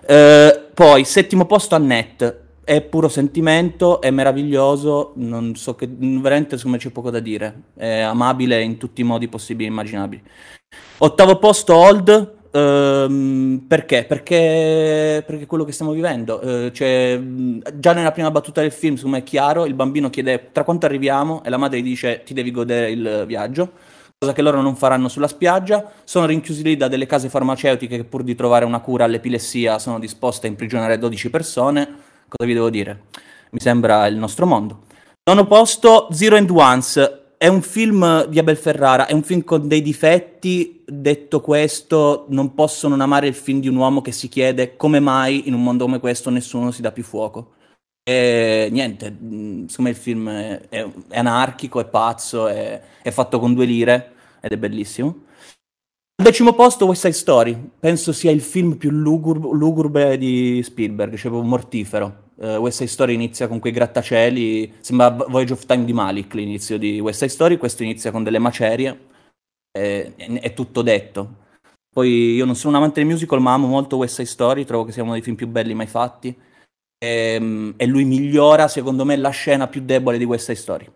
[0.06, 2.42] Eh, poi, settimo posto a Net.
[2.64, 7.62] È puro sentimento, è meraviglioso, non so che veramente secondo me c'è poco da dire.
[7.76, 10.22] È amabile in tutti i modi possibili e immaginabili.
[10.98, 14.04] Ottavo posto Old, ehm, perché?
[14.04, 15.22] perché?
[15.24, 16.40] Perché quello che stiamo vivendo.
[16.40, 17.20] Eh, cioè,
[17.74, 20.86] già nella prima battuta del film, secondo me è chiaro, il bambino chiede tra quanto
[20.86, 23.92] arriviamo e la madre gli dice ti devi godere il viaggio
[24.24, 28.04] cosa che loro non faranno sulla spiaggia, sono rinchiusi lì da delle case farmaceutiche che
[28.04, 31.84] pur di trovare una cura all'epilessia sono disposte a imprigionare 12 persone.
[32.26, 33.02] Cosa vi devo dire?
[33.50, 34.84] Mi sembra il nostro mondo.
[35.24, 37.20] Nono posto, Zero and Once.
[37.36, 40.82] È un film di Abel Ferrara, è un film con dei difetti.
[40.86, 45.00] Detto questo, non posso non amare il film di un uomo che si chiede come
[45.00, 47.52] mai in un mondo come questo nessuno si dà più fuoco.
[48.06, 53.38] E niente, secondo me il film è, è, è anarchico, è pazzo, è, è, fatto
[53.38, 54.13] con due lire
[54.44, 55.24] ed è bellissimo.
[56.16, 61.16] Al decimo posto West Side Story, penso sia il film più lugubre, lugubre di Spielberg,
[61.16, 62.22] cioè proprio mortifero.
[62.36, 66.78] Uh, West Side Story inizia con quei grattacieli, sembra Voyage of Time di Malik l'inizio
[66.78, 69.06] di West Side Story, questo inizia con delle macerie,
[69.70, 71.42] è, è tutto detto.
[71.92, 74.84] Poi io non sono un amante del musical, ma amo molto West Side Story, trovo
[74.84, 76.36] che sia uno dei film più belli mai fatti.
[76.98, 80.90] E, ehm, e lui migliora, secondo me, la scena più debole di West Side Story.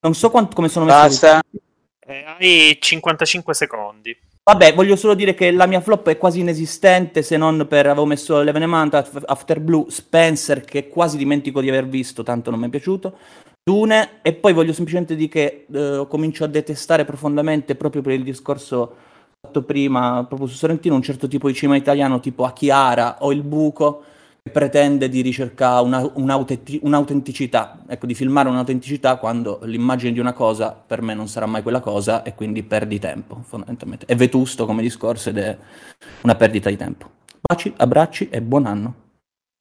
[0.00, 0.98] Non so quant- come sono messo.
[1.00, 1.40] Basta.
[2.06, 4.16] Eh, hai 55 secondi.
[4.44, 8.06] Vabbè, voglio solo dire che la mia flop è quasi inesistente, se non per avevo
[8.06, 12.70] messo l'Evenement, After Blue, Spencer, che quasi dimentico di aver visto, tanto non mi è
[12.70, 13.16] piaciuto.
[13.60, 18.22] Dune, e poi voglio semplicemente dire che eh, comincio a detestare profondamente, proprio per il
[18.22, 18.94] discorso
[19.40, 23.42] fatto prima, proprio su Sorrentino, un certo tipo di cinema italiano tipo Achiara o Il
[23.42, 24.04] Buco,
[24.50, 31.02] pretende di ricercare una, un'autenticità, ecco, di filmare un'autenticità quando l'immagine di una cosa per
[31.02, 34.06] me non sarà mai quella cosa e quindi perdi tempo, fondamentalmente.
[34.06, 35.56] È vetusto come discorso ed è
[36.22, 37.10] una perdita di tempo.
[37.40, 38.94] Baci, abbracci e buon anno.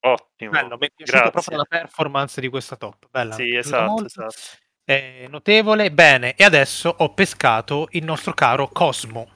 [0.05, 0.51] Ottimo.
[0.51, 1.31] Bello, mi è piaciuta Grazie.
[1.31, 3.07] proprio la performance di questa top.
[3.09, 3.33] Bella.
[3.33, 4.05] Sì, esatto, molto.
[4.05, 4.35] esatto.
[4.83, 5.91] È notevole.
[5.91, 9.27] Bene, e adesso ho pescato il nostro caro Cosmo.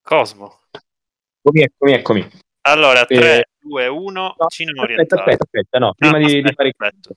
[0.00, 0.60] Cosmo.
[1.42, 2.28] Eccomi, eccomi, eccomi.
[2.62, 5.20] Allora, Eh, 3, 2, 1, cinema Aspetta, orientale.
[5.20, 7.14] aspetta, aspetta, no, prima Ah, di, di aspetta, fare aspetta.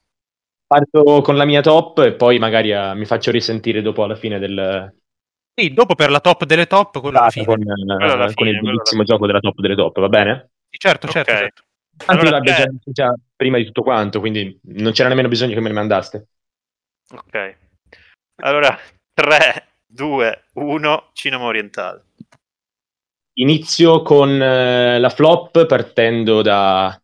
[0.67, 4.39] parto con la mia top e poi magari eh, mi faccio risentire dopo alla fine
[4.39, 4.93] del
[5.57, 7.45] Sì, dopo per la top delle top, quello alla fine.
[7.45, 10.49] con, eh, Quello alla con fine, il bellissimo gioco della top delle top, va bene?
[10.69, 11.37] Sì, certo, certo, Ok.
[11.39, 11.63] certo.
[11.97, 15.29] Tanto Allora, l'abbia tre- già detto già prima di tutto quanto, quindi non c'era nemmeno
[15.29, 16.27] bisogno che me ne mandaste.
[17.13, 17.57] Ok.
[18.37, 18.77] Allora,
[19.13, 22.03] 3, 2, 1, cinema orientale.
[23.38, 26.97] Inizio con eh, la flop partendo da,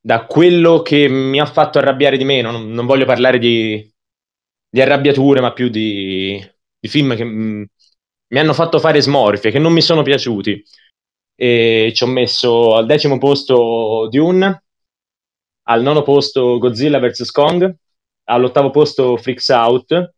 [0.00, 2.50] da quello che mi ha fatto arrabbiare di meno.
[2.52, 3.92] Non, non voglio parlare di,
[4.68, 6.40] di arrabbiature, ma più di,
[6.78, 7.62] di film che mm,
[8.28, 10.62] mi hanno fatto fare smorfie, che non mi sono piaciuti.
[11.34, 14.62] E ci ho messo al decimo posto Dune,
[15.64, 17.30] al nono posto Godzilla vs.
[17.32, 17.76] Kong,
[18.24, 20.14] all'ottavo posto Freaks Out,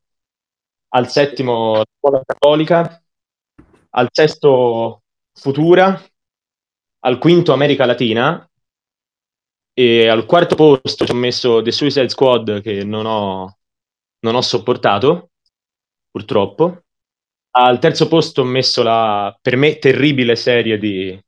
[0.90, 3.02] al settimo la scuola cattolica,
[3.90, 6.00] al sesto Futura,
[7.00, 8.48] al quinto America Latina
[9.72, 13.58] e al quarto posto ci ho messo The Suicide Squad che non ho,
[14.20, 15.30] non ho sopportato,
[16.10, 16.82] purtroppo.
[17.50, 21.18] Al terzo posto ho messo la, per me, terribile serie di,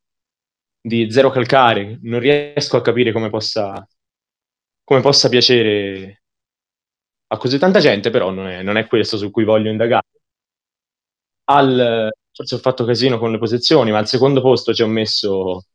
[0.80, 1.98] di Zero Calcare.
[2.02, 3.86] Non riesco a capire come possa,
[4.84, 6.22] come possa piacere
[7.28, 10.06] a così tanta gente, però non è, non è questo su cui voglio indagare.
[11.44, 15.66] Al, forse ho fatto casino con le posizioni, ma al secondo posto ci ho messo,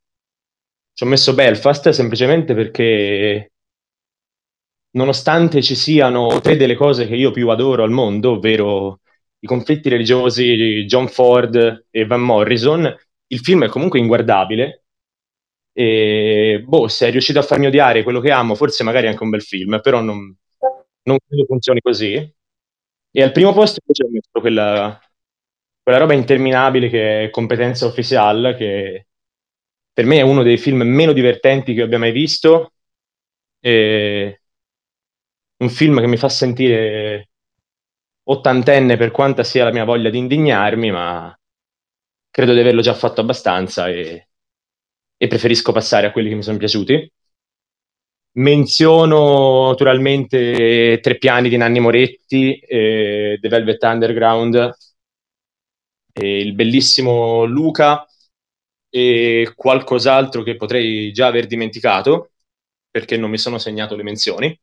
[0.93, 3.51] ci ho messo Belfast semplicemente perché
[4.91, 9.01] nonostante ci siano tre delle cose che io più adoro al mondo, ovvero
[9.39, 12.95] i conflitti religiosi di John Ford e Van Morrison,
[13.27, 14.85] il film è comunque inguardabile.
[15.73, 19.23] E boh, se è riuscito a farmi odiare quello che amo, forse magari è anche
[19.23, 20.35] un bel film, però non,
[21.03, 22.13] non credo funzioni così.
[23.11, 24.99] E al primo posto invece ho messo quella,
[25.85, 29.05] quella roba interminabile che è Competenza Official, che
[29.93, 32.73] per me è uno dei film meno divertenti che abbia mai visto.
[33.59, 34.41] E
[35.57, 37.29] un film che mi fa sentire
[38.23, 41.37] ottantenne per quanta sia la mia voglia di indignarmi, ma
[42.31, 44.29] credo di averlo già fatto abbastanza e,
[45.15, 47.11] e preferisco passare a quelli che mi sono piaciuti.
[48.37, 54.73] Menziono naturalmente Tre piani di Nanni Moretti, eh, The Velvet Underground,
[56.15, 58.07] eh, il bellissimo Luca
[58.89, 62.31] e qualcos'altro che potrei già aver dimenticato
[62.89, 64.57] perché non mi sono segnato le menzioni,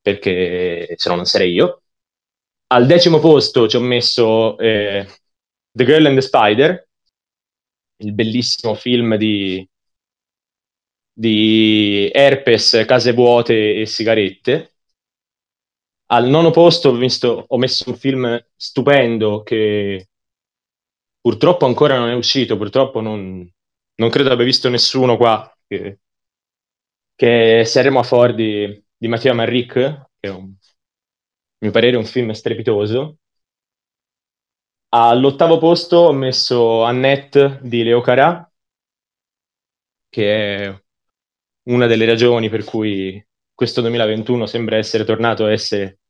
[0.00, 1.82] perché se no non sarei io.
[2.68, 5.06] Al decimo posto ci ho messo eh,
[5.72, 6.88] The Girl and the Spider,
[7.98, 9.66] il bellissimo film di,
[11.12, 14.74] di herpes, case vuote e sigarette.
[16.06, 20.08] Al nono posto ho, visto, ho messo un film stupendo che
[21.24, 23.50] purtroppo ancora non è uscito, purtroppo non,
[23.94, 26.00] non credo abbia visto nessuno qua, che,
[27.14, 31.96] che è Seremo a Ford di, di Mattia Marric, che è un, a mio parere
[31.96, 33.18] un film strepitoso.
[34.94, 38.50] All'ottavo posto ho messo Annette di Leo Carà,
[40.08, 40.82] che è
[41.64, 46.00] una delle ragioni per cui questo 2021 sembra essere tornato a essere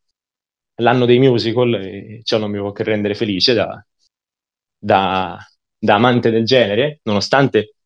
[0.77, 3.85] l'anno dei musical e ciò non mi può che rendere felice da,
[4.85, 5.39] da,
[5.78, 7.76] da amante del genere, nonostante,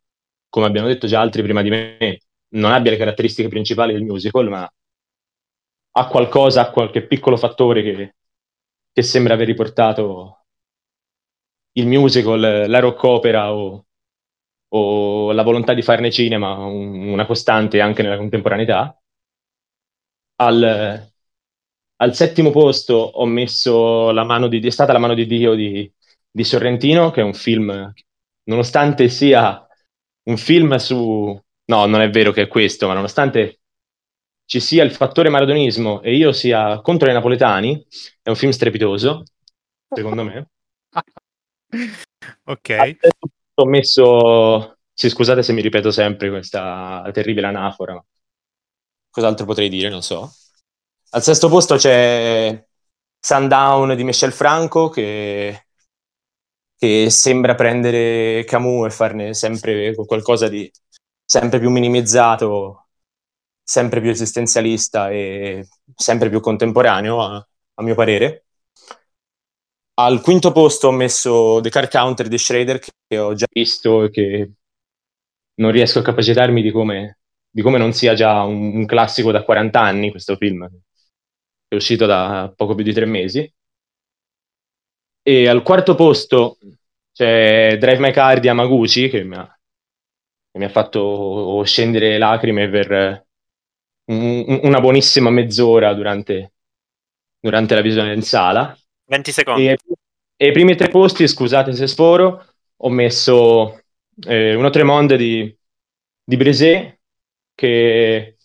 [0.49, 2.19] come abbiamo detto già altri prima di me,
[2.55, 4.69] non abbia le caratteristiche principali del musical, ma
[5.91, 8.15] ha qualcosa, ha qualche piccolo fattore che,
[8.91, 10.45] che sembra aver riportato
[11.73, 13.85] il musical, la rock opera o,
[14.69, 18.99] o la volontà di farne cinema un, una costante anche nella contemporaneità.
[20.41, 21.11] Al,
[21.97, 25.91] al, settimo posto ho messo la mano di, è stata la mano di Dio di,
[26.31, 27.91] di Sorrentino, che è un film,
[28.43, 29.65] nonostante sia
[30.23, 31.39] un film su...
[31.65, 33.59] No, non è vero che è questo, ma nonostante
[34.45, 37.85] ci sia il fattore maradonismo e io sia contro i napoletani,
[38.21, 39.23] è un film strepitoso,
[39.87, 40.49] secondo me.
[42.45, 42.97] ok.
[43.55, 44.77] Ho messo...
[44.91, 48.03] Sì, scusate se mi ripeto sempre questa terribile anafora.
[49.09, 49.89] Cos'altro potrei dire?
[49.89, 50.31] Non so.
[51.11, 52.65] Al sesto posto c'è
[53.19, 55.67] Sundown di Michel Franco, che
[56.79, 60.71] che sembra prendere Camus e farne sempre qualcosa di
[61.25, 62.87] sempre più minimizzato,
[63.61, 68.45] sempre più esistenzialista e sempre più contemporaneo, a, a mio parere.
[69.95, 74.09] Al quinto posto ho messo The Car Counter di Schrader, che ho già visto e
[74.09, 74.51] che
[75.55, 77.19] non riesco a capacitarmi di come,
[77.49, 80.67] di come non sia già un, un classico da 40 anni questo film,
[81.67, 83.51] è uscito da poco più di tre mesi.
[85.29, 86.57] E al quarto posto
[87.13, 92.67] c'è Drive My Car di Amaguchi che mi ha, che mi ha fatto scendere lacrime
[92.67, 93.27] per
[94.05, 96.53] un, una buonissima mezz'ora durante,
[97.39, 98.75] durante, la visione in sala.
[99.05, 99.67] 20 secondi.
[99.67, 99.77] E,
[100.35, 103.83] e i primi tre posti, scusate se sforo, ho messo
[104.25, 105.55] eh, Uno Tremonde di,
[106.23, 107.01] di Bresé,
[107.53, 108.35] che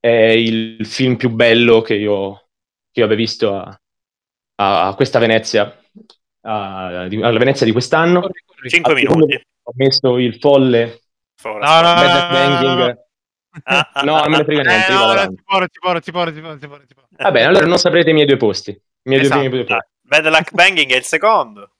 [0.00, 2.48] è il film più bello che io,
[2.90, 3.78] che io abbia visto a,
[4.54, 5.76] a questa Venezia
[6.42, 8.28] a, di, alla Venezia di quest'anno.
[8.66, 9.40] 5 minuti.
[9.64, 11.00] Ho messo il folle.
[11.44, 12.98] No, no, no, Banging.
[13.64, 14.92] No, non me ne frega niente.
[14.92, 15.42] Eh, no, no, ti
[15.80, 16.40] poro, ti poro, ti.
[16.40, 18.70] Va bene, allora non saprete i miei due posti.
[18.70, 19.40] I miei esatto.
[19.40, 19.90] due primi due posti.
[20.00, 21.70] Bad Luck Banging è il secondo.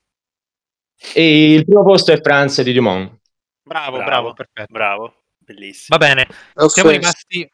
[1.15, 3.19] E il primo posto è France di Dumont.
[3.63, 4.73] Bravo, bravo, Bravo, perfetto.
[4.73, 5.97] bravo, bellissimo.
[5.97, 7.49] Va bene, Oh, siamo rimasti,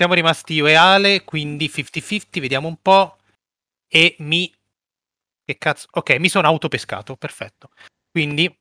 [0.00, 3.18] Siamo rimasti io e Ale, quindi 50-50, vediamo un po'.
[3.86, 4.50] E mi...
[5.50, 5.88] Che cazzo?
[5.90, 7.70] Ok, mi sono autopescato, perfetto.
[8.08, 8.56] Quindi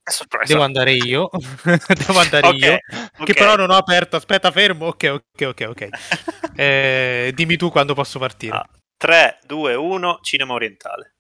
[0.48, 1.30] devo andare io,
[2.08, 3.26] devo andare Ok, io, ok.
[3.26, 5.88] che però non ho aperto, aspetta fermo, ok, ok, ok, ok.
[6.60, 8.64] Eh, dimmi tu quando posso partire.
[8.98, 11.14] 3, 2, 1, cinema orientale.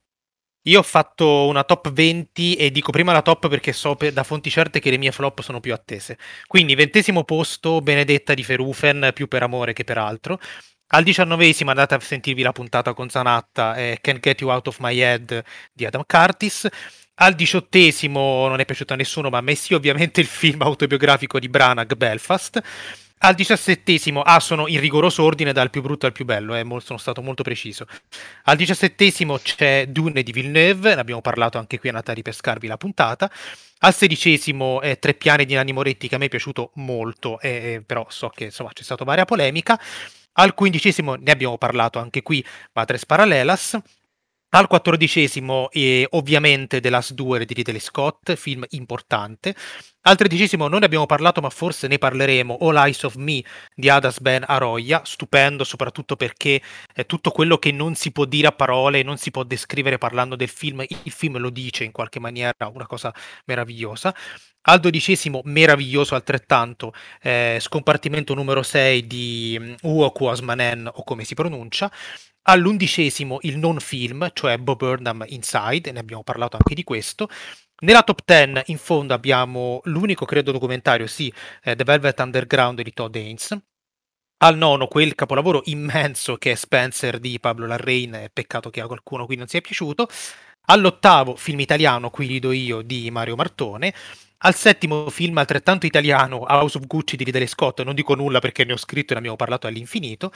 [0.63, 4.24] Io ho fatto una top 20 e dico prima la top perché so per- da
[4.24, 6.17] fonti certe che le mie flop sono più attese.
[6.45, 10.39] Quindi ventesimo posto, Benedetta di Ferufen, più per amore che per altro.
[10.91, 14.79] Al diciannovesimo andate a sentirvi la puntata con Zanatta, eh, Can't Get You Out of
[14.79, 16.67] My Head di Adam Curtis.
[17.21, 21.37] Al diciottesimo non è piaciuto a nessuno, ma a me sì, ovviamente il film autobiografico
[21.37, 22.59] di Branagh, Belfast.
[23.19, 26.97] Al diciassettesimo, ah, sono in rigoroso ordine dal più brutto al più bello, eh, sono
[26.97, 27.85] stato molto preciso.
[28.45, 32.77] Al diciassettesimo c'è Dune di Villeneuve, ne abbiamo parlato anche qui, andate a ripescarvi la
[32.77, 33.29] puntata.
[33.79, 37.83] Al sedicesimo è Tre piani di Nanni Moretti, che a me è piaciuto molto, eh,
[37.85, 39.79] però so che insomma c'è stata varia polemica.
[40.39, 43.77] Al quindicesimo ne abbiamo parlato anche qui, Matres Parallelas.
[44.51, 49.55] Al quattordicesimo, eh, ovviamente, The Last Duel di Ridley Scott, film importante.
[50.01, 53.43] Al tredicesimo non ne abbiamo parlato, ma forse ne parleremo, All Eyes of Me
[53.75, 56.59] di Adas Ben Aroya, stupendo soprattutto perché
[56.91, 60.35] è tutto quello che non si può dire a parole, non si può descrivere parlando
[60.35, 63.13] del film, il film lo dice in qualche maniera, una cosa
[63.45, 64.15] meravigliosa.
[64.61, 66.91] Al dodicesimo, meraviglioso altrettanto,
[67.21, 71.91] eh, scompartimento numero 6 di mm, Uo Kuosmanen, o come si pronuncia.
[72.43, 77.29] All'undicesimo il non film, cioè Bob Burnham Inside, e ne abbiamo parlato anche di questo.
[77.81, 81.31] Nella top 10 in fondo abbiamo l'unico, credo, documentario, sì,
[81.63, 83.57] eh, The Velvet Underground di Todd Haynes.
[84.41, 89.25] Al nono quel capolavoro immenso che è Spencer di Pablo Larrain, peccato che a qualcuno
[89.25, 90.07] qui non sia piaciuto.
[90.67, 93.93] All'ottavo film italiano, qui rido io, di Mario Martone.
[94.43, 98.63] Al settimo film altrettanto italiano, House of Gucci di Ridley Scott, non dico nulla perché
[98.65, 100.31] ne ho scritto e ne abbiamo parlato all'infinito.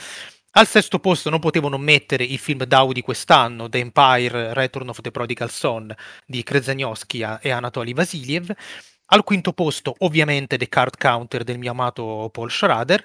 [0.56, 4.90] Al sesto posto non potevo non mettere il film DAO di quest'anno, The Empire Return
[4.90, 5.92] of the Prodigal Son
[6.28, 8.54] di Krezaniowski e Anatoly Vasiliev.
[9.08, 13.04] Al quinto posto, ovviamente, The Card Counter del mio amato Paul Schrader.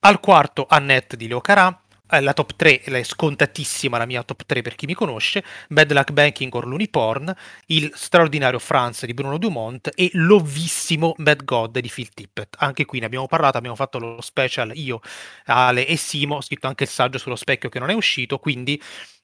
[0.00, 1.74] Al quarto, Annette di Leo Carà.
[2.12, 5.44] Eh, La top 3 è scontatissima, la mia top 3 per chi mi conosce.
[5.68, 7.32] Bad Luck Banking or Luniporn.
[7.66, 9.90] Il straordinario France di Bruno Dumont.
[9.94, 12.56] E l'ovvissimo Bad God di Phil Tippett.
[12.58, 15.00] Anche qui ne abbiamo parlato, abbiamo fatto lo special io,
[15.46, 16.36] Ale e Simo.
[16.36, 18.80] Ho scritto anche il saggio sullo specchio che non è uscito, quindi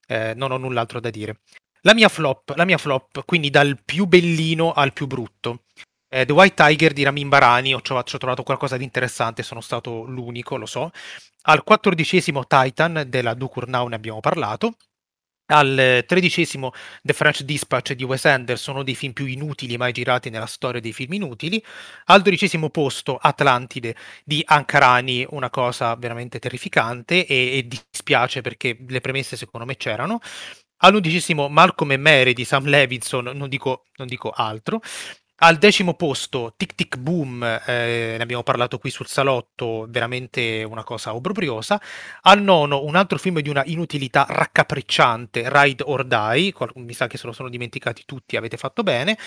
[0.06, 1.40] eh, non ho null'altro da dire.
[1.82, 5.64] La mia flop, la mia flop, quindi dal più bellino al più brutto.
[6.08, 10.04] Eh, The White Tiger di Ramin Barani, ho, ho trovato qualcosa di interessante, sono stato
[10.04, 10.90] l'unico, lo so.
[11.48, 14.76] Al quattordicesimo Titan della Dukur Now ne abbiamo parlato.
[15.48, 16.72] Al eh, tredicesimo
[17.02, 20.80] The French Dispatch di Wes Anderson, uno dei film più inutili mai girati nella storia
[20.80, 21.62] dei film inutili.
[22.06, 23.94] Al dodicesimo posto Atlantide
[24.24, 30.18] di Ankarani, una cosa veramente terrificante e, e dispiace perché le premesse secondo me c'erano.
[30.78, 34.80] All'undicesimo Malcolm e Mary di Sam Levinson, non dico, non dico altro.
[35.38, 40.82] Al decimo posto Tic Tic Boom, eh, ne abbiamo parlato qui sul salotto, veramente una
[40.82, 41.78] cosa obbrobriosa.
[42.22, 47.18] Al nono un altro film di una inutilità raccapricciante, Ride or Die, mi sa che
[47.18, 49.18] se lo sono dimenticati tutti, avete fatto bene.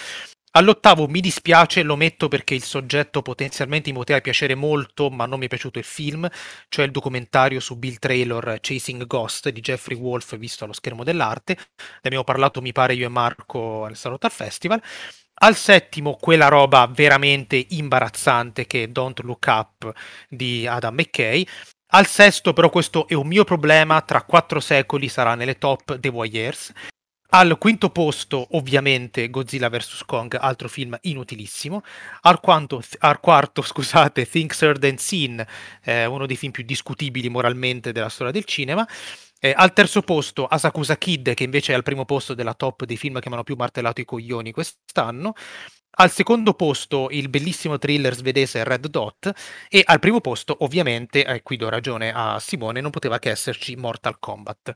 [0.54, 5.38] All'ottavo mi dispiace, lo metto perché il soggetto potenzialmente mi poteva piacere molto, ma non
[5.38, 6.28] mi è piaciuto il film,
[6.70, 11.54] cioè il documentario su Bill Traylor Chasing Ghost di Jeffrey Wolf visto allo schermo dell'arte.
[11.54, 14.82] Ne abbiamo parlato, mi pare, io e Marco al Salotto al Festival.
[15.42, 19.94] Al settimo, quella roba veramente imbarazzante che è Don't Look Up
[20.28, 21.48] di Adam McKay.
[21.92, 24.02] Al sesto, però, questo è un mio problema.
[24.02, 26.74] Tra quattro secoli sarà nelle top The Voyeurs.
[27.32, 30.04] Al quinto posto, ovviamente, Godzilla vs.
[30.04, 31.84] Kong, altro film inutilissimo.
[32.22, 35.46] Al, quanto- al quarto, scusate, Things Heard and Seen,
[35.84, 38.86] eh, uno dei film più discutibili moralmente della storia del cinema.
[39.42, 42.98] Eh, al terzo posto, Asakusa Kid, che invece è al primo posto della top dei
[42.98, 45.34] film che mi hanno più martellato i coglioni quest'anno.
[45.92, 49.32] Al secondo posto, il bellissimo thriller svedese Red Dot.
[49.70, 53.76] E al primo posto, ovviamente, eh, qui do ragione a Simone, non poteva che esserci
[53.76, 54.74] Mortal Kombat.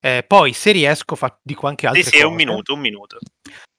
[0.00, 2.44] Eh, poi, se riesco, fa- dico anche altre Sì, sì, è un cose.
[2.44, 3.18] minuto, un minuto.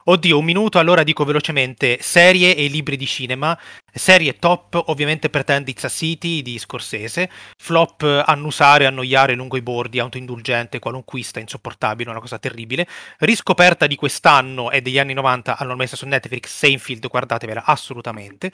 [0.06, 3.60] Oddio, un minuto, allora dico velocemente serie e libri di cinema.
[3.94, 7.30] Serie top, ovviamente Pretend It's a City di Scorsese.
[7.58, 12.88] Flop, annusare, annoiare lungo i bordi, autoindulgente, qualunquista, insopportabile, una cosa terribile.
[13.20, 18.52] Riscoperta di quest'anno e degli anni 90, hanno messa su Netflix, Seinfeld, guardatevela assolutamente.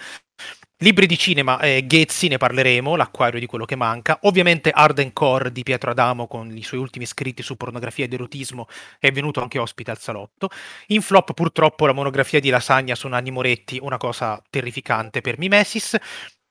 [0.80, 4.20] Libri di cinema, eh, Ghezzi ne parleremo, l'acquario di quello che manca.
[4.24, 8.68] Ovviamente Arden Core di Pietro Adamo con i suoi ultimi scritti su pornografia ed erotismo
[9.00, 10.50] è venuto anche ospite al salotto.
[10.88, 15.96] In flop purtroppo la monografia di Lasagna su Nanni Moretti, una cosa terrificante per Mimesis.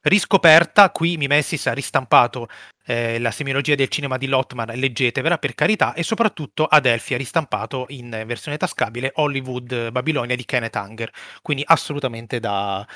[0.07, 2.49] riscoperta, qui Mimesis ha ristampato
[2.85, 7.87] eh, la semiologia del cinema di Lotman, leggetevela per carità, e soprattutto Adelphi ha ristampato
[7.89, 11.11] in versione tascabile Hollywood Babilonia di Kenneth Anger,
[11.41, 12.87] quindi assolutamente da,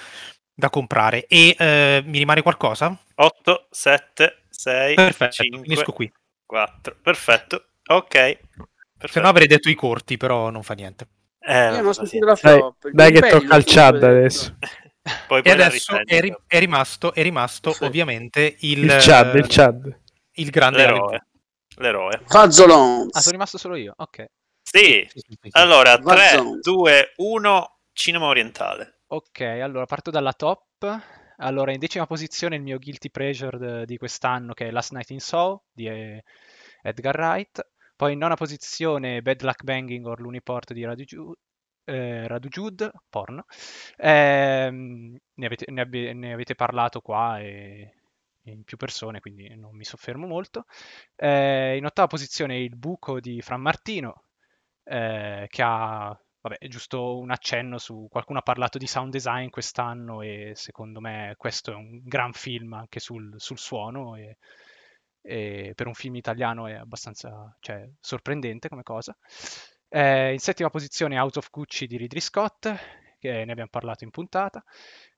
[0.54, 1.24] da comprare.
[1.26, 2.94] E eh, mi rimane qualcosa?
[3.14, 6.12] 8, 7, 6, Perfetto, 5, finisco qui.
[6.46, 6.96] 4.
[7.00, 7.68] Perfetto.
[7.90, 8.38] Ok.
[9.08, 11.08] Se no avrei detto i corti, però non fa niente.
[11.40, 11.92] Eh, Io non
[12.24, 12.84] la Dai, flop.
[12.84, 14.06] il dai che tocca al Chad detto.
[14.06, 14.56] adesso.
[15.26, 19.34] Poi, E poi la adesso è, ri- è rimasto, è rimasto ovviamente il, Il Chad,
[19.34, 20.00] il Chad.
[20.32, 21.26] il grande L'eroe.
[21.76, 22.22] L'eroe.
[22.26, 23.14] Fazzolons.
[23.14, 23.94] Ah, sono rimasto solo io.
[23.96, 24.24] Ok.
[24.62, 25.08] Sì.
[25.52, 26.58] Allora, 3, Warzone.
[26.60, 29.00] 2, 1, cinema orientale.
[29.08, 31.00] Ok, allora parto dalla top.
[31.38, 35.20] Allora, in decima posizione il mio guilty pleasure di quest'anno che è Last Night in
[35.20, 36.24] Soho di eh,
[36.82, 37.66] Edgar Wright.
[37.96, 41.34] Poi in nona posizione Bad Luck Banging or Luniport di Radu, Ju-
[41.88, 43.44] eh, Radu Jude, porno.
[43.96, 47.92] Ehm, ne, avete, ne abbe- ne avete parlato qua e
[48.48, 50.64] in più persone, quindi non mi soffermo molto.
[51.16, 54.24] Eh, in ottava posizione il buco di Fran Martino,
[54.84, 60.22] eh, che ha, vabbè, giusto un accenno su qualcuno ha parlato di sound design quest'anno
[60.22, 64.38] e secondo me questo è un gran film anche sul, sul suono e,
[65.20, 69.16] e per un film italiano è abbastanza cioè, sorprendente come cosa.
[69.90, 72.70] Eh, in settima posizione Out of Gucci di Ridley Scott,
[73.18, 74.62] che ne abbiamo parlato in puntata.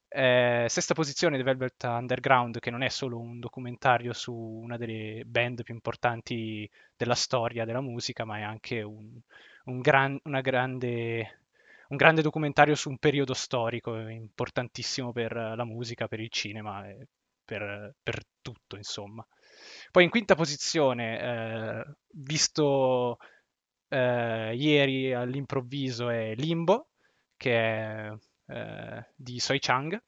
[0.09, 5.23] Eh, sesta posizione The Velvet Underground, che non è solo un documentario su una delle
[5.27, 9.19] band più importanti della storia della musica, ma è anche un,
[9.65, 11.45] un gran- grande,
[11.89, 16.85] un grande documentario su un periodo storico importantissimo per la musica, per il cinema
[17.45, 19.27] per, per tutto, insomma.
[19.91, 23.19] Poi in quinta posizione, eh, visto
[23.91, 26.89] eh, ieri all'improvviso, è Limbo,
[27.37, 28.13] che è
[28.47, 30.01] eh, di Soi Chang.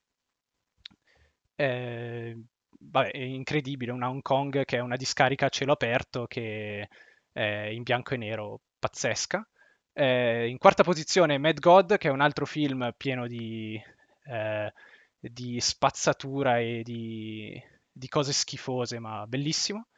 [1.55, 2.37] Eh,
[2.79, 6.89] vabbè, è incredibile, una Hong Kong che è una discarica a cielo aperto che
[7.33, 9.47] è in bianco e nero pazzesca.
[9.95, 13.81] Eh, in quarta posizione Mad God, che è un altro film pieno di,
[14.25, 14.73] eh,
[15.19, 17.61] di spazzatura e di,
[17.91, 19.89] di cose schifose, ma bellissimo.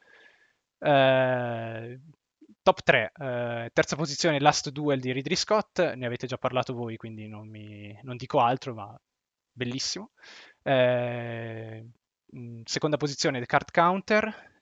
[0.79, 2.01] Eh,
[2.65, 6.97] top 3, eh, terza posizione Last Duel di Ridley Scott, ne avete già parlato voi,
[6.97, 8.99] quindi non, mi, non dico altro, ma
[9.53, 10.13] bellissimo.
[10.63, 11.87] Eh,
[12.33, 14.53] in seconda posizione The Card Counter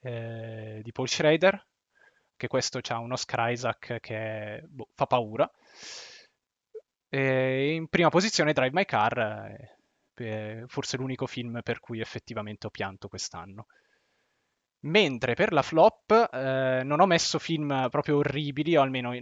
[0.00, 1.66] eh, di Paul Schrader,
[2.36, 5.48] che questo ha un Oscar Isaac che boh, fa paura.
[7.10, 9.54] E in prima posizione Drive My Car,
[10.14, 13.66] eh, forse l'unico film per cui effettivamente ho pianto quest'anno.
[14.84, 19.12] Mentre per la flop eh, non ho messo film proprio orribili, o almeno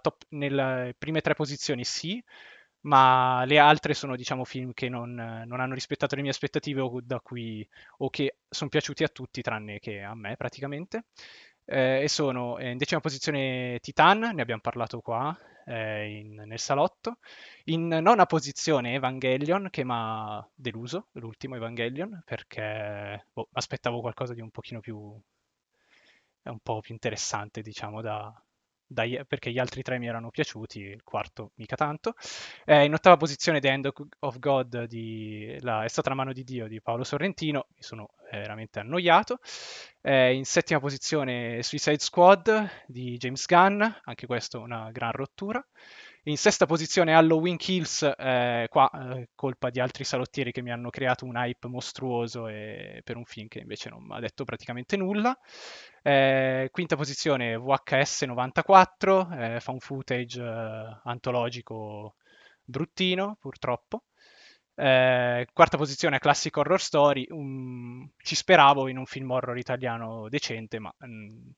[0.00, 2.22] top, nelle prime tre posizioni sì,
[2.82, 5.14] ma le altre sono diciamo film che non,
[5.46, 7.68] non hanno rispettato le mie aspettative o, cui,
[7.98, 11.04] o che sono piaciuti a tutti tranne che a me praticamente.
[11.64, 15.36] Eh, e sono eh, in decima posizione Titan, ne abbiamo parlato qua
[15.68, 17.18] eh, in- nel salotto.
[17.64, 24.40] In nona posizione Evangelion, che mi ha deluso, l'ultimo Evangelion, perché boh, aspettavo qualcosa di
[24.40, 25.20] un pochino più...
[26.42, 28.32] è un po' più interessante, diciamo, da,
[28.88, 32.14] dai- perché gli altri tre mi erano piaciuti, il quarto mica tanto.
[32.64, 36.44] Eh, in ottava posizione The End of God di la- È stata la mano di
[36.44, 39.38] Dio di Paolo Sorrentino, mi sono veramente annoiato.
[40.00, 45.64] Eh, in settima posizione Suicide Squad di James Gunn, anche questo una gran rottura.
[46.28, 50.90] In sesta posizione Halloween Kills, eh, qua eh, colpa di altri salottieri che mi hanno
[50.90, 54.96] creato un hype mostruoso e- per un film che invece non mi ha detto praticamente
[54.98, 55.34] nulla.
[56.02, 62.16] Eh, quinta posizione VHS 94, eh, fa un footage eh, antologico
[62.62, 64.02] bruttino purtroppo.
[64.74, 70.78] Eh, quarta posizione Classic Horror Story, un- ci speravo in un film horror italiano decente,
[70.78, 71.48] ma mm,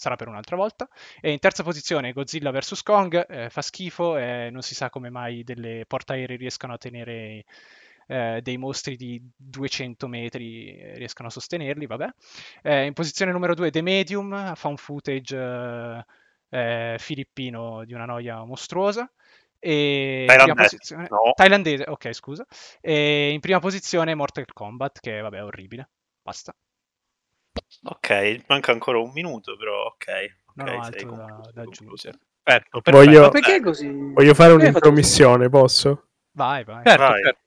[0.00, 0.88] sarà per un'altra volta.
[1.20, 2.82] E in terza posizione Godzilla vs.
[2.82, 7.44] Kong, eh, fa schifo e non si sa come mai delle portaerei riescano a tenere
[8.06, 12.08] eh, dei mostri di 200 metri, eh, riescano a sostenerli, vabbè.
[12.62, 16.04] Eh, in posizione numero 2 The Medium, fa un footage eh,
[16.48, 19.10] eh, filippino di una noia mostruosa.
[19.58, 21.06] E Thailandese, posizione...
[21.10, 21.32] no.
[21.34, 22.46] Thailandese, ok, scusa.
[22.80, 25.90] E in prima posizione Mortal Kombat, che vabbè è orribile.
[26.22, 26.54] Basta.
[27.82, 30.06] Ok, manca ancora un minuto, però ok.
[30.54, 32.18] Non ok, ho sei altro con- da, da aggiungere.
[32.42, 33.86] Perfetto, Voglio, Ma perché così?
[33.86, 36.08] voglio fare un'intromissione, posso?
[36.32, 36.84] Vai, vai.
[36.84, 37.22] Certo, Vai.
[37.22, 37.38] certo.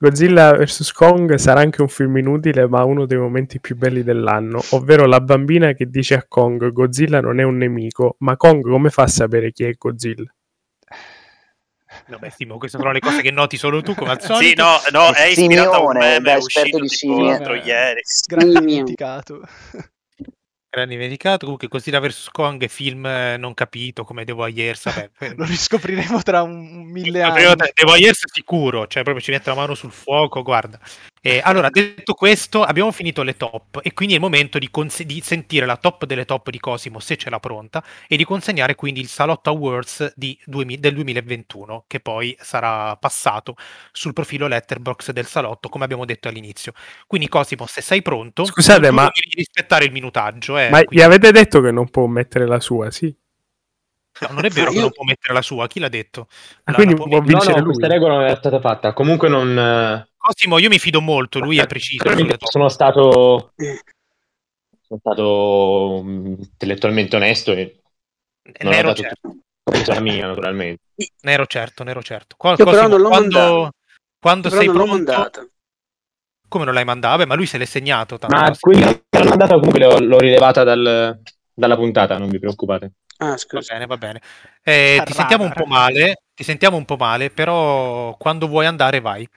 [0.00, 0.92] Godzilla vs.
[0.92, 5.20] Kong sarà anche un film inutile, ma uno dei momenti più belli dell'anno, ovvero la
[5.20, 9.08] bambina che dice a Kong Godzilla non è un nemico, ma Kong come fa a
[9.08, 10.32] sapere chi è Godzilla?
[12.08, 14.64] Vabbè, Simo, queste sono le cose che noti solo tu, come al solito.
[14.80, 18.00] Sì, no, no, è ispirato a un meme da uscito di tipo l'altro ieri.
[18.26, 18.68] Grande Simio.
[18.68, 19.40] dimenticato.
[20.70, 21.44] Gran dimenticato.
[21.44, 22.28] Comunque, Godzilla vs.
[22.30, 24.84] Kong, film eh, non capito, come The Voyeurs.
[24.84, 27.56] Vabbè, Lo riscopriremo tra un, mille anni.
[27.74, 30.80] The Voyeurs sicuro, cioè proprio ci mette la mano sul fuoco, guarda.
[31.20, 35.02] Eh, allora, detto questo, abbiamo finito le top e quindi è il momento di, cons-
[35.02, 38.74] di sentire la top delle top di Cosimo, se ce l'ha pronta, e di consegnare
[38.74, 43.56] quindi il Salotto Awards 2000 del 2021, che poi sarà passato
[43.92, 46.72] sul profilo Letterbox del Salotto, come abbiamo detto all'inizio.
[47.06, 50.56] Quindi Cosimo, se sei pronto, Scusate, ma- devi rispettare il minutaggio.
[50.58, 53.14] Eh, Ma gli quindi- avete detto che non può mettere la sua, sì?
[54.20, 56.28] No, non è vero che Io- non può mettere la sua, chi l'ha detto?
[56.64, 57.74] Ah, La- quindi la può può No, vincere no, lui.
[57.74, 58.92] questa regola non era stata fatta.
[58.92, 59.58] Comunque non...
[59.58, 62.08] eh, Cosimo, io mi fido molto, lui è preciso.
[62.08, 62.50] sulle top.
[62.50, 63.52] sono stato...
[64.88, 67.80] Sono stato mm, intellettualmente onesto e
[68.62, 69.92] non Nero ho dato certo.
[69.92, 70.80] la mia, naturalmente.
[71.22, 72.36] Nero certo, nero certo.
[72.38, 73.70] Qua- Io però Cosimo, non l'ho quando, mandato.
[74.18, 75.46] quando Però sei pronto, mandata.
[76.48, 77.16] come non l'hai mandato?
[77.18, 78.16] Vabbè, ma lui se l'è segnato.
[78.18, 81.20] Tanto Ma che l'ho mandata comunque l'ho, l'ho rilevata dal-
[81.52, 82.92] dalla puntata, non vi preoccupate.
[83.20, 84.20] Ah, Va bene, va bene.
[84.62, 89.00] Eh, ti sentiamo un po' male, ti sentiamo un po' male, però quando vuoi andare
[89.00, 89.28] vai.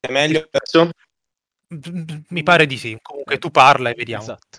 [0.00, 0.90] È meglio adesso?
[2.28, 2.96] Mi pare di sì.
[3.02, 4.22] Comunque tu parla e vediamo.
[4.22, 4.58] Esatto.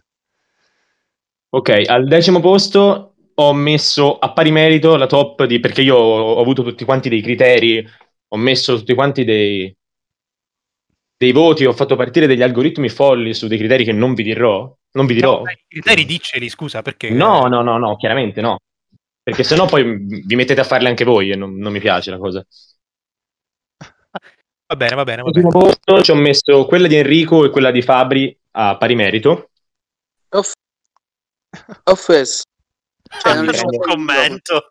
[1.50, 5.60] Ok, al decimo posto ho messo a pari merito la top di...
[5.60, 7.86] perché io ho ho avuto tutti quanti dei criteri,
[8.28, 9.74] ho messo tutti quanti dei,
[11.18, 14.74] dei voti, ho fatto partire degli algoritmi folli su dei criteri che non vi dirò.
[14.96, 15.42] Non vi dirò.
[15.44, 17.10] No, I criteri dicceli, scusa, perché...
[17.10, 18.60] No, no, no, no, chiaramente no.
[19.22, 22.18] Perché sennò poi vi mettete a farle anche voi e non, non mi piace la
[22.18, 22.46] cosa.
[24.68, 25.48] Va bene, va bene, va bene.
[25.50, 29.52] posto ci ho messo quella di Enrico e quella di Fabri a pari merito.
[30.30, 30.54] Off-
[31.84, 32.42] offes.
[33.22, 34.68] Cioè, non c'è un commento.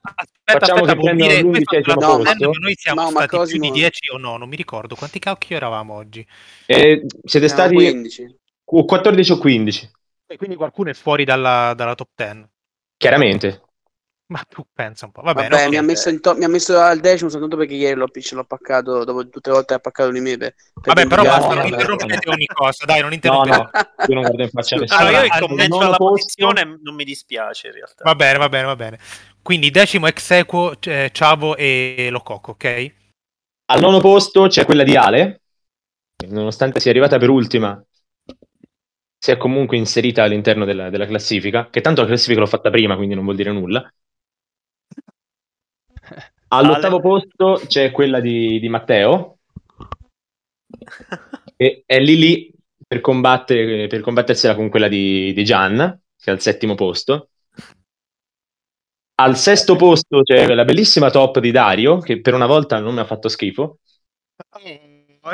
[0.00, 3.26] Aspetta, Facciamo aspetta, che dire questo No, top ma- 10 che noi siamo no, stati
[3.28, 4.94] più Cosimo- di 10 o no, non mi ricordo.
[4.94, 6.26] Quanti cacchio eravamo oggi?
[6.64, 8.36] E siete Siamo stati 15.
[8.70, 9.90] O 14 o 15,
[10.26, 12.46] E quindi qualcuno è fuori dalla, dalla top 10.
[12.96, 13.62] chiaramente.
[14.26, 15.22] Ma tu pensa un po'.
[15.22, 15.70] Va Vabbè, bene, ok.
[15.70, 18.34] mi, ha messo in to- mi ha messo al decimo soltanto perché ieri l'ho, ce
[18.34, 20.36] l'ho paccato dopo tutte le volte che ha paccato di me.
[20.36, 23.56] Per, per Vabbè, però basta, non vabbè, interrompete ogni cosa, dai, non No, interrompete.
[23.56, 23.70] no,
[24.06, 25.00] io non guardo in faccia nessuno.
[25.00, 28.04] Allora, io il commento alla posto- posizione non mi dispiace in realtà.
[28.04, 28.98] Va bene, va bene, va bene.
[29.42, 32.92] Quindi decimo ex equo, eh, Ciavo e Lococo, ok?
[33.70, 35.40] Al nono posto c'è quella di Ale,
[36.28, 37.82] nonostante sia arrivata per ultima,
[39.18, 42.96] si è comunque inserita all'interno della, della classifica, che tanto la classifica l'ho fatta prima,
[42.96, 43.92] quindi non vuol dire nulla.
[46.48, 47.02] All'ottavo Ale.
[47.02, 49.38] posto c'è quella di, di Matteo,
[51.56, 52.52] e è lì lì
[52.86, 57.30] per, combattere, per combattersela con quella di, di Gian, che è al settimo posto.
[59.20, 63.00] Al sesto posto c'è la bellissima top di Dario, che per una volta non mi
[63.00, 63.80] ha fatto schifo.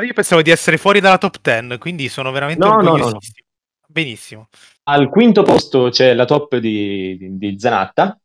[0.02, 3.05] Io pensavo di essere fuori dalla top 10, quindi sono veramente No, no, no, no.
[3.05, 3.47] orgogliosissimo.
[3.94, 4.48] Benissimo.
[4.86, 8.18] Al quinto posto c'è la top di, di, di Zanatta.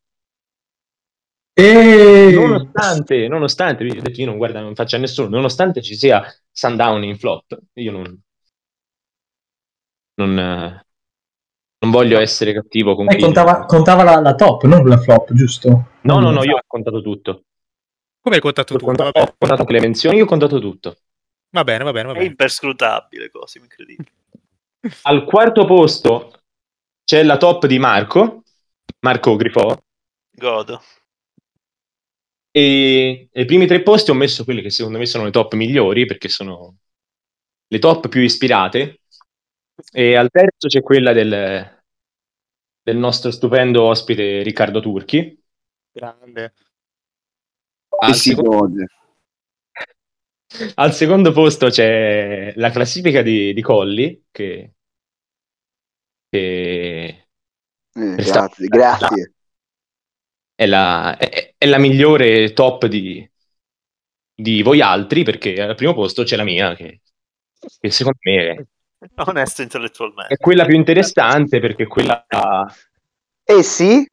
[1.53, 2.31] E...
[2.33, 6.23] Nonostante, nonostante, vi ho detto io non guarda, non faccio a nessuno, nonostante ci sia
[6.51, 8.21] Sundown in flop, io non,
[10.15, 13.21] non, non voglio essere cattivo con Eh, chi...
[13.21, 15.87] contava, contava la, la top, non la flop, giusto?
[16.01, 17.43] No, no, no, io ho contato tutto.
[18.21, 18.85] Come hai contato Ho tu?
[18.85, 20.95] contato, ho contato le menzioni, io ho contato tutto.
[21.57, 22.29] Va bene, va bene, va È bene.
[22.29, 24.11] imperscrutabile, così incredibile.
[25.03, 26.43] Al quarto posto
[27.03, 28.43] c'è la top di Marco,
[28.99, 29.77] Marco Grifò,
[30.31, 30.81] Godo.
[32.51, 36.06] e ai primi tre posti ho messo quelle che secondo me sono le top migliori,
[36.06, 36.77] perché sono
[37.68, 39.01] le top più ispirate,
[39.91, 41.84] e al terzo c'è quella del,
[42.81, 45.41] del nostro stupendo ospite Riccardo Turchi.
[45.91, 46.53] Grande.
[47.99, 48.85] Al E si secondo, gode.
[50.76, 54.73] Al secondo posto c'è la classifica di, di Colli, che,
[56.30, 57.27] che
[57.95, 59.34] Eh, grazie, grazie.
[60.53, 63.27] è la, è, è la migliore top di,
[64.34, 67.01] di voi altri, perché al primo posto c'è la mia, che,
[67.80, 68.63] che secondo me è,
[69.27, 70.34] Onesto intellettualmente.
[70.34, 72.26] è quella più interessante, perché quella
[73.47, 74.07] Eh sì?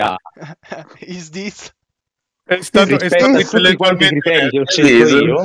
[0.00, 0.16] ha
[1.06, 1.72] Is this?
[2.48, 5.42] È stato, è rispetto stato a tutti quanti i criteri che ho scelto io,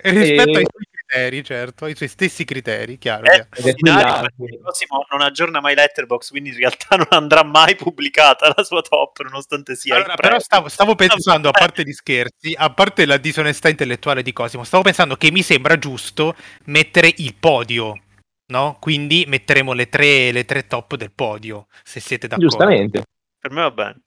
[0.00, 3.24] E rispetto E- ai suoi criteri, certo, ai suoi stessi criteri, chiaro.
[3.24, 4.28] Eh, chiaro.
[4.28, 4.54] è
[5.10, 9.74] non aggiorna mai Letterbox, quindi in realtà non andrà mai pubblicata la sua top, nonostante
[9.74, 14.22] sia Allora, però stavo, stavo pensando, a parte gli scherzi, a parte la disonestà intellettuale
[14.22, 16.36] di Cosimo, stavo pensando che mi sembra giusto
[16.66, 18.02] mettere il podio,
[18.52, 18.76] no?
[18.78, 22.50] Quindi metteremo le tre, le tre top del podio, se siete d'accordo.
[22.50, 23.02] giustamente.
[23.40, 24.00] Per me va bene.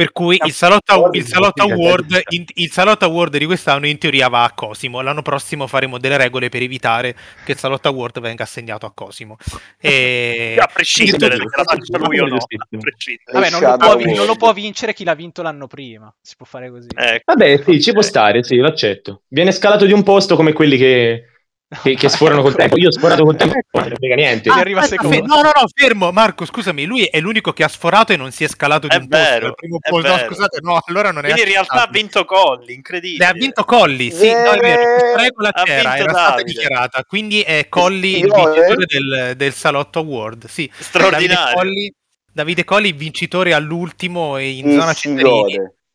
[0.00, 2.22] Per cui il Salotto, il Salotto Award,
[2.54, 5.02] il Salotto Award di quest'anno in teoria va a Cosimo.
[5.02, 7.14] L'anno prossimo faremo delle regole per evitare
[7.44, 9.36] che il Salotto Award venga assegnato a Cosimo.
[9.78, 10.56] E...
[10.58, 12.36] A prescindere se la faccia lui o no.
[12.36, 13.30] A prescindere.
[13.30, 16.14] Vabbè, non lo, può, non lo può vincere chi l'ha vinto l'anno prima.
[16.20, 16.88] Si può fare così.
[16.94, 17.22] Ecco.
[17.34, 19.22] Vabbè, sì, ci può stare, sì, lo accetto.
[19.28, 21.39] Viene scalato di un posto come quelli che,
[21.82, 22.76] che, che sforano col tempo.
[22.76, 24.48] Io ho sforato col tempo, non ne frega niente.
[24.50, 28.12] Ah, aspetta, fe- no, no, no, fermo, Marco, scusami, lui è l'unico che ha sforato
[28.12, 29.24] e non si è scalato di È un posto.
[29.24, 29.54] vero,
[29.88, 30.08] posto.
[30.08, 33.24] No, scusate, no, allora non è Quindi in realtà ha vinto Colli, incredibile.
[33.24, 36.52] Le ha vinto Colli, sì, no, è vero, questa regola c'era, era stata Davide.
[36.52, 40.70] dichiarata, quindi è Colli il vincitore del, del Salotto Award, sì.
[40.76, 41.36] Straordinario.
[41.36, 41.94] Davide Colli,
[42.32, 45.14] Davide Colli vincitore all'ultimo e in Mi zona si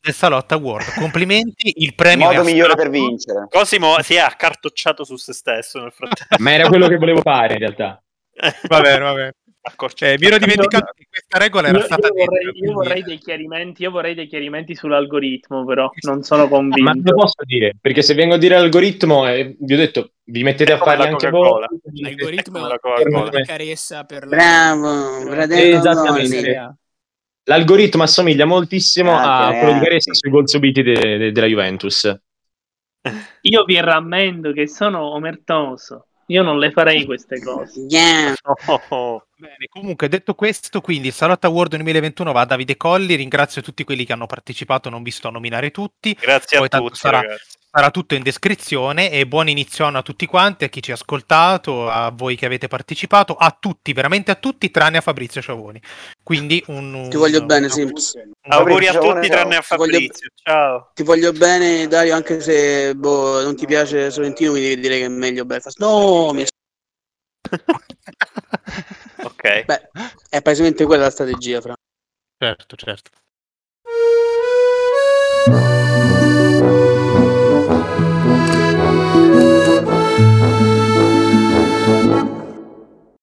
[0.06, 0.86] Del Salotto Award.
[1.02, 2.90] Complimenti, il premio Modo è migliore astratto.
[2.92, 3.48] per vincere.
[3.50, 6.36] Cosimo si è accartocciato su se stesso nel frattempo.
[6.38, 8.04] Ma era quello che volevo fare in realtà.
[8.70, 9.34] Va bene, va bene.
[9.98, 13.02] Eh, mi ero dimenticato che questa regola era Io, stata io vorrei, detta, io vorrei
[13.02, 17.02] dei chiarimenti, io vorrei dei chiarimenti sull'algoritmo, però non sono Ma convinto.
[17.04, 20.72] lo posso dire, perché se vengo a dire l'algoritmo, eh, vi ho detto, vi mettete
[20.72, 21.68] a la anche Coca-Cola.
[21.68, 22.02] voi.
[22.02, 23.30] L'algoritmo la è Coca-Cola.
[23.30, 24.36] una carezza per la...
[24.36, 26.76] Bravo, fratello Esattamente.
[27.48, 29.84] L'algoritmo assomiglia moltissimo Anche, a quello di.
[29.84, 32.20] Caressa sui gol subiti de- de- della Juventus.
[33.42, 36.08] Io vi rammento che sono omertoso.
[36.28, 37.86] Io non le farei queste cose.
[37.88, 43.84] Bene, comunque detto questo, quindi il Salotto Award 2021 va a Davide Colli, ringrazio tutti
[43.84, 46.18] quelli che hanno partecipato, non vi sto a nominare tutti.
[46.20, 47.58] Grazie Poi a tutti, sarà, ragazzi.
[47.76, 50.94] Sarà tutto in descrizione e buon inizio anno a tutti quanti, a chi ci ha
[50.94, 55.82] ascoltato, a voi che avete partecipato, a tutti, veramente a tutti, tranne a Fabrizio Ciavoni.
[56.24, 58.14] Quindi un, Ti voglio un- bene, un- Simps.
[58.48, 59.36] Auguri a Fabrizio, tutti ciao.
[59.36, 60.30] tranne a Ti voglio- Fabrizio.
[60.42, 60.92] Ciao.
[60.94, 65.06] Ti voglio bene, Dario, anche se boh, non ti piace Sorrentino, mi devi dire che
[65.06, 65.78] è meglio Belfast.
[65.80, 66.46] No, mi...
[69.24, 69.66] Ok.
[69.66, 69.90] Beh,
[70.30, 71.76] è palesemente quella la strategia, Fra.
[72.38, 73.12] Certo, certo.